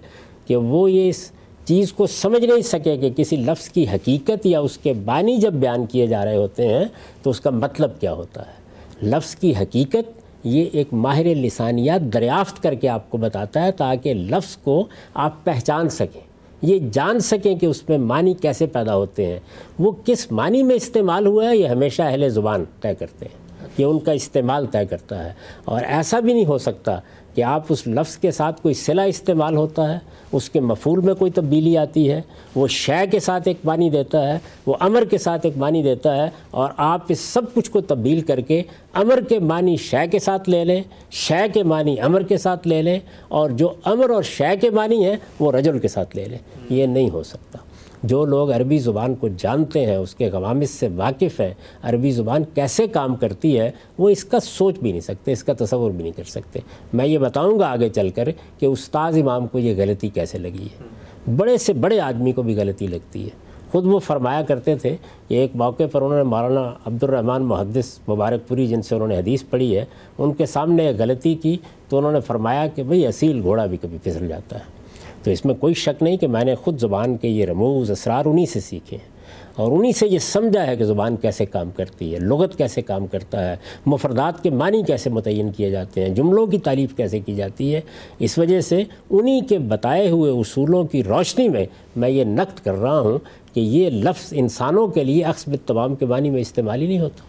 [0.46, 1.32] کہ وہ یہ اس
[1.66, 5.54] چیز کو سمجھ نہیں سکے کہ کسی لفظ کی حقیقت یا اس کے بانی جب
[5.54, 6.86] بیان کیے جا رہے ہوتے ہیں
[7.24, 8.60] تو اس کا مطلب کیا ہوتا ہے؟
[9.08, 14.14] لفظ کی حقیقت یہ ایک ماہر لسانیات دریافت کر کے آپ کو بتاتا ہے تاکہ
[14.14, 16.22] لفظ کو آپ پہچان سکیں۔
[16.62, 19.40] یہ جان سکیں کہ اس میں معنی کیسے پیدا ہوتے ہیں۔
[19.80, 23.86] وہ کس معنی میں استعمال ہوا ہے یہ ہمیشہ اہل زبان طے کرتے ہیں۔ یہ
[23.86, 25.34] ان کا استعمال طے کرتا ہے۔
[25.66, 27.00] اور ایسا بھی نہیں ہو سکتا
[27.36, 30.00] کہ آپ اس لفظ کے ساتھ کوئی صلہ استعمال ہوتا ہے،
[30.32, 32.22] اس کے مفول میں کوئی تبدیلی آتی ہے،
[32.56, 36.16] وہ شے کے ساتھ ایک معنی دیتا ہے، وہ امر کے ساتھ ایک معنی دیتا
[36.16, 38.64] ہے اور آپ اس سب کچھ کو تبدیل کر کے
[38.94, 42.82] امر کے معنی شے کے ساتھ لے لیں، شے کے معنی امر کے ساتھ لے
[42.82, 46.38] لیں اور جو امر اور شے کے معنی ہیں، وہ رجل کے ساتھ لے لیں۔
[46.70, 47.58] یہ نہیں ہو سکتا۔
[48.04, 52.44] جو لوگ عربی زبان کو جانتے ہیں، اس کے غوامس سے واقف ہیں، عربی زبان
[52.54, 56.04] کیسے کام کرتی ہے، وہ اس کا سوچ بھی نہیں سکتے، اس کا تصور بھی
[56.04, 56.60] نہیں کر سکتے۔
[56.94, 58.30] میں یہ بتاؤں گا آگے چل کر
[58.60, 60.84] کہ استاذ امام کو یہ غلطی کیسے لگی ہے۔
[61.36, 64.96] بڑے سے بڑے آدمی کو بھی غلطی لگتی ہے۔ خود وہ فرمایا کرتے تھے
[65.28, 69.08] کہ ایک موقع پر انہوں نے مولانا عبد الرحمن محدث مبارک پوری، جن سے انہوں
[69.08, 69.86] نے حدیث پڑھی ہے،
[70.18, 71.58] ان کے سامنے غلطی کی
[71.90, 74.79] تو انہوں نے فرمایا کہ بھئی اصیل گھوڑا بھی کبھی پھسل جاتا ہے۔
[75.24, 78.26] تو اس میں کوئی شک نہیں کہ میں نے خود زبان کے یہ رموز اسرار
[78.26, 79.20] انہی سے سیکھے ہیں۔
[79.56, 83.08] اور انہی سے یہ سمجھا ہے کہ زبان کیسے کام کرتی ہے لغت کیسے کام
[83.08, 83.56] کرتا ہے
[83.86, 87.82] مفردات کے معنی کیسے متعین کیے جاتے ہیں جملوں کی تعریف کیسے کی جاتی ہے۔
[88.20, 91.66] اس وجہ سے انہی کے بتائے ہوئے اصولوں کی روشنی میں
[91.96, 93.20] میں یہ نقد کر رہا ہوں
[93.54, 97.24] کہ یہ لفظ انسانوں کے لیے اقسب تمام کے معنی میں استعمال ہی نہیں ہوتا۔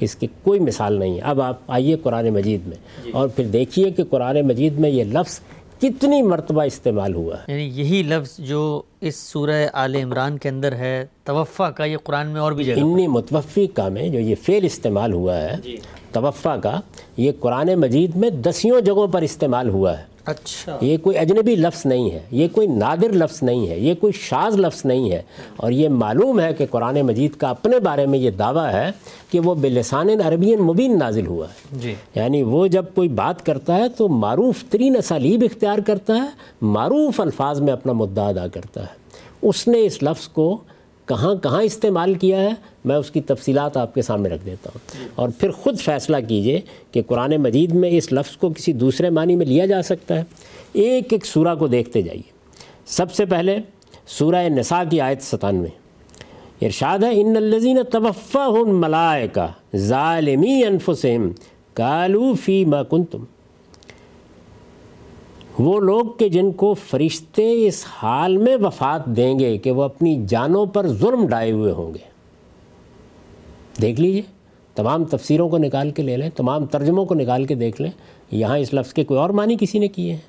[0.00, 3.44] اس کی کوئی مثال نہیں ہے۔ اب آپ آئیے قرآن مجید میں۔ جی۔ اور پھر
[3.44, 5.40] دیکھیے کہ قرآن مجید میں یہ لفظ
[5.82, 10.72] کتنی مرتبہ استعمال ہوا ہے؟ یعنی یہی لفظ جو اس سورہ آل عمران کے اندر
[10.72, 14.34] ہے توفع کا یہ قرآن میں اور بھی جگہ انی متوفی کا میں جو یہ
[14.42, 15.76] فعل استعمال ہوا ہے جی۔
[16.12, 16.80] توفع کا
[17.16, 21.86] یہ قرآن مجید میں دسیوں جگہوں پر استعمال ہوا ہے۔ اچھا۔ یہ کوئی اجنبی لفظ
[21.86, 25.22] نہیں ہے یہ کوئی نادر لفظ نہیں ہے یہ کوئی شاذ لفظ نہیں ہے۔
[25.56, 28.90] اور یہ معلوم ہے کہ قرآن مجید کا اپنے بارے میں یہ دعویٰ ہے
[29.30, 33.76] کہ وہ بلسان عربی مبین نازل ہوا ہے۔ جی۔ یعنی وہ جب کوئی بات کرتا
[33.76, 36.28] ہے تو معروف ترین اسالیب اختیار کرتا ہے
[36.62, 39.02] معروف الفاظ میں اپنا مدعا ادا کرتا ہے۔
[39.42, 40.60] اس نے اس لفظ کو
[41.12, 42.50] کہاں کہاں استعمال کیا ہے،
[42.84, 46.60] میں اس کی تفصیلات آپ کے سامنے رکھ دیتا ہوں۔ اور پھر خود فیصلہ کیجیے
[46.92, 50.24] کہ قرآن مجید میں اس لفظ کو کسی دوسرے معنی میں لیا جا سکتا ہے۔
[50.72, 52.22] ایک ایک سورہ کو دیکھتے جائیے۔
[52.86, 53.58] سب سے پہلے
[54.06, 55.68] سورہ نساء کی آیت ستانوے۔
[56.62, 59.46] ارشاد ہے، ان الزین توفع ملائے کا
[59.76, 61.28] ظالمی انفسم
[61.74, 63.24] کالو فی ما کنتم
[65.58, 70.24] وہ لوگ کہ جن کو فرشتے اس حال میں وفات دیں گے کہ وہ اپنی
[70.28, 72.12] جانوں پر ظلم ڈائے ہوئے ہوں گے۔
[73.80, 74.22] دیکھ لیجیے،
[74.74, 77.90] تمام تفسیروں کو نکال کے لے لیں، تمام ترجموں کو نکال کے دیکھ لیں۔
[78.30, 80.20] یہاں اس لفظ کے کوئی اور معنی کسی نے کیے ہیں؟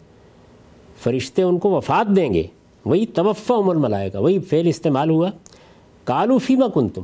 [1.04, 2.44] فرشتے ان کو وفات دیں گے۔
[2.86, 5.30] وہی توفع عمر ملائے گا وہی فعل استعمال ہوا۔
[6.04, 7.02] کالو فیما کن تم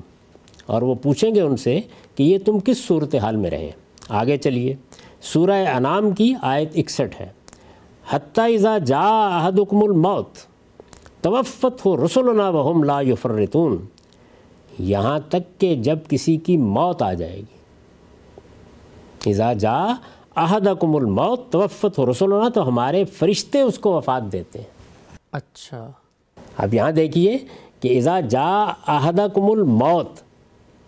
[0.65, 1.79] اور وہ پوچھیں گے ان سے
[2.15, 3.71] کہ یہ تم کس صورت حال میں رہے
[4.09, 4.75] آگے چلیے۔
[5.21, 7.38] سورہ انعام کی آیت اکسٹھ ہے۔
[8.13, 10.29] حتیٰ اذا جا احدکم الموت
[11.21, 13.85] توفت ہو رسولنا وہم لا یفرتون
[14.79, 17.59] یہاں تک کہ جب کسی کی موت آ جائے گی۔
[19.29, 19.77] اذا جا
[20.35, 24.67] احدکم الموت توفت ہو رسولنا تو ہمارے فرشتے اس کو وفات دیتے ہیں۔
[25.31, 25.91] اچھا۔
[26.57, 27.37] اب یہاں دیکھیے
[27.79, 30.09] کہ اذا جا احدکم الموت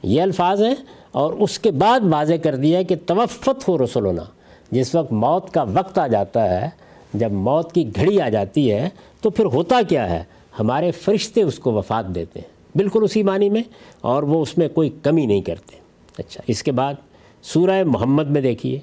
[0.04, 0.76] یہ الفاظ ہیں
[1.12, 4.24] اور اس کے بعد واضح کر دیا کہ توفت ہو رسولنا
[4.72, 6.70] جس وقت موت کا وقت آ جاتا ہے
[7.14, 8.90] جب موت کی گھڑی آ جاتی ہے
[9.22, 10.24] تو پھر ہوتا کیا ہے؟
[10.60, 13.64] ہمارے فرشتے اس کو وفات دیتے ہیں۔ بالکل اسی معنی میں
[14.02, 15.76] اور وہ اس میں کوئی کمی نہیں کرتے۔
[16.18, 16.94] اچھا اس کے بعد
[17.42, 18.80] سورہ محمد میں دیکھیے۔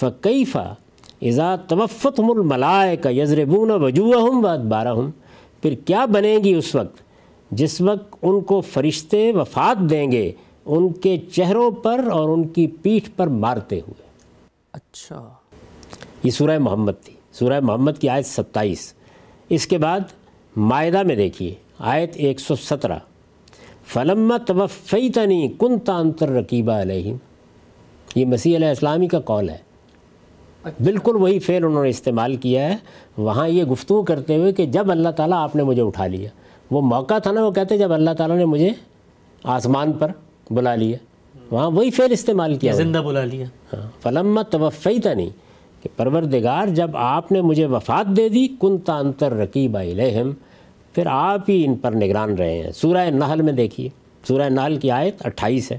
[0.00, 0.74] فقیفہ
[1.22, 5.10] اذا توفت ہم الملائے کا یزربون وجوہ ہم و ادبارہ ہم
[5.62, 6.96] پھر کیا بنے گی اس وقت؟
[7.50, 10.32] جس وقت ان کو فرشتے وفات دیں گے
[10.66, 14.08] ان کے چہروں پر اور ان کی پیٹھ پر مارتے ہوئے۔
[14.72, 15.28] اچھا۔
[16.22, 18.94] یہ سورہ محمد تھی۔ سورہ محمد کی آیت ستائیس۔
[19.48, 20.00] اس کے بعد
[20.56, 22.98] معاہدہ میں دیکھیے آیت ایک سو سترہ۔
[23.86, 27.16] فلم توفیتنی کن تانتر رقیبہ علیہم۔
[28.14, 29.58] یہ مسیح علیہ السلامی کا قول ہے۔
[30.64, 32.76] بالکل وہی فعل انہوں نے استعمال کیا ہے۔
[33.18, 36.30] وہاں یہ گفتگو کرتے ہوئے کہ جب اللہ تعالیٰ آپ نے مجھے اٹھا لیا۔
[36.70, 38.70] وہ موقع تھا نا وہ کہتے جب اللہ تعالیٰ نے مجھے
[39.44, 40.10] آسمان پر
[40.50, 40.96] بلا لیا۔
[41.50, 45.30] وہاں وہی فعل استعمال کیا۔ زندہ بلا لیا۔ ہاں فلم توفیتنی۔
[45.82, 50.30] کہ پروردگار جب آپ نے مجھے وفات دے دی کن تانتر رقیب علیہم
[50.94, 53.88] پھر آپ ہی ان پر نگران رہے ہیں۔ سورہ نحل میں دیکھیے،
[54.28, 55.78] سورہ نحل کی آیت اٹھائیس ہے۔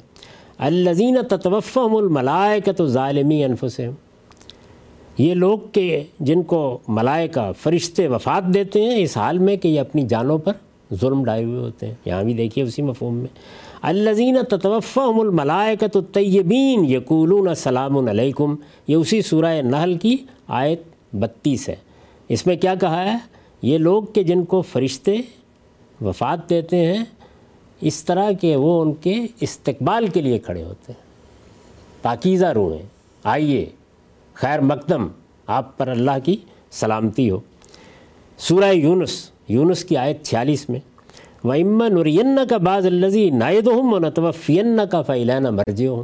[0.58, 3.92] الزین تتوفم الملائکت ظالمی انفسہم۔
[5.18, 9.80] یہ لوگ کہ جن کو ملائکہ فرشتے وفات دیتے ہیں، اس حال میں کہ یہ
[9.80, 10.52] اپنی جانوں پر
[10.94, 13.28] ظلم ڈائے ہوئے ہوتے ہیں۔ یہاں بھی دیکھیے اسی مفہوم میں۔
[13.82, 18.56] الزین تتوفم الملائکت الطیبین یقولون سلام علیکم،
[18.88, 20.18] یہ اسی سورہ نحل کی
[20.48, 20.82] آیت
[21.14, 21.76] بتیس ہے۔
[22.30, 23.18] اس میں کیا کہا ہے؟
[23.62, 25.16] یہ لوگ کہ جن کو فرشتے
[26.02, 27.06] وفات دیتے ہیں،
[27.82, 31.02] اس طرح کہ وہ ان کے استقبال کے لیے کھڑے ہوتے ہیں۔
[32.02, 32.88] پاکیزہ روحیں
[33.24, 33.66] آئیے،
[34.34, 35.08] خیر مقدم،
[35.48, 36.38] آپ پر اللہ کی
[36.72, 37.40] سلامتی ہو۔
[38.38, 40.80] سورہ یونس یونس کی آیت چھیالیس میں
[41.44, 46.04] و اما نرین کا بعض الزی نائد ہم و نتوفین کا فعلانہ مرج ہوں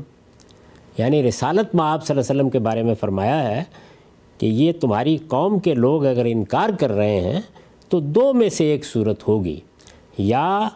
[0.97, 3.63] یعنی رسالت میں آپ صلی اللہ علیہ وسلم کے بارے میں فرمایا ہے
[4.37, 7.41] کہ یہ تمہاری قوم کے لوگ اگر انکار کر رہے ہیں
[7.89, 9.59] تو دو میں سے ایک صورت ہوگی۔
[10.17, 10.67] یا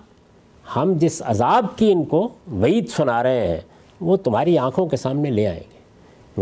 [0.76, 3.62] ہم جس عذاب کی ان کو وعید سنا رہے ہیں،
[4.02, 5.80] وہ تمہاری آنکھوں کے سامنے لے آئیں گے۔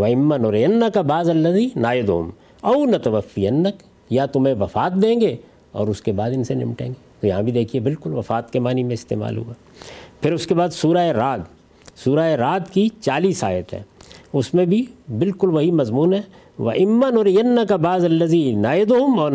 [0.00, 5.36] و اما نرین کا بعض الزی نائد ہم او نتوفینک یا تمہیں وفات دیں گے
[5.72, 8.60] اور اس کے بعد ان سے نمٹیں گے۔ تو یہاں بھی دیکھیے بالکل وفات کے
[8.60, 9.52] معنی میں استعمال ہوا۔
[10.20, 11.40] پھر اس کے بعد سورہ رات
[11.96, 13.82] سورہ رات کی چالیس آیت ہے۔
[14.32, 14.86] اس میں بھی
[15.18, 16.20] بالکل وہی مضمون ہے۔
[16.58, 19.32] وہ امن اور ین کا بعض الزی نائد ہوں اور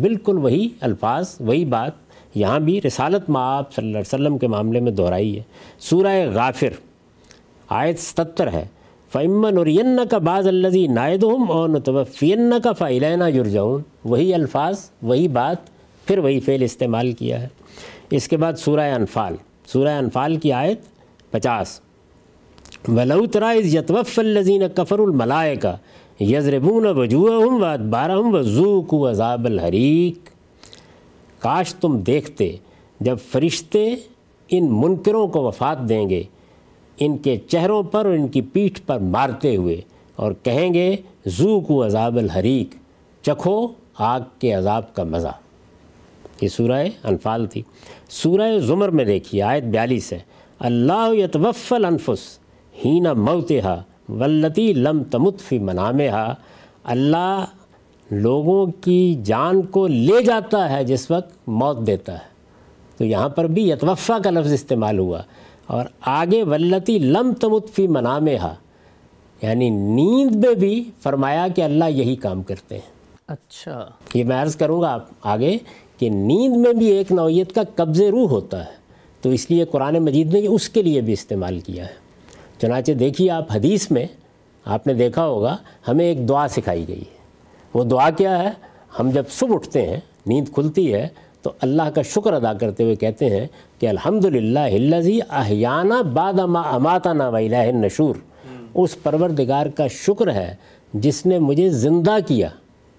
[0.00, 1.92] بالکل وہی الفاظ، وہی بات
[2.34, 5.42] یہاں بھی رسالت آپ صلی اللہ علیہ وسلم کے معاملے میں دہرائی ہے۔
[5.80, 6.68] سورہ غافر،
[7.68, 8.64] آیت ستر ہے۔
[9.12, 14.90] فعمن اور ین کا بعض الزی نائد ہوں اور نتوفین کا فعلینہ یرجعون وہی الفاظ،
[15.02, 15.69] وہی بات
[16.10, 17.48] پھر وہی فعل استعمال کیا ہے۔
[18.10, 19.34] اس کے بعد سورہ انفال۔
[19.66, 20.80] سورہ انفال کی آیت
[21.30, 21.80] پچاس۔
[22.88, 25.76] ولو ترائز یتوف الزین کفر الملائے کا
[26.20, 30.28] یزربون وجوہ ہوں و ادبارہ ہوں و ذوق و عذاب الحریق
[31.42, 32.50] کاش تم دیکھتے
[33.00, 33.94] جب فرشتے
[34.48, 36.22] ان منکروں کو وفات دیں گے،
[36.98, 39.80] ان کے چہروں پر اور ان کی پیٹھ پر مارتے ہوئے،
[40.16, 40.96] اور کہیں گے
[41.28, 42.74] ذوق و عذاب الحریق،
[43.22, 45.32] چکھو آگ کے عذاب کا مزہ۔
[46.40, 47.62] یہ سورہ انفال تھی۔
[48.08, 50.18] سورہ زمر میں دیکھیے آیت بیالیس ہے۔
[50.58, 52.38] اللہ یتوف الانفس
[52.84, 56.34] ہین موتہا ولتی لم تمت فی منامہا۔
[56.84, 57.44] اللہ
[58.10, 62.30] لوگوں کی جان کو لے جاتا ہے جس وقت موت دیتا ہے۔
[62.96, 65.22] تو یہاں پر بھی یتوفا کا لفظ استعمال ہوا۔
[65.66, 68.54] اور آگے ولتی لم تمت فی منامہا۔
[69.42, 72.92] یعنی نیند میں بھی فرمایا کہ اللہ یہی کام کرتے ہیں۔
[73.28, 75.58] اچھا۔ یہ میں عرض کروں گا آگے
[76.00, 78.70] کہ نیند میں بھی ایک نوعیت کا قبض روح ہوتا ہے،
[79.20, 81.94] تو اس لیے قرآن مجید نے اس کے لیے بھی استعمال کیا ہے۔
[82.60, 84.06] چنانچہ دیکھیے آپ حدیث میں،
[84.64, 85.56] آپ نے دیکھا ہوگا،
[85.88, 87.18] ہمیں ایک دعا سکھائی گئی۔ ہے
[87.74, 88.50] وہ دعا کیا ہے؟
[88.98, 91.08] ہم جب صبح اٹھتے ہیں، نیند کھلتی ہے،
[91.42, 93.46] تو اللہ کا شکر ادا کرتے ہوئے کہتے ہیں
[93.78, 97.30] کہ الحمد للہ ہلزی احیانہ باد اما اماتا نا
[97.70, 98.14] نشور
[98.74, 100.54] اس پروردگار کا شکر ہے،
[100.94, 102.48] جس نے مجھے زندہ کیا،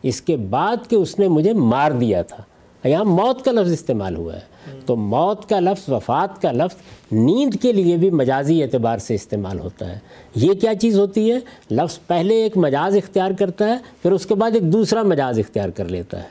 [0.04, 2.44] اس کے بعد کہ اس نے مجھے مار دیا تھا۔
[2.88, 4.52] یہاں موت کا لفظ استعمال ہوا ہے۔
[4.86, 6.76] تو موت کا لفظ، وفات کا لفظ
[7.12, 10.00] نیند کے لیے بھی مجازی اعتبار سے استعمال ہوتا ہے۔
[10.36, 11.40] یہ کیا چیز ہوتی ہے؟
[11.72, 15.70] لفظ پہلے ایک مجاز اختیار کرتا ہے، پھر اس کے بعد ایک دوسرا مجاز اختیار
[15.70, 16.28] کر لیتا ہے۔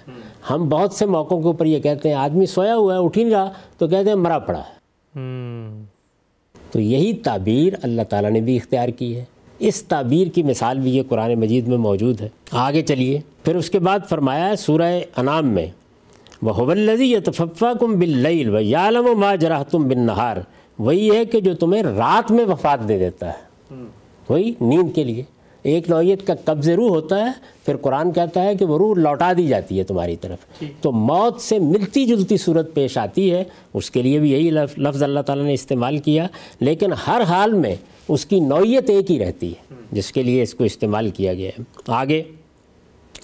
[0.51, 3.30] ہم بہت سے موقعوں کے اوپر یہ کہتے ہیں، آدمی سویا ہوا ہے اٹھ نہیں
[3.30, 4.80] رہا، تو کہتے ہیں مرا پڑا ہے۔
[6.70, 9.24] تو یہی تعبیر اللہ تعالیٰ نے بھی اختیار کی ہے۔
[9.59, 13.70] اس تعبیر کی مثال بھی یہ قرآن مجید میں موجود ہے۔ آگے چلیے۔ پھر اس
[13.70, 15.66] کے بعد فرمایا ہے سورہ انعام میں۔
[16.43, 20.36] وہ حولزی یتفا کم بل و یالم و ما جراہ تم بن نہار
[20.78, 23.51] وہی ہے کہ جو تمہیں رات میں وفات دے دیتا ہے۔
[24.28, 25.22] وہی نیند کے لیے۔
[25.62, 27.30] ایک نوعیت کا قبض روح ہوتا ہے۔
[27.66, 31.41] پھر قرآن کہتا ہے کہ وہ روح لوٹا دی جاتی ہے تمہاری طرف۔ تو موت
[31.41, 35.45] سے ملتی جلتی صورت پیش آتی ہے۔ اس کے لیے بھی یہی لفظ اللہ تعالیٰ
[35.45, 36.26] نے استعمال کیا۔
[36.61, 37.76] لیکن ہر حال میں
[38.09, 41.51] اس کی نوعیت ایک ہی رہتی ہے۔ جس کے لیے اس کو استعمال کیا گیا
[41.59, 42.22] ہے۔ آگے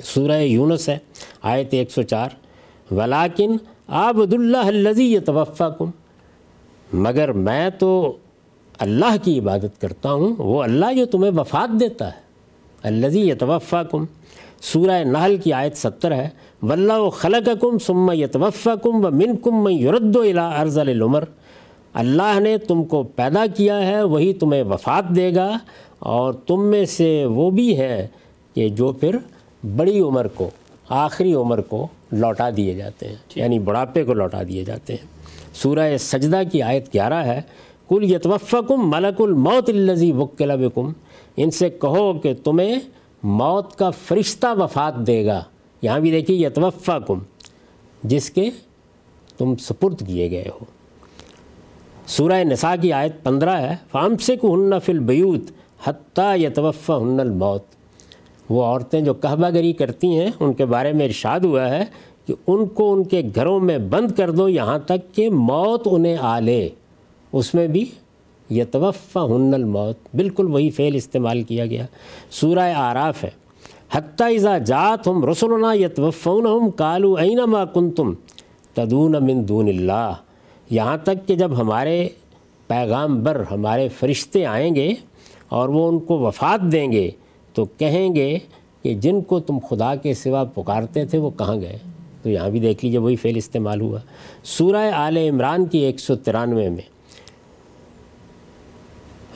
[0.05, 0.99] سورہ یونس ہے
[1.43, 2.29] آیت ایک سو چار۔
[2.91, 3.57] ولاکن
[3.87, 5.91] آبد اللہ الزی توفع کم
[6.93, 8.17] مگر میں تو
[8.79, 12.27] اللہ کی عبادت کرتا ہوں، وہ اللہ جو تمہیں وفات دیتا ہے۔
[12.83, 14.05] الزی یتوفا کم
[14.61, 16.29] سورہ نحل کی آیت ستر ہے۔
[16.63, 20.79] ولہ و خلق کم سما یتوفا کم و من کم میں یورد و الا ارض
[20.79, 21.25] العمر۔
[21.95, 25.59] اللہ نے تم کو پیدا کیا ہے، وہی تمہیں وفات دے گا۔
[25.99, 28.09] اور تم میں سے وہ بھی ہے
[28.55, 29.17] کہ جو پھر
[29.77, 30.51] بڑی عمر کو
[30.89, 35.07] آخری عمر کو لوٹا دیے جاتے ہیں یعنی بڑھاپے کو لوٹا دیے جاتے ہیں۔
[35.55, 37.41] سورہ سجدہ کی آیت گیارہ ہے
[37.89, 40.93] کل یتوفکم ملک الموت الزی وکل بکم
[41.37, 42.77] ان سے کہو کہ تمہیں
[43.23, 45.43] موت کا فرشتہ وفات دے گا۔
[45.83, 47.19] یہاں بھی دیکھیے یتوفکم
[48.03, 48.51] جس کے
[49.39, 50.65] تم سپرد کیے گئے ہو۔
[52.07, 55.43] سورہ نساء کی آیت پندرہ ہے فام سے کو ہن فل بیوت
[55.85, 57.76] حتیٰ یتوفہ ہن الموت۔
[58.49, 61.85] وہ عورتیں جو کہبہ گری کرتی ہیں، ان کے بارے میں ارشاد ہوا ہے
[62.27, 66.17] کہ ان کو ان کے گھروں میں بند کر دو یہاں تک کہ موت انہیں
[66.21, 66.69] آ لے۔
[67.33, 67.85] اس میں بھی
[68.51, 71.87] یتوفہ ہن الموت، بالکل وہی فعل استعمال کیا گیا۔
[72.31, 73.31] سورہ آراف ہے۔
[73.93, 78.15] حتیٰ اذا جات ہم رسولنا یتوفون ہم کالو اینما کن تم
[78.75, 80.13] تدون من دون اللہ۔
[80.71, 82.09] یہاں تک کہ جب ہمارے
[82.67, 84.95] پیغام بر ہمارے فرشتے آئیں گے
[85.49, 87.11] اور وہ ان کو وفات دیں گے
[87.57, 88.39] تو کہیں گے
[88.83, 91.79] کہ جن کو تم خدا کے سوا پکارتے تھے وہ کہاں گئے؟
[92.23, 93.99] تو یہاں بھی دیکھ لیجیے وہی فعل استعمال ہوا۔
[94.45, 96.83] سورہ آل عمران کی ایک سو ترانوے میں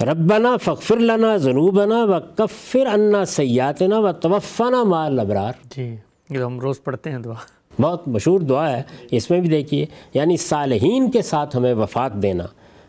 [0.04, 5.96] ربنا فغفر لنا ذنوبنا و کفر انا سیاتنا و توفنا مال ابرار جی
[6.30, 7.34] یہ ہم روز پڑھتے ہیں دعا۔
[7.80, 12.44] بہت مشہور دعا ہے اس میں بھی دیکھیے یعنی صالحین کے ساتھ ہمیں وفات دینا۔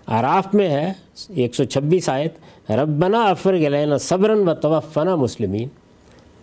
[0.07, 0.93] عراف میں ہے
[1.29, 2.33] ایک سو چھبیس آیت
[2.69, 5.67] ربنا افر گلینا صبرن و توفنا مسلمین۔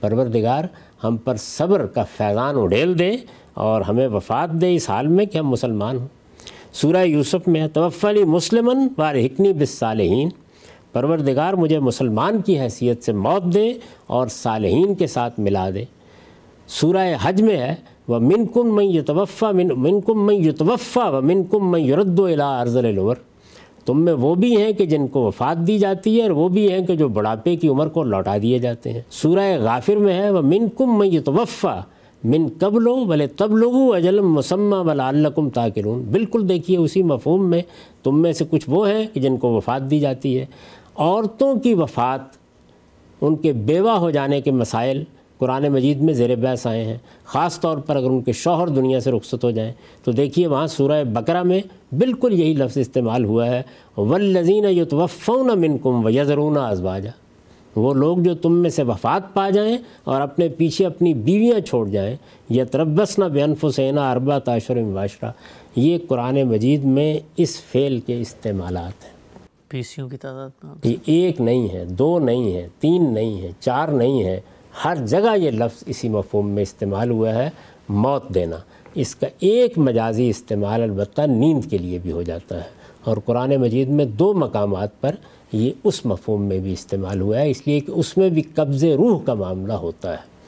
[0.01, 0.64] پروردگار،
[1.05, 3.16] ہم پر صبر کا فیضان اڈیل دے
[3.55, 6.07] اور ہمیں وفات دے اس حال میں کہ ہم مسلمان ہوں۔
[6.73, 10.29] سورہ یوسف میں توفلی مسلمن وار حکنی بس صالحین
[10.93, 13.73] پروردگار، مجھے مسلمان کی حیثیت سے موت دے
[14.07, 15.85] اور صالحین کے ساتھ ملا دے۔
[16.69, 17.75] سورہ حج میں ہے
[18.09, 22.19] وہ من کم میں یتوفا، من من کم میں یتوفا و من کم میں یرد
[22.19, 23.16] و الا ارض الور
[23.89, 26.72] تم میں وہ بھی ہیں کہ جن کو وفات دی جاتی ہے اور وہ بھی
[26.72, 30.30] ہیں کہ جو بڑھاپے کی عمر کو لوٹا دیے جاتے ہیں۔ سورہ غافر میں ہے
[30.30, 31.80] وہ من کم میں یتوفا
[32.24, 37.51] من قبل و بلے تب لوگو اجلم مسمہ بلا الکم تاکرون بالکل دیکھیے اسی مفہوم
[37.51, 37.62] میں
[38.03, 40.47] تم میں سے کچھ وہ ہیں کہ جن کو وفات دی جاتی ہے۔
[40.97, 42.20] عورتوں کی وفات،
[43.20, 45.05] ان کے بیوہ ہو جانے کے مسائل
[45.39, 49.01] قرآن مجید میں زیر بحث آئے ہیں۔ خاص طور پر اگر ان کے شوہر دنیا
[49.01, 49.72] سے رخصت ہو جائیں
[50.05, 51.61] تو دیکھیے وہاں سورہ بقرہ میں
[51.93, 53.62] بالکل یہی لفظ استعمال ہوا ہے۔
[53.97, 57.11] ولزین یتوفون منکم ویزرون ازواجا
[57.76, 61.89] وہ لوگ جو تم میں سے وفات پا جائیں اور اپنے پیچھے اپنی بیویاں چھوڑ
[61.89, 62.16] جائیں۔
[62.49, 65.30] یہ تربس نہ بے انفسینہ اربا تاشر معاشرہ
[65.76, 69.16] یہ قرآن مجید میں اس فعل کے استعمالات ہیں۔
[69.68, 74.24] پیسیوں کی تعداد یہ ایک نہیں ہے دو نہیں ہے تین نہیں ہے چار نہیں
[74.24, 74.41] ہے۔
[74.85, 77.51] ہر جگہ یہ لفظ اسی مفہوم میں استعمال ہوا ہے،
[77.89, 78.57] موت دینا۔
[78.95, 83.57] اس کا ایک مجازی استعمال البتہ نیند کے لیے بھی ہو جاتا ہے۔ اور قرآن
[83.57, 85.14] مجید میں دو مقامات پر
[85.53, 88.85] یہ اس مفہوم میں بھی استعمال ہوا ہے، اس لیے کہ اس میں بھی قبض
[88.85, 90.39] روح کا معاملہ ہوتا ہے۔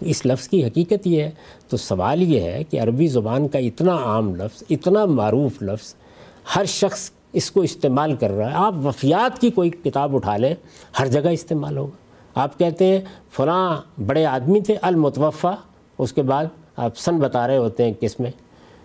[0.00, 1.30] اس لفظ کی حقیقت یہ ہے۔
[1.68, 5.94] تو سوال یہ ہے کہ عربی زبان کا اتنا عام لفظ، اتنا معروف لفظ،
[6.56, 10.54] ہر شخص اس کو استعمال کر رہا ہے۔ آپ وفیات کی کوئی کتاب اٹھا لیں،
[10.98, 12.07] ہر جگہ استعمال ہوگا۔
[12.38, 15.56] آپ کہتے ہیں فلاں بڑے آدمی تھے المتوفہ
[15.98, 16.44] اس کے بعد
[16.76, 18.30] آپ سن بتا رہے ہوتے ہیں کس میں۔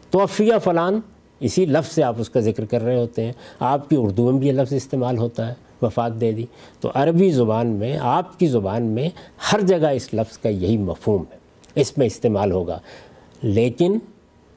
[0.09, 0.99] توفیہ فلان،
[1.39, 4.39] اسی لفظ سے آپ اس کا ذکر کر رہے ہوتے ہیں۔ آپ کی اردو میں
[4.39, 6.45] بھی یہ لفظ استعمال ہوتا ہے، وفات دے دی۔
[6.79, 9.09] تو عربی زبان میں، آپ کی زبان میں
[9.53, 11.37] ہر جگہ اس لفظ کا یہی مفہوم ہے،
[11.75, 12.79] اس میں استعمال ہوگا۔
[13.41, 13.99] لیکن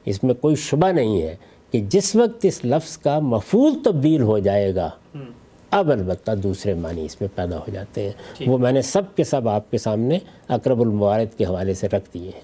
[0.05, 1.35] اس میں کوئی شبہ نہیں ہے
[1.71, 4.89] کہ جس وقت اس لفظ کا مفول تبدیل ہو جائے گا
[5.71, 8.11] اب البتہ دوسرے معنی اس میں پیدا ہو جاتے ہیں۔
[8.47, 10.17] وہ میں نے سب کے سب آپ کے سامنے
[10.49, 12.41] اقرب الموارد کے حوالے سے رکھ دیے ہیں۔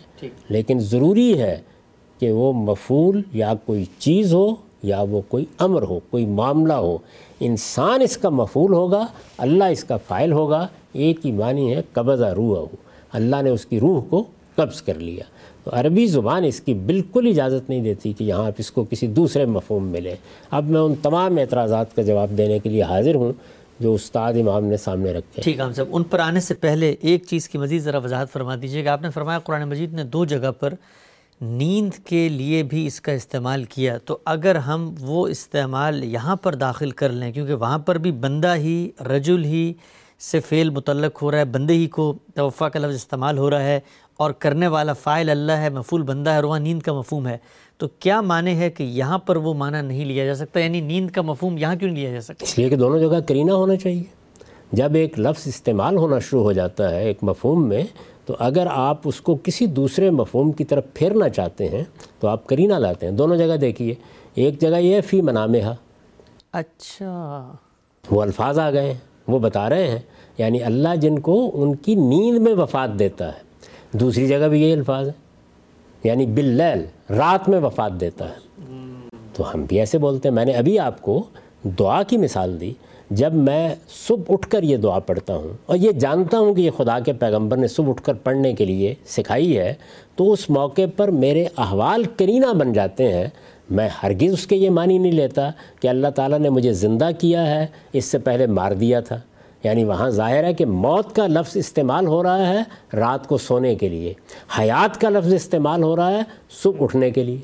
[0.50, 1.62] لیکن ضروری ہے
[2.20, 6.98] کہ وہ مفول یا کوئی چیز ہو یا وہ کوئی امر ہو کوئی معاملہ ہو۔
[7.40, 9.08] انسان اس کا مفول ہوگا
[9.38, 12.66] اللہ اس کا فائل ہوگا۔ ایک ہی معنی ہے قبضہ روح ہو
[13.12, 14.24] اللہ نے اس کی روح کو
[14.56, 15.24] قبض کر لیا۔
[15.64, 19.08] تو عربی زبان اس کی بالکل اجازت نہیں دیتی کہ یہاں آپ اس کو کسی
[19.08, 20.16] دوسرے مفہوم ملے
[20.52, 23.34] اب میں ان تمام اعتراضات کا جواب دینے کے لیے حاضر ہوں
[23.80, 26.96] جو استاد امام نے سامنے رکھے ٹھیک ہے ہم سب ان پر آنے سے پہلے
[27.02, 30.04] ایک چیز کی مزید ذرا وضاحت فرما دیجیے کہ آپ نے فرمایا قرآن مجید نے
[30.04, 30.74] دو جگہ پر
[31.42, 36.56] نیند کے لیے بھی اس کا استعمال کیا۔ تو اگر ہم وہ استعمال یہاں پر
[36.56, 39.74] داخل کر لیں، کیونکہ وہاں پر بھی بندہ ہی، رجل ہی
[40.20, 43.64] سے فعل متعلق ہو رہا ہے، بندے ہی کو توفع کا لفظ استعمال ہو رہا
[43.64, 43.80] ہے
[44.18, 47.38] اور کرنے والا فائل اللہ ہے مفول بندہ ہے وہاں نیند کا مفہوم ہے۔
[47.78, 51.12] تو کیا معنی ہے کہ یہاں پر وہ معنی نہیں لیا جا سکتا؟ یعنی نیند
[51.12, 53.76] کا مفہوم یہاں کیوں نہیں لیا جا سکتا؟ اس لیے کہ دونوں جگہ کرینہ ہونا
[53.76, 54.04] چاہیے۔
[54.72, 57.84] جب ایک لفظ استعمال ہونا شروع ہو جاتا ہے ایک مفہوم میں
[58.26, 61.84] تو اگر آپ اس کو کسی دوسرے مفہوم کی طرف پھیرنا چاہتے ہیں
[62.20, 63.94] تو آپ کرینہ لاتے ہیں۔ دونوں جگہ دیکھیے۔
[64.36, 65.74] ایک جگہ یہ ہے فی منامہ
[66.52, 67.52] اچھا۔
[68.12, 70.00] وہ الفاظ آ گئے ہیں وہ بتا رہے ہیں۔
[70.38, 73.53] یعنی اللہ جن کو ان کی نیند میں وفات دیتا ہے۔
[73.94, 75.22] دوسری جگہ بھی یہی الفاظ ہیں۔
[76.04, 78.66] یعنی باللیل، رات میں وفات دیتا ہے۔
[79.34, 81.24] تو ہم بھی ایسے بولتے ہیں۔ میں نے ابھی آپ کو
[81.80, 82.74] دعا کی مثال دی۔
[83.10, 83.76] جب میں
[84.08, 87.14] صبح اٹھ کر یہ دعا پڑھتا ہوں، اور یہ جانتا ہوں کہ یہ خدا کے
[87.14, 89.74] پیغمبر نے صبح اٹھ کر پڑھنے کے لیے سکھائی ہے،
[90.16, 93.28] تو اس موقع پر میرے احوال کرینہ بن جاتے ہیں۔
[93.70, 97.48] میں ہرگز اس کے یہ معنی نہیں لیتا کہ اللہ تعالیٰ نے مجھے زندہ کیا
[97.48, 99.20] ہے، اس سے پہلے مار دیا تھا۔
[99.64, 103.76] یعنی وہاں ظاہر ہے کہ موت کا لفظ استعمال ہو رہا ہے رات کو سونے
[103.76, 104.14] کے لیے،
[104.60, 106.22] حیات کا لفظ استعمال ہو رہا ہے
[106.64, 107.38] صبح اٹھنے کے لیے۔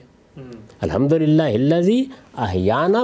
[0.81, 2.03] الحمد للہ ہلزی
[2.37, 2.97] احیانہ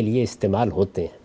[0.00, 1.23] لیے ما ہوتے ہیں۔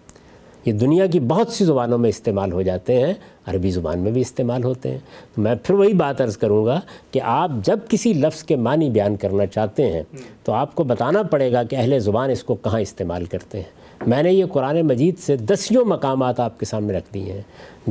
[0.70, 3.13] یہ دنیا کی بہت سی زبانوں میں استعمال ہو جاتے ہیں،
[3.45, 4.97] عربی زبان میں بھی استعمال ہوتے ہیں۔
[5.36, 8.89] تو میں پھر وہی بات عرض کروں گا کہ آپ جب کسی لفظ کے معنی
[8.89, 10.03] بیان کرنا چاہتے ہیں،
[10.43, 13.70] تو آپ کو بتانا پڑے گا کہ اہل زبان اس کو کہاں استعمال کرتے ہیں۔
[14.07, 17.41] میں نے یہ قرآن مجید سے دسیوں مقامات آپ کے سامنے رکھ دیے ہیں۔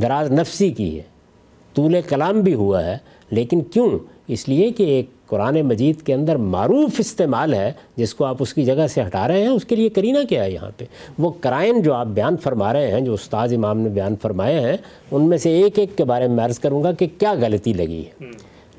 [0.01, 1.03] دراز نفسی کی ہے۔
[1.73, 2.97] طول کلام بھی ہوا ہے۔
[3.31, 8.25] لیکن کیوں؟ اس لیے کہ ایک قرآن مجید کے اندر معروف استعمال ہے جس کو
[8.25, 10.71] آپ اس کی جگہ سے ہٹا رہے ہیں اس کے لیے کرینہ کیا ہے یہاں
[10.77, 10.85] پہ؟
[11.19, 14.77] وہ کرائن جو آپ بیان فرما رہے ہیں جو استاذ امام نے بیان فرمائے ہیں
[15.11, 18.03] ان میں سے ایک ایک کے بارے میں عرض کروں گا کہ کیا غلطی لگی
[18.05, 18.25] ہے۔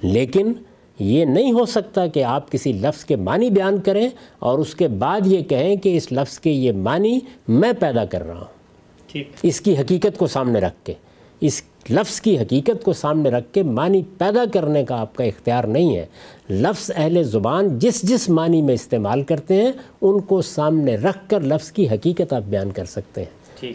[0.03, 0.53] لیکن
[0.99, 4.89] یہ نہیں ہو سکتا کہ آپ کسی لفظ کے معنی بیان کریں اور اس کے
[4.89, 9.61] بعد یہ کہیں کہ اس لفظ کے یہ معنی میں پیدا کر رہا ہوں۔ اس
[9.61, 10.93] کی حقیقت کو سامنے رکھ کے
[11.41, 15.65] اس لفظ کی حقیقت کو سامنے رکھ کے معنی پیدا کرنے کا آپ کا اختیار
[15.65, 16.07] نہیں ہے۔
[16.51, 21.41] لفظ اہل زبان جس جس معنی میں استعمال کرتے ہیں ان کو سامنے رکھ کر
[21.41, 23.31] لفظ کی حقیقت آپ بیان کر سکتے ہیں۔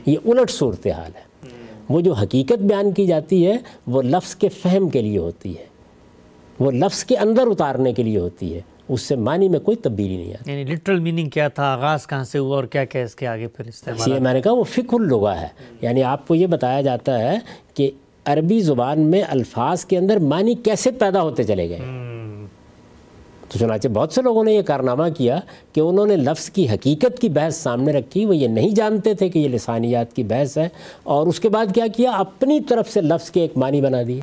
[0.05, 1.25] یہ الٹ صورتحال ہے۔
[1.89, 5.65] وہ جو حقیقت بیان کی جاتی ہے وہ لفظ کے فہم کے لیے ہوتی ہے۔
[6.59, 10.17] وہ لفظ کے اندر اتارنے کے لیے ہوتی ہے۔ اس سے معنی میں کوئی تبدیلی
[10.17, 13.15] نہیں آتی۔ یعنی لٹرل میننگ کیا تھا؟ آغاز کہاں سے ہوا اور کیا کیا اس
[13.15, 15.47] کے آگے پھر استعمال میں نے کہا وہ فکر اللغہ ہے۔
[15.81, 17.37] یعنی آپ کو یہ بتایا جاتا ہے
[17.73, 17.91] کہ
[18.25, 21.79] عربی زبان میں الفاظ کے اندر معنی کیسے پیدا ہوتے چلے گئے۔
[23.49, 25.39] تو چنانچہ بہت سے لوگوں نے یہ کارنامہ کیا
[25.73, 29.29] کہ انہوں نے لفظ کی حقیقت کی بحث سامنے رکھی وہ یہ نہیں جانتے تھے
[29.29, 30.69] کہ یہ لسانیات کی بحث ہے۔
[31.03, 34.21] اور اس کے بعد کیا کیا؟ اپنی طرف سے لفظ کے ایک معنی بنا دیے۔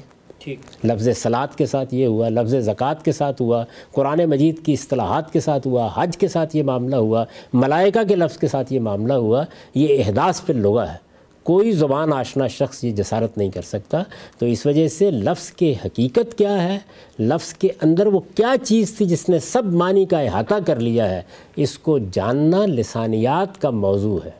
[0.84, 5.32] لفظ سلاد کے ساتھ یہ ہوا لفظ زکوٰۃ کے ساتھ ہوا قرآن مجید کی اصطلاحات
[5.32, 8.80] کے ساتھ ہوا حج کے ساتھ یہ معاملہ ہوا ملائکہ کے لفظ کے ساتھ یہ
[8.80, 11.12] معاملہ ہوا یہ احداث پہ لغہ ہے۔
[11.42, 14.02] کوئی زبان آشنا شخص یہ جسارت نہیں کر سکتا۔
[14.38, 16.78] تو اس وجہ سے لفظ کے حقیقت کیا ہے؟
[17.18, 21.10] لفظ کے اندر وہ کیا چیز تھی جس نے سب معنی کا احاطہ کر لیا
[21.10, 21.22] ہے؟
[21.56, 24.30] اس کو جاننا لسانیات کا موضوع ہے۔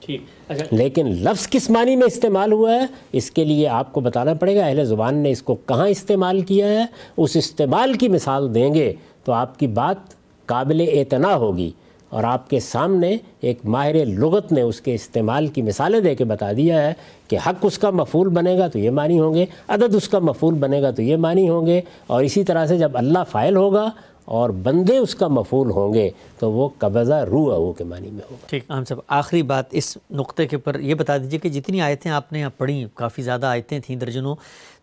[0.00, 4.00] اچھا۔ اچھا۔ لیکن لفظ کس معنی میں استعمال ہوا ہے؟ اس کے لیے آپ کو
[4.00, 6.84] بتانا پڑے گا۔ اہل زبان نے اس کو کہاں استعمال کیا ہے؟
[7.16, 8.92] اس استعمال کی مثال دیں گے
[9.24, 9.96] تو آپ کی بات
[10.46, 11.70] قابل اعتنا ہوگی
[12.08, 16.24] اور آپ کے سامنے ایک ماہر لغت نے اس کے استعمال کی مثالیں دے کے
[16.24, 16.94] بتا دیا ہے
[17.28, 20.18] کہ حق اس کا مفول بنے گا تو یہ معنی ہوں گے، عدد اس کا
[20.18, 23.56] مفول بنے گا تو یہ معنی ہوں گے اور اسی طرح سے جب اللہ فائل
[23.56, 23.90] ہوگا
[24.24, 26.08] اور بندے اس کا مفول ہوں گے
[26.38, 29.96] تو وہ قبضہ روح او کے معنی میں ہوگا۔ ٹھیک ہم صاحب آخری بات اس
[30.10, 33.46] نقطے کے پر یہ بتا دیجیے کہ جتنی آیتیں آپ نے یہاں پڑھی کافی زیادہ
[33.46, 34.34] آیتیں تھیں درجنوں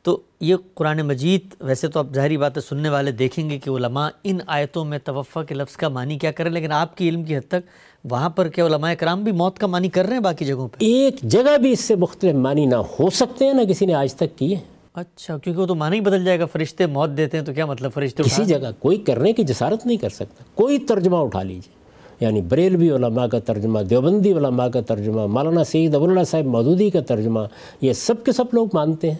[0.03, 4.07] تو یہ قرآن مجید ویسے تو آپ ظاہری بات سننے والے دیکھیں گے کہ علماء
[4.23, 7.37] ان آیتوں میں توفع کے لفظ کا معنی کیا کریں لیکن آپ کی علم کی
[7.37, 7.67] حد تک
[8.11, 10.77] وہاں پر کیا علماء کرام بھی موت کا معنی کر رہے ہیں باقی جگہوں پہ؟
[10.79, 14.13] ایک جگہ بھی اس سے مختلف معنی نہ ہو سکتے ہیں نہ کسی نے آج
[14.13, 14.55] تک کیے۔
[14.95, 17.65] اچھا کیونکہ وہ تو معنی ہی بدل جائے گا فرشتے موت دیتے ہیں تو کیا
[17.65, 21.81] مطلب فرشتے کسی جگہ کوئی کرنے کی جسارت نہیں کر سکتا۔ کوئی ترجمہ اٹھا لیجیے
[22.19, 27.01] یعنی بریلوی علماء کا ترجمہ دیوبندی علماء کا ترجمہ مولانا سید ابواللہ صاحب مودودی کا
[27.01, 27.39] ترجمہ
[27.81, 29.17] یہ سب کے سب لوگ مانتے ہیں۔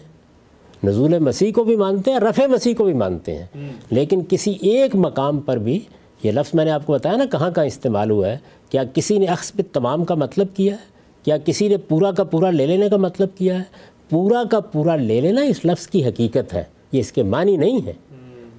[0.84, 3.46] نزول مسیح کو بھی مانتے ہیں رفع مسیح کو بھی مانتے ہیں۔
[3.90, 5.80] لیکن کسی ایک مقام پر بھی
[6.22, 8.38] یہ لفظ میں نے آپ کو بتایا نا کہاں کہاں استعمال ہوا ہے؟
[8.70, 10.92] کیا کسی نے اخص تمام کا مطلب کیا ہے؟
[11.22, 13.62] کیا کسی نے پورا کا پورا لے لینے کا مطلب کیا ہے؟
[14.10, 17.86] پورا کا پورا لے لینا اس لفظ کی حقیقت ہے یہ اس کے معنی نہیں
[17.86, 17.92] ہے۔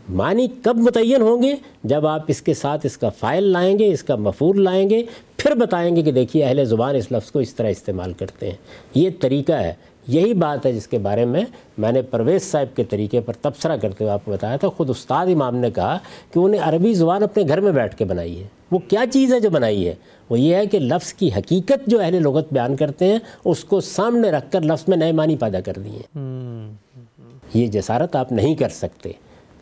[0.10, 3.94] معنی کب متعین ہوں گے؟ جب آپ اس کے ساتھ اس کا فائل لائیں گے
[3.94, 5.04] اس کا مفور لائیں گے
[5.38, 8.58] پھر بتائیں گے کہ دیکھیے اہل زبان اس لفظ کو اس طرح استعمال کرتے ہیں۔
[8.96, 9.74] یہ طریقہ ہے۔
[10.08, 11.45] یہی بات ہے جس کے بارے میں
[11.78, 14.89] میں نے پرویز صاحب کے طریقے پر تبصرہ کرتے ہوئے آپ کو بتایا تھا خود
[14.89, 15.97] استاد امام نے کہا
[16.34, 19.39] کہ انہیں عربی زبان اپنے گھر میں بیٹھ کے بنائی ہے۔ وہ کیا چیز ہے
[19.39, 19.95] جو بنائی ہے؟
[20.30, 23.82] وہ یہ ہے کہ لفظ کی حقیقت جو اہل لغت بیان کرتے ہیں اس کو
[23.82, 26.20] سامنے رکھ کر لفظ میں نئے معنی پیدا کر دیے
[27.54, 29.12] یہ جسارت آپ نہیں کر سکتے۔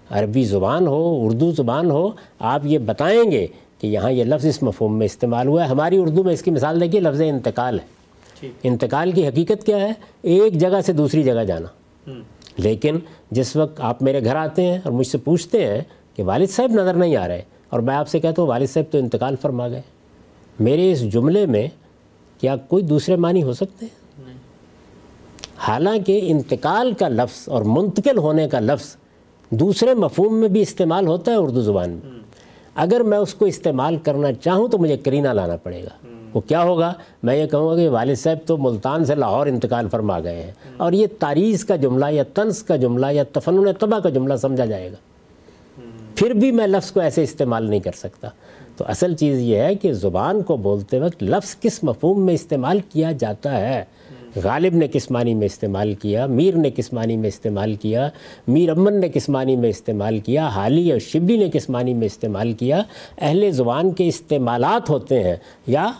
[0.10, 3.48] عربی زبان ہو اردو زبان ہو آپ یہ بتائیں گے
[3.80, 6.52] کہ یہاں یہ لفظ اس مفہوم میں استعمال ہوا ہے۔ ہماری اردو میں اس کی
[6.52, 8.01] مثال دیکھیے لفظ انتقال ہے۔
[8.64, 11.68] انتقال کی حقیقت کیا ہے؟ ایک جگہ سے دوسری جگہ جانا۔
[12.58, 13.00] لیکن
[13.32, 15.82] جس وقت آپ میرے گھر آتے ہیں اور مجھ سے پوچھتے ہیں
[16.16, 18.92] کہ والد صاحب نظر نہیں آ رہے اور میں آپ سے کہتا ہوں والد صاحب
[18.92, 19.82] تو انتقال فرما گئے۔
[20.60, 21.68] میرے اس جملے میں
[22.39, 24.02] کیا کوئی دوسرے معنی ہو سکتے ہیں؟
[25.58, 28.96] حالانکہ انتقال کا لفظ اور منتقل ہونے کا لفظ
[29.50, 32.20] دوسرے مفہوم میں بھی استعمال ہوتا ہے اردو زبان میں۔
[32.76, 36.64] اگر میں اس کو استعمال کرنا چاہوں تو مجھے کرینہ لانا پڑے گا۔ وہ کیا
[36.64, 40.44] ہوگا؟ میں یہ کہوں گا کہ والد صاحب تو ملتان سے لاہور انتقال فرما گئے
[40.44, 44.36] ہیں۔ اور یہ تاریخ کا جملہ یا طنز کا جملہ یا تفنن طبع کا جملہ
[44.36, 44.96] سمجھا جائے گا۔
[46.16, 48.28] پھر بھی میں لفظ کو ایسے استعمال نہیں کر سکتا۔
[48.78, 52.80] تو اصل چیز یہ ہے کہ زبان کو بولتے وقت لفظ کس مفہوم میں استعمال
[52.90, 53.84] کیا جاتا ہے؟
[54.44, 58.10] غالب نے کس معنی میں استعمال کیا؟ میر نے کس معنی میں استعمال کیا؟
[58.48, 62.06] میر امن نے کس معنی میں استعمال کیا؟ حالی اور شبلی نے کس معنی میں
[62.06, 62.82] استعمال کیا؟
[63.18, 65.36] اہل زبان کے استعمالات ہوتے ہیں
[65.68, 65.92] یا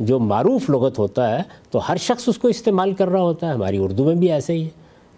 [0.00, 3.52] جو معروف لغت ہوتا ہے تو ہر شخص اس کو استعمال کر رہا ہوتا ہے۔
[3.52, 4.68] ہماری اردو میں بھی ایسے ہی ہے۔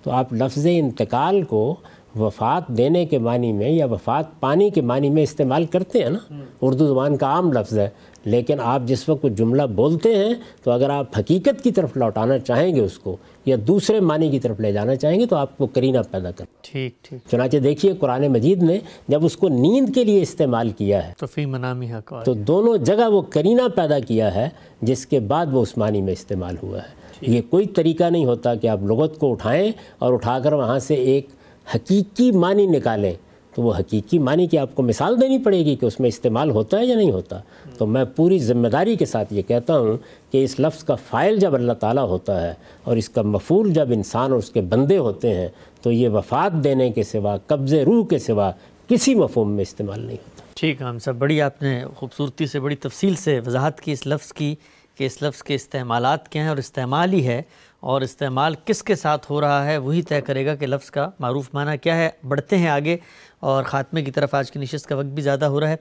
[0.02, 1.76] تو آپ لفظ انتقال کو
[2.18, 6.18] وفات دینے کے معنی میں یا وفات پانی کے معنی میں استعمال کرتے ہیں نا۔
[6.60, 7.88] اردو زبان کا عام لفظ ہے۔
[8.24, 12.76] لیکن آپ جس وقت جملہ بولتے ہیں تو اگر آپ حقیقت کی طرف لوٹانا چاہیں
[12.76, 13.16] گے اس کو
[13.46, 16.44] یا دوسرے معنی کی طرف لے جانا چاہیں گے تو آپ کو کرینہ پیدا کر
[16.62, 18.78] ٹھیک ٹھیک۔ چنانچہ دیکھیے قرآن مجید نے
[19.08, 22.76] جب اس کو نیند کے لیے استعمال کیا ہے تو فی منامی حق تو دونوں
[22.76, 24.48] جگہ وہ کرینہ پیدا کیا ہے
[24.82, 28.54] جس کے بعد وہ اس معنی میں استعمال ہوا ہے۔ یہ کوئی طریقہ نہیں ہوتا
[28.54, 31.26] کہ آپ لغت کو اٹھائیں اور اٹھا کر وہاں سے ایک
[31.74, 33.12] حقیقی معنی نکالیں۔
[33.54, 36.50] تو وہ حقیقی معنی کی آپ کو مثال دینی پڑے گی کہ اس میں استعمال
[36.50, 37.40] ہوتا ہے یا نہیں ہوتا۔
[37.82, 39.96] تو میں پوری ذمہ داری کے ساتھ یہ کہتا ہوں
[40.32, 42.54] کہ اس لفظ کا فائل جب اللہ تعالیٰ ہوتا ہے
[42.84, 45.48] اور اس کا مفول جب انسان اور اس کے بندے ہوتے ہیں،
[45.82, 48.50] تو یہ وفات دینے کے سوا قبض روح کے سوا
[48.88, 52.60] کسی مفہوم میں استعمال نہیں ہوتا۔ ٹھیک ہے، ہم سب بڑی آپ نے خوبصورتی سے،
[52.60, 54.54] بڑی تفصیل سے وضاحت کی اس لفظ کی
[54.96, 57.42] کہ اس لفظ کے استعمالات کیا ہیں اور استعمال ہی ہے
[57.80, 61.10] اور استعمال کس کے ساتھ ہو رہا ہے وہی طے کرے گا کہ لفظ کا
[61.18, 62.96] معروف معنی کیا ہے۔ بڑھتے ہیں آگے
[63.40, 65.76] اور خاتمے کی طرف آج کی نشست کا وقت بھی زیادہ ہو رہا ہے۔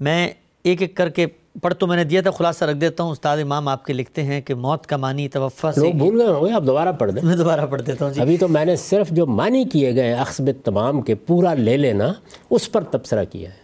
[0.00, 0.28] میں
[0.62, 1.26] ایک ایک کر کے
[1.62, 4.22] پڑھ تو میں نے دیا تھا خلاصہ رکھ دیتا ہوں۔ استاد امام آپ کے لکھتے
[4.22, 7.36] ہیں کہ موت کا معنی توفع سے بھول گئے ہوئے آپ دوبارہ پڑھ دیں۔ میں
[7.36, 10.50] دوبارہ پڑھ دیتا ہوں جی۔ ابھی تو میں نے صرف جو معنی کیے گئے اخصب
[10.64, 12.12] تمام کے پورا لے لینا
[12.50, 13.56] اس پر تبصرہ کیا ہے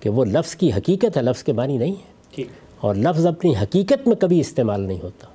[0.00, 2.18] کہ وہ لفظ کی حقیقت ہے لفظ کے معنی نہیں ہے۔
[2.80, 5.26] اور لفظ اپنی حقیقت میں کبھی استعمال نہیں ہوتا۔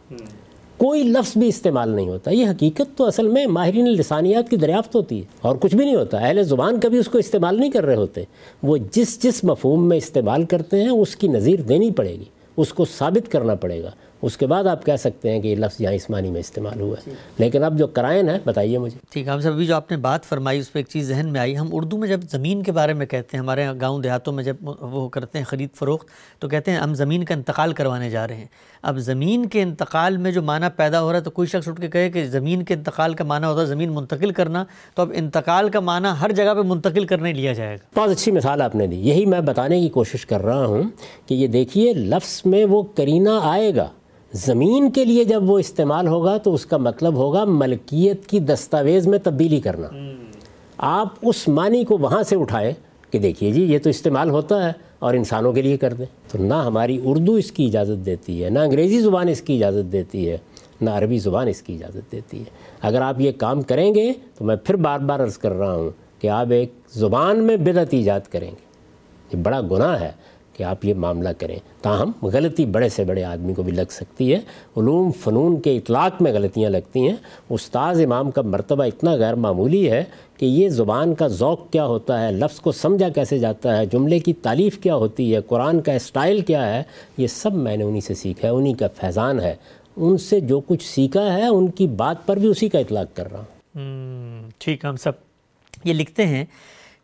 [0.84, 4.96] کوئی لفظ بھی استعمال نہیں ہوتا۔ یہ حقیقت تو اصل میں ماہرین لسانیات کی دریافت
[4.96, 7.86] ہوتی ہے اور کچھ بھی نہیں ہوتا۔ اہل زبان کبھی اس کو استعمال نہیں کر
[7.86, 8.24] رہے ہوتے۔
[8.64, 12.24] وہ جس جس مفہوم میں استعمال کرتے ہیں، اس کی نظیر دینی پڑے گی،
[12.58, 13.92] اس کو ثابت کرنا پڑے گا۔
[14.22, 16.82] اس کے بعد آپ کہہ سکتے ہیں کہ یہ لفظ یہاں اس معنی میں استعمال
[16.82, 19.76] ہوا ہے۔ لیکن اب جو کرائن ہے بتائیے مجھے۔ ٹھیک ہے ہم سب ابھی جو
[19.76, 22.20] آپ نے بات فرمائی، اس پہ ایک چیز ذہن میں آئی۔ ہم اردو میں جب
[22.32, 25.70] زمین کے بارے میں کہتے ہیں، ہمارے گاؤں دیہاتوں میں جب وہ کرتے ہیں خرید
[25.76, 26.08] فروخت،
[26.40, 28.48] تو کہتے ہیں ہم زمین کا انتقال کروانے جا رہے ہیں۔
[28.84, 31.82] اب زمین کے انتقال میں جو معنی پیدا ہو رہا ہے تو کوئی شخص اٹھ
[31.82, 34.66] کے کہے کہ زمین کے انتقال کا معنی ہوتا ہے زمین منتقل کرنا
[34.96, 38.32] تو اب انتقال کا معنی ہر جگہ پہ منتقل کرنے لیا جائے گا۔ بہت اچھی
[38.32, 40.84] مثال آپ نے دی۔ یہی میں بتانے کی کوشش کر رہا ہوں
[41.26, 43.88] کہ یہ دیکھیے لفظ میں وہ کرینہ آئے گا۔
[44.32, 49.08] زمین کے لیے جب وہ استعمال ہوگا تو اس کا مطلب ہوگا ملکیت کی دستاویز
[49.08, 49.88] میں تبدیلی کرنا۔
[50.78, 52.74] آپ اس معنی کو وہاں سے اٹھائیں
[53.12, 56.38] کہ دیکھیے جی یہ تو استعمال ہوتا ہے۔ اور انسانوں کے لیے کر دیں۔ تو
[56.38, 60.30] نہ ہماری اردو اس کی اجازت دیتی ہے، نہ انگریزی زبان اس کی اجازت دیتی
[60.30, 60.38] ہے،
[60.82, 62.44] نہ عربی زبان اس کی اجازت دیتی ہے۔
[62.82, 65.90] اگر آپ یہ کام کریں گے تو میں پھر بار بار عرض کر رہا ہوں
[66.20, 68.74] کہ آپ ایک زبان میں بدعت ایجاد کریں گے۔
[69.34, 70.12] یہ بڑا گناہ ہے
[70.54, 74.34] کہ آپ یہ معاملہ کریں۔ تاہم، غلطی بڑے سے بڑے آدمی کو بھی لگ سکتی
[74.34, 74.40] ہے۔
[74.78, 77.16] علوم فنون کے اطلاق میں غلطیاں لگتی ہیں۔
[77.50, 80.04] استاذ امام کا مرتبہ اتنا غیر معمولی ہے
[80.38, 84.20] کہ یہ زبان کا ذوق کیا ہوتا ہے، لفظ کو سمجھا کیسے جاتا ہے، جملے
[84.20, 86.84] کی تعلیف کیا ہوتی ہے، قرآن کا اسٹائل کیا ہے،
[87.18, 89.56] یہ سب میں نے انہی سے سیکھا ہے، انہی کا فیضان ہے۔
[89.98, 93.32] ان سے جو کچھ سیکھا ہے، ان کی بات پر بھی اسی کا اطلاق کر
[93.32, 95.12] رہا ہوں۔ ٹھیک، ہم سب
[95.84, 96.46] یہ لکھتے ہیں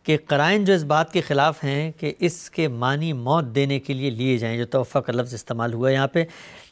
[0.03, 3.93] کہ قرائن جو اس بات کے خلاف ہیں کہ اس کے معنی موت دینے کے
[3.93, 6.23] لیے لیے جائیں، جو توفع کا لفظ استعمال ہوا ہے یہاں پہ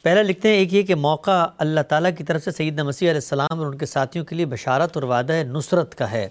[0.08, 3.18] پہلا لکھتے ہیں ایک یہ کہ موقع اللہ تعالیٰ کی طرف سے سیدنا مسیح علیہ
[3.18, 6.28] السلام اور ان کے ساتھیوں کے لیے بشارت اور وعدہ نصرت کا ہے۔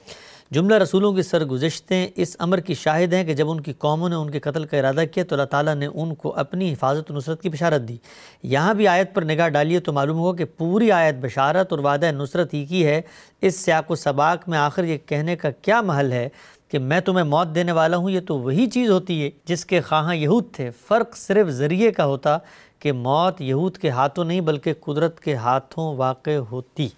[0.50, 4.14] جملہ رسولوں کی سرگزشتیں اس امر کی شاہد ہیں کہ جب ان کی قوموں نے
[4.14, 7.14] ان کے قتل کا ارادہ کیا تو اللہ تعالیٰ نے ان کو اپنی حفاظت و
[7.14, 7.96] نصرت کی بشارت دی۔
[8.42, 12.10] یہاں بھی آیت پر نگاہ ڈالیے تو معلوم ہوا کہ پوری آیت بشارت اور وعدہ
[12.12, 13.00] نصرت ہی کی ہے۔
[13.40, 16.28] اس سیاق و سباق میں آخر یہ کہنے کا کیا محل ہے
[16.68, 19.80] کہ میں تمہیں موت دینے والا ہوں، یہ تو وہی چیز ہوتی ہے جس کے
[19.80, 22.38] خواہاں یہود تھے۔ فرق صرف ذریعے کا ہوتا
[22.80, 26.88] کہ موت یہود کے ہاتھوں نہیں بلکہ قدرت کے ہاتھوں واقع ہوتی۔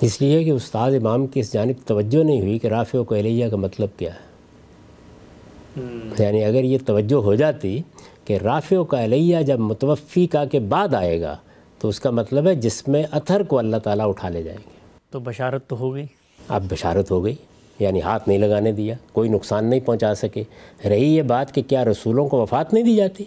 [0.00, 3.48] اس لیے کہ استاد امام کی اس جانب توجہ نہیں ہوئی کہ رافع و علیہ
[3.48, 4.34] کا مطلب کیا ہے۔
[6.18, 7.82] یعنی اگر یہ توجہ ہو جاتی
[8.24, 11.36] کہ رافع و علیہ جب متوفی کا کے بعد آئے گا
[11.78, 14.70] تو اس کا مطلب ہے جس میں اتھر کو اللہ تعالیٰ اٹھا لے جائیں گے۔
[15.10, 16.06] تو بشارت تو ہو گئی۔
[16.48, 17.34] اب بشارت ہو گئی
[17.78, 20.42] یعنی ہاتھ نہیں لگانے دیا کوئی نقصان نہیں پہنچا سکے۔
[20.88, 23.24] رہی یہ بات کہ کیا رسولوں کو وفات نہیں دی جاتی؟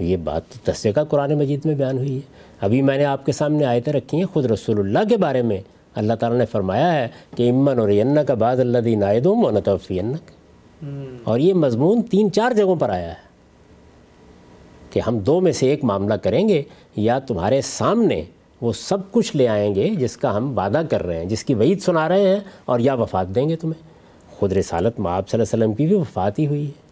[0.00, 2.20] یہ بات تو کا قرآن مجید میں بیان ہوئی ہے۔
[2.60, 5.58] ابھی میں نے آپ کے سامنے آیتیں رکھی ہیں خود رسول اللہ کے بارے میں۔
[5.94, 9.36] اللہ تعالیٰ نے فرمایا ہے کہ امن اور ین کا بعض اللہ دین آئے دوں
[9.36, 10.00] منتفی
[11.24, 13.30] اور یہ مضمون تین چار جگہوں پر آیا ہے
[14.90, 16.62] کہ ہم دو میں سے ایک معاملہ کریں گے
[16.96, 18.22] یا تمہارے سامنے
[18.60, 21.54] وہ سب کچھ لے آئیں گے جس کا ہم وعدہ کر رہے ہیں جس کی
[21.54, 23.88] وعید سنا رہے ہیں اور یا وفات دیں گے تمہیں۔
[24.30, 26.89] خود رسالت معاب صلی اللہ علیہ وسلم کی بھی وفات ہی ہوئی ہے۔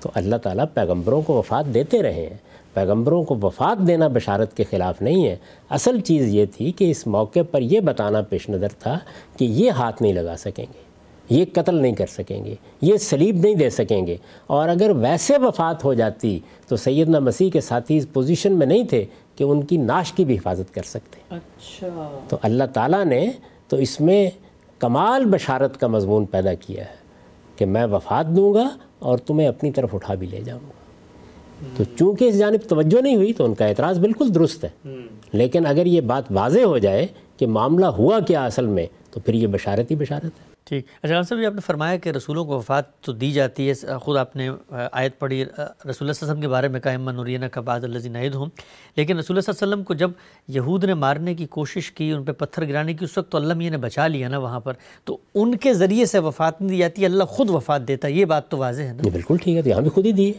[0.00, 4.64] تو اللہ تعالیٰ پیغمبروں کو وفات دیتے رہے ہیں۔ پیغمبروں کو وفات دینا بشارت کے
[4.70, 5.36] خلاف نہیں ہے۔
[5.70, 8.98] اصل چیز یہ تھی کہ اس موقع پر یہ بتانا پیش نظر تھا
[9.36, 10.90] کہ یہ ہاتھ نہیں لگا سکیں گے۔
[11.30, 14.16] یہ قتل نہیں کر سکیں گے۔ یہ سلیب نہیں دے سکیں گے۔
[14.46, 18.84] اور اگر ویسے وفات ہو جاتی تو سیدنا مسیح کے ساتھی اس پوزیشن میں نہیں
[18.84, 19.04] تھے
[19.36, 23.30] کہ ان کی ناش کی بھی حفاظت کر سکتے۔ اچھا۔ تو اللہ تعالیٰ نے
[23.68, 24.30] تو اس میں
[24.78, 27.00] کمال بشارت کا مضمون پیدا کیا ہے
[27.56, 28.68] کہ میں وفات دوں گا
[29.00, 30.72] اور تمہیں اپنی طرف اٹھا بھی لے جاؤں گا۔
[31.76, 34.92] تو چونکہ اس جانب توجہ نہیں ہوئی تو ان کا اعتراض بالکل درست ہے۔
[35.32, 37.06] لیکن اگر یہ بات واضح ہو جائے
[37.36, 41.22] کہ معاملہ ہوا کیا اصل میں تو پھر یہ بشارت ہی بشارت ہے۔ ٹھیک۔ اچھا
[41.22, 44.50] صاحب آپ نے فرمایا کہ رسولوں کو وفات تو دی جاتی ہے۔ خود آپ نے
[44.92, 47.60] آیت پڑھی، رسول اللہ صلی اللہ علیہ وسلم کے بارے میں کہا امن نورینہ کا
[47.60, 48.46] بعض اللہ نعید ہوں
[48.96, 50.10] لیکن رسول اللہ صلی اللہ علیہ وسلم کو جب
[50.48, 53.54] یہود نے مارنے کی کوشش کی، ان پہ پتھر گرانے کی، اس وقت تو اللہ
[53.54, 54.72] میاں نے بچا لیا نا وہاں پر۔
[55.04, 58.24] تو ان کے ذریعے سے وفات نہیں دی جاتی، اللہ خود وفات دیتا ہے۔ یہ
[58.24, 60.32] بات تو واضح ہے نا؟ جی، بالکل ٹھیک ہے۔ یہاں بھی خود ہی دی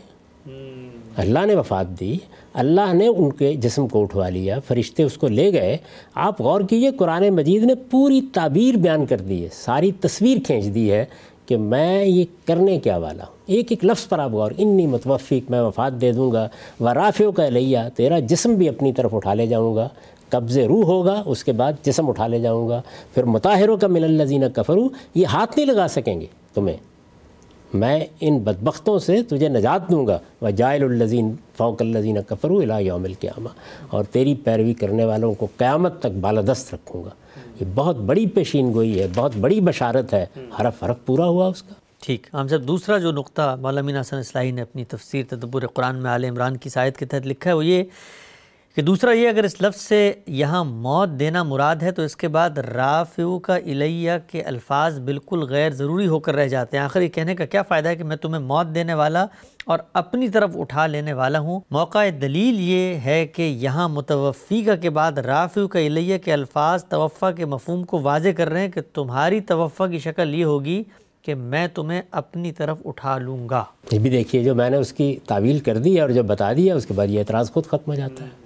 [1.18, 2.18] اللہ نے وفات دی،
[2.54, 5.78] اللہ نے ان کے جسم کو اٹھوا لیا، فرشتے اس کو لے گئے۔
[6.16, 10.66] آپ غور کیجیے، قرآن مجید نے پوری تعبیر بیان کر دی ہے، ساری تصویر کھینچ
[10.76, 11.06] دی ہے
[11.46, 15.52] کہ میں یہ کرنے کیا والا ہوں۔ ایک ایک لفظ پر آپ غور، انی متوفق
[15.52, 16.48] میں وفات دے دوں گا
[16.80, 19.90] و رافیوں کا لیا تیرا جسم بھی اپنی طرف اٹھا لے جاؤں گا۔
[20.30, 22.82] قبض روح ہوگا، اس کے بعد جسم اٹھا لے جاؤں گا۔
[23.14, 26.78] پھر مطاہروں کا مل الزینہ کفرو یہ ہاتھ نہیں لگا سکیں گے تمہیں۔
[27.74, 32.82] میں ان بدبختوں سے تجھے نجات دوں گا۔ و جائل الزین فوق الزین کفرو الہ
[32.82, 33.50] یوم القیامہ
[33.90, 37.10] اور تیری پیروی کرنے والوں کو قیامت تک بالادست رکھوں گا۔
[37.60, 40.26] یہ بہت بڑی پیشین گوئی ہے، بہت بڑی بشارت ہے۔
[40.60, 44.52] حرف حرف پورا ہوا اس کا۔ ٹھیک۔ ہم سب دوسرا جو نقطہ مولامین حسن اصلاحی
[44.52, 47.66] نے اپنی تفسیر تدبر قرآن میں عال عمران کی سائد کے تحت لکھا ہے، وہ
[47.66, 47.84] یہ
[48.76, 52.28] کہ دوسرا یہ اگر اس لفظ سے یہاں موت دینا مراد ہے تو اس کے
[52.28, 57.02] بعد رافیو کا الیہ کے الفاظ بالکل غیر ضروری ہو کر رہ جاتے ہیں۔ آخر
[57.02, 59.26] یہ کہنے کا کیا فائدہ ہے کہ میں تمہیں موت دینے والا
[59.66, 64.76] اور اپنی طرف اٹھا لینے والا ہوں۔ موقع دلیل یہ ہے کہ یہاں متوفی کا
[64.76, 68.70] کے بعد رافیو کا الیہ کے الفاظ توفع کے مفہوم کو واضح کر رہے ہیں
[68.70, 70.84] کہ تمہاری توفع کی شکل یہ ہوگی
[71.22, 74.94] کہ میں تمہیں اپنی طرف اٹھا لوں گا۔ یہ بھی دیکھیے، جو میں نے اس
[74.94, 77.66] کی تعویل کر دی ہے اور جو بتا دیا اس کے بعد یہ اعتراض خود
[77.66, 78.41] ختم ہو جاتا ہے۔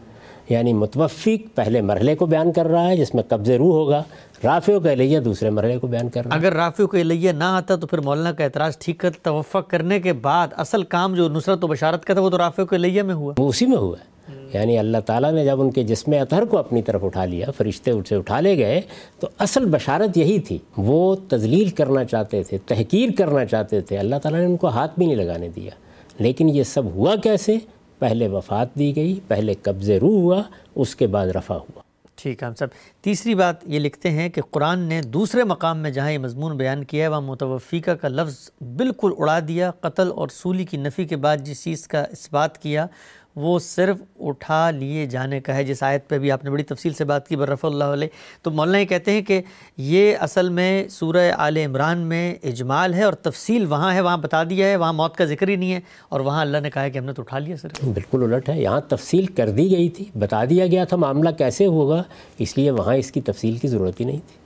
[0.49, 4.03] یعنی متوفق پہلے مرحلے کو بیان کر رہا ہے جس میں قبض روح ہوگا
[4.43, 7.43] رافع کا الیہ دوسرے مرحلے کو بیان کر رہا ہے۔ اگر رافع کا الیہ نہ
[7.43, 11.29] آتا تو پھر مولانا کا اعتراض ٹھیک کر توفق کرنے کے بعد اصل کام جو
[11.29, 13.77] نصرت و بشارت کا تھا وہ تو رافع کا الیہ میں ہوا۔ وہ اسی میں
[13.77, 14.15] ہوا۔ ہے
[14.53, 17.91] یعنی اللہ تعالیٰ نے جب ان کے جسم اطہر کو اپنی طرف اٹھا لیا فرشتے
[17.91, 18.81] ان سے اٹھا لے گئے
[19.19, 24.15] تو اصل بشارت یہی تھی۔ وہ تزلیل کرنا چاہتے تھے تحقیر کرنا چاہتے تھے۔ اللہ
[24.15, 25.71] تعالیٰ نے ان کو ہاتھ بھی نہیں لگانے دیا۔
[26.19, 27.57] لیکن یہ سب ہوا کیسے؟
[28.05, 30.41] پہلے وفات دی گئی، پہلے قبض روح ہوا،
[30.75, 31.81] اس کے بعد رفع ہوا۔
[32.15, 32.67] ٹھیک ہے ہم سب،
[33.01, 36.83] تیسری بات یہ لکھتے ہیں کہ قرآن نے دوسرے مقام میں جہاں یہ مضمون بیان
[36.83, 41.15] کیا ہے، وہاں متوفیقہ کا لفظ بالکل اڑا دیا، قتل اور سولی کی نفی کے
[41.15, 42.87] بعد جس چیز کا اس بات کیا
[43.35, 46.93] وہ صرف اٹھا لیے جانے کا ہے۔ جس آیت پہ بھی آپ نے بڑی تفصیل
[46.93, 48.07] سے بات کی برف اللہ علیہ۔
[48.41, 49.41] تو مولانا یہ کہتے ہیں کہ
[49.77, 54.43] یہ اصل میں سورہ آل عمران میں اجمال ہے اور تفصیل وہاں ہے وہاں بتا
[54.43, 55.79] دیا ہے وہاں موت کا ذکر ہی نہیں ہے
[56.09, 58.49] اور وہاں اللہ نے کہا ہے کہ ہم نے تو اٹھا لیا صرف۔ بالکل الٹ
[58.49, 62.03] ہے یہاں تفصیل کر دی گئی تھی بتا دیا گیا تھا معاملہ کیسے ہوگا
[62.39, 64.43] اس لیے وہاں اس کی تفصیل کی ضرورت ہی نہیں تھی۔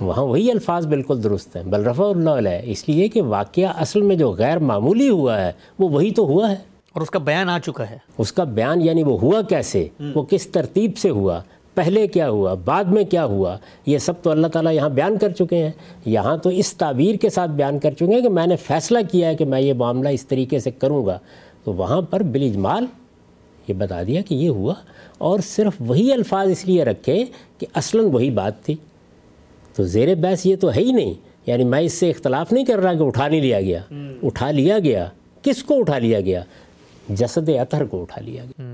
[0.00, 4.16] وہاں وہی الفاظ بالکل درست ہیں بلرفع اللہ علیہ اس لیے کہ واقعہ اصل میں
[4.16, 7.58] جو غیر معمولی ہوا ہے وہ وہی تو ہوا ہے۔ اور اس کا بیان آ
[7.58, 11.40] چکا ہے۔ اس کا بیان یعنی وہ ہوا کیسے؟ وہ کس ترتیب سے ہوا؟
[11.74, 13.56] پہلے کیا ہوا؟ بعد میں کیا ہوا؟
[13.86, 15.70] یہ سب تو اللہ تعالیٰ یہاں بیان کر چکے ہیں۔
[16.04, 19.28] یہاں تو اس تعبیر کے ساتھ بیان کر چکے ہیں کہ میں نے فیصلہ کیا
[19.28, 21.18] ہے کہ میں یہ معاملہ اس طریقے سے کروں گا۔
[21.64, 22.42] تو وہاں پر بل
[23.68, 24.74] یہ بتا دیا کہ یہ ہوا۔
[25.18, 27.24] اور صرف وہی الفاظ اس لیے رکھے
[27.58, 28.74] کہ اصلاً وہی بات تھی۔
[29.76, 31.14] تو زیر بحث یہ تو ہے ہی نہیں۔
[31.46, 33.80] یعنی میں اس سے اختلاف نہیں کر رہا کہ اٹھا نہیں لیا گیا۔
[34.22, 35.08] اٹھا لیا گیا۔
[35.42, 36.44] کس کو اٹھا لیا گیا؟
[37.08, 38.64] جسد اطہر کو اٹھا لیا گیا۔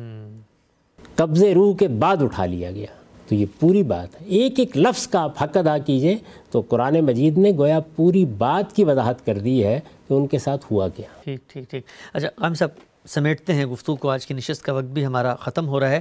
[1.14, 2.86] قبض روح کے بعد اٹھا لیا گیا۔
[3.28, 6.16] تو یہ پوری بات ہے۔ ایک ایک لفظ کا آپ حق ادا کیجیے۔
[6.50, 10.38] تو قرآن مجید نے گویا پوری بات کی وضاحت کر دی ہے کہ ان کے
[10.38, 12.68] ساتھ ہوا کیا۔ ٹھیک ٹھیک ٹھیک۔ اچھا ہم سب
[13.08, 16.00] سمیٹتے ہیں گفتگو کو۔ آج کی نشست کا وقت بھی ہمارا ختم ہو رہا ہے۔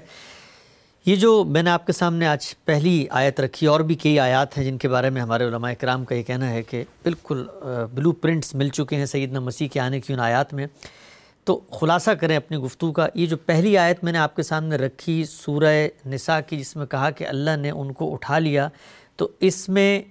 [1.06, 4.58] یہ جو میں نے آپ کے سامنے آج پہلی آیت رکھی، اور بھی کئی آیات
[4.58, 7.46] ہیں جن کے بارے میں ہمارے علماء کرام کا یہ کہنا ہے کہ بالکل
[7.94, 10.68] بلو پرنٹس مل چکے ہیں سیدنا مسیح کے آنے کی ان آیات میں۔
[11.50, 14.76] تو خلاصہ کریں اپنی گفتگو کا، یہ جو پہلی آیت میں نے آپ کے سامنے
[14.76, 18.70] رکھی سورہ نساء کی، جس میں کہا کہ اللہ نے ان کو اٹھا لیا،
[19.16, 20.02] تو اس میں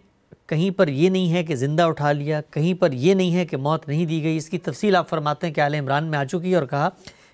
[0.46, 3.56] کہیں پر یہ نہیں ہے کہ زندہ اٹھا لیا، کہیں پر یہ نہیں ہے کہ
[3.56, 6.24] موت نہیں دی گئی۔ اس کی تفصیل آپ فرماتے ہیں کہ عال عمران میں آ
[6.24, 6.88] چکی ہے اور کہا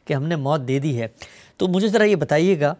[0.05, 1.07] کہ ہم نے موت دے دی ہے۔
[1.57, 2.75] تو مجھے ذرا یہ بتائیے گا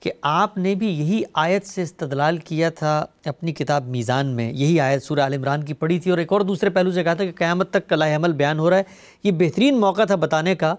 [0.00, 4.80] کہ آپ نے بھی یہی آیت سے استدلال کیا تھا اپنی کتاب میزان میں، یہی
[4.80, 7.24] آیت سورہ عال عمران کی پڑھی تھی اور ایک اور دوسرے پہلو سے کہا تھا
[7.24, 8.82] کہ قیامت تک کلائے عمل بیان ہو رہا ہے۔
[9.24, 10.74] یہ بہترین موقع تھا بتانے کا۔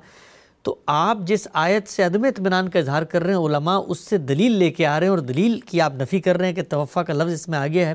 [0.61, 4.17] تو آپ جس آیت سے عدم اطمینان کا اظہار کر رہے ہیں، علماء اس سے
[4.17, 6.61] دلیل لے کے آ رہے ہیں اور دلیل کی آپ نفی کر رہے ہیں کہ
[6.69, 7.93] توفع کا لفظ اس میں آ گیا ہے۔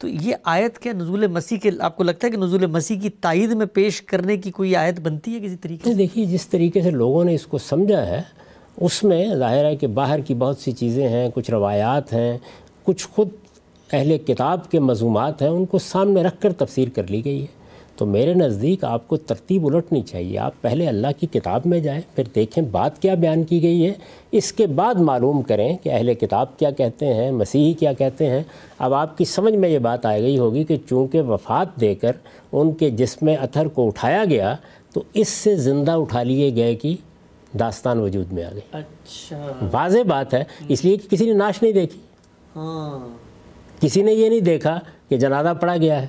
[0.00, 3.10] تو یہ آیت کیا نزول مسیح کے، آپ کو لگتا ہے کہ نزول مسیح کی
[3.10, 6.82] تائید میں پیش کرنے کی کوئی آیت بنتی ہے کسی طریقے سے؟ دیکھیے، جس طریقے
[6.82, 8.22] سے لوگوں نے اس کو سمجھا ہے
[8.80, 12.38] اس میں ظاہر ہے کہ باہر کی بہت سی چیزیں ہیں، کچھ روایات ہیں،
[12.84, 13.28] کچھ خود
[13.92, 17.66] اہل کتاب کے مضمومات ہیں، ان کو سامنے رکھ کر تفسیر کر لی گئی ہے۔
[17.96, 22.00] تو میرے نزدیک آپ کو ترتیب الٹنی چاہیے۔ آپ پہلے اللہ کی کتاب میں جائیں،
[22.14, 23.92] پھر دیکھیں بات کیا بیان کی گئی ہے۔
[24.32, 28.42] اس کے بعد معلوم کریں کہ اہل کتاب کیا کہتے ہیں، مسیحی کیا کہتے ہیں۔
[28.78, 32.12] اب آپ کی سمجھ میں یہ بات آئے گئی ہوگی کہ چونکہ وفات دے کر
[32.52, 34.56] ان کے جسم اتھر کو اٹھایا گیا،
[34.92, 36.94] تو اس سے زندہ اٹھا لیے گئے کہ
[37.52, 41.62] داستان وجود میں آ گئی۔ اچھا۔ واضح بات ہے۔ اس لیے کہ کسی نے ناش
[41.62, 41.98] نہیں دیکھی۔
[42.56, 43.08] ہاں۔
[43.80, 46.06] کسی نے یہ نہیں دیکھا کہ جنازہ پڑا گیا ہے۔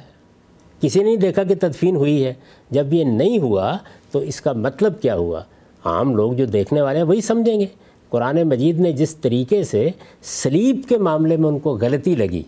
[0.81, 2.34] کسی نے نہیں دیکھا کہ تدفین ہوئی ہے۔
[2.72, 3.77] جب یہ نہیں ہوا
[4.11, 5.41] تو اس کا مطلب کیا ہوا؟
[5.85, 7.65] عام لوگ جو دیکھنے والے ہیں وہی سمجھیں گے۔
[8.09, 9.89] قرآن مجید نے جس طریقے سے
[10.22, 12.43] سلیب کے معاملے میں ان کو غلطی لگی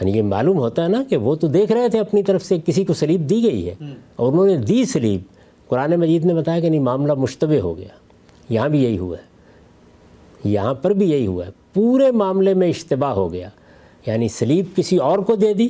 [0.00, 2.58] یعنی یہ معلوم ہوتا ہے نا کہ وہ تو دیکھ رہے تھے اپنی طرف سے
[2.66, 3.74] کسی کو سلیب دی گئی ہے۔
[4.16, 5.20] اور انہوں نے دی سلیب۔
[5.72, 7.88] قرآن مجید نے بتایا کہ نہیں، معاملہ مشتبہ ہو گیا۔
[8.48, 9.22] یہاں بھی یہی ہوا ہے۔
[10.44, 13.48] یہاں پر بھی یہی ہوا ہے۔ پورے معاملے میں اشتباہ ہو گیا۔
[14.06, 15.68] یعنی سلیب کسی اور کو دے دی،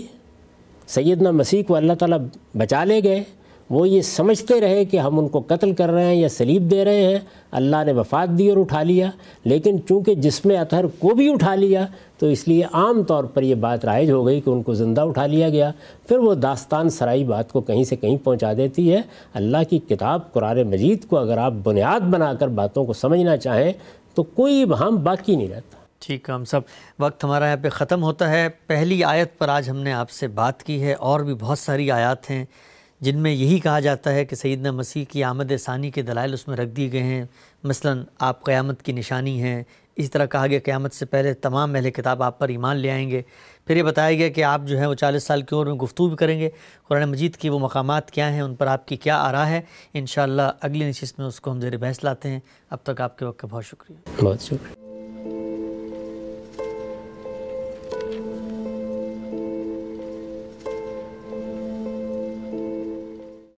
[0.86, 2.18] سیدنا مسیح کو اللہ تعالیٰ
[2.54, 3.24] بچا لے گئے۔
[3.72, 6.84] وہ یہ سمجھتے رہے کہ ہم ان کو قتل کر رہے ہیں یا سلیب دے
[6.84, 7.18] رہے ہیں،
[7.50, 9.10] اللہ نے وفات دی اور اٹھا لیا۔
[9.44, 11.86] لیکن چونکہ جسم اطہر کو بھی اٹھا لیا،
[12.18, 15.00] تو اس لیے عام طور پر یہ بات رائج ہو گئی کہ ان کو زندہ
[15.00, 15.70] اٹھا لیا گیا۔
[16.08, 19.00] پھر وہ داستان سرائی بات کو کہیں سے کہیں پہنچا دیتی ہے۔
[19.34, 23.72] اللہ کی کتاب قرآن مجید کو اگر آپ بنیاد بنا کر باتوں کو سمجھنا چاہیں،
[24.14, 26.60] تو کوئی وہاں باقی نہیں رہتا۔ ٹھیک ہے ہم سب،
[26.98, 30.28] وقت ہمارا یہاں پہ ختم ہوتا ہے۔ پہلی آیت پر آج ہم نے آپ سے
[30.28, 32.44] بات کی ہے۔ اور بھی بہت ساری آیات ہیں۔
[33.02, 36.48] جن میں یہی کہا جاتا ہے کہ سیدنا مسیح کی آمد ثانی کے دلائل اس
[36.48, 37.24] میں رکھ دیے گئے ہیں۔
[37.64, 39.62] مثلا آپ قیامت کی نشانی ہیں۔
[39.96, 43.10] اس طرح کہا گیا قیامت سے پہلے تمام اہل کتاب آپ پر ایمان لے آئیں
[43.10, 43.22] گے۔
[43.66, 46.08] پھر یہ بتایا گیا کہ آپ جو ہیں وہ چالیس سال کی عمر میں گفتگو
[46.08, 46.50] بھی کریں گے۔
[46.88, 49.60] قرآن مجید کی وہ مقامات کیا ہیں؟ ان پر آپ کی کیا آ رہا ہے؟
[49.94, 53.24] انشاءاللہ اگلی نشست میں اس کو ہم زیر بحث لاتے ہیں۔ اب تک آپ کے
[53.24, 54.81] وقت کا بہت شکریہ۔ بہت شکریہ۔